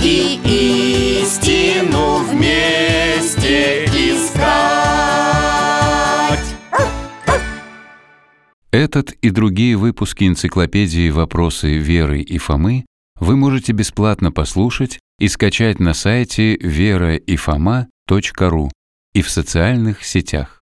И 0.03 0.39
истину 1.21 2.23
вместе 2.23 3.85
искать. 3.85 4.49
Этот 8.71 9.11
и 9.11 9.29
другие 9.29 9.75
выпуски 9.75 10.25
энциклопедии 10.25 11.09
«Вопросы 11.09 11.77
Веры 11.77 12.21
и 12.21 12.37
Фомы» 12.37 12.85
вы 13.19 13.35
можете 13.35 13.73
бесплатно 13.73 14.31
послушать 14.31 14.99
и 15.19 15.27
скачать 15.27 15.79
на 15.79 15.93
сайте 15.93 16.57
вераифома.ру 18.09 18.71
и 19.13 19.21
в 19.21 19.29
социальных 19.29 20.03
сетях. 20.03 20.57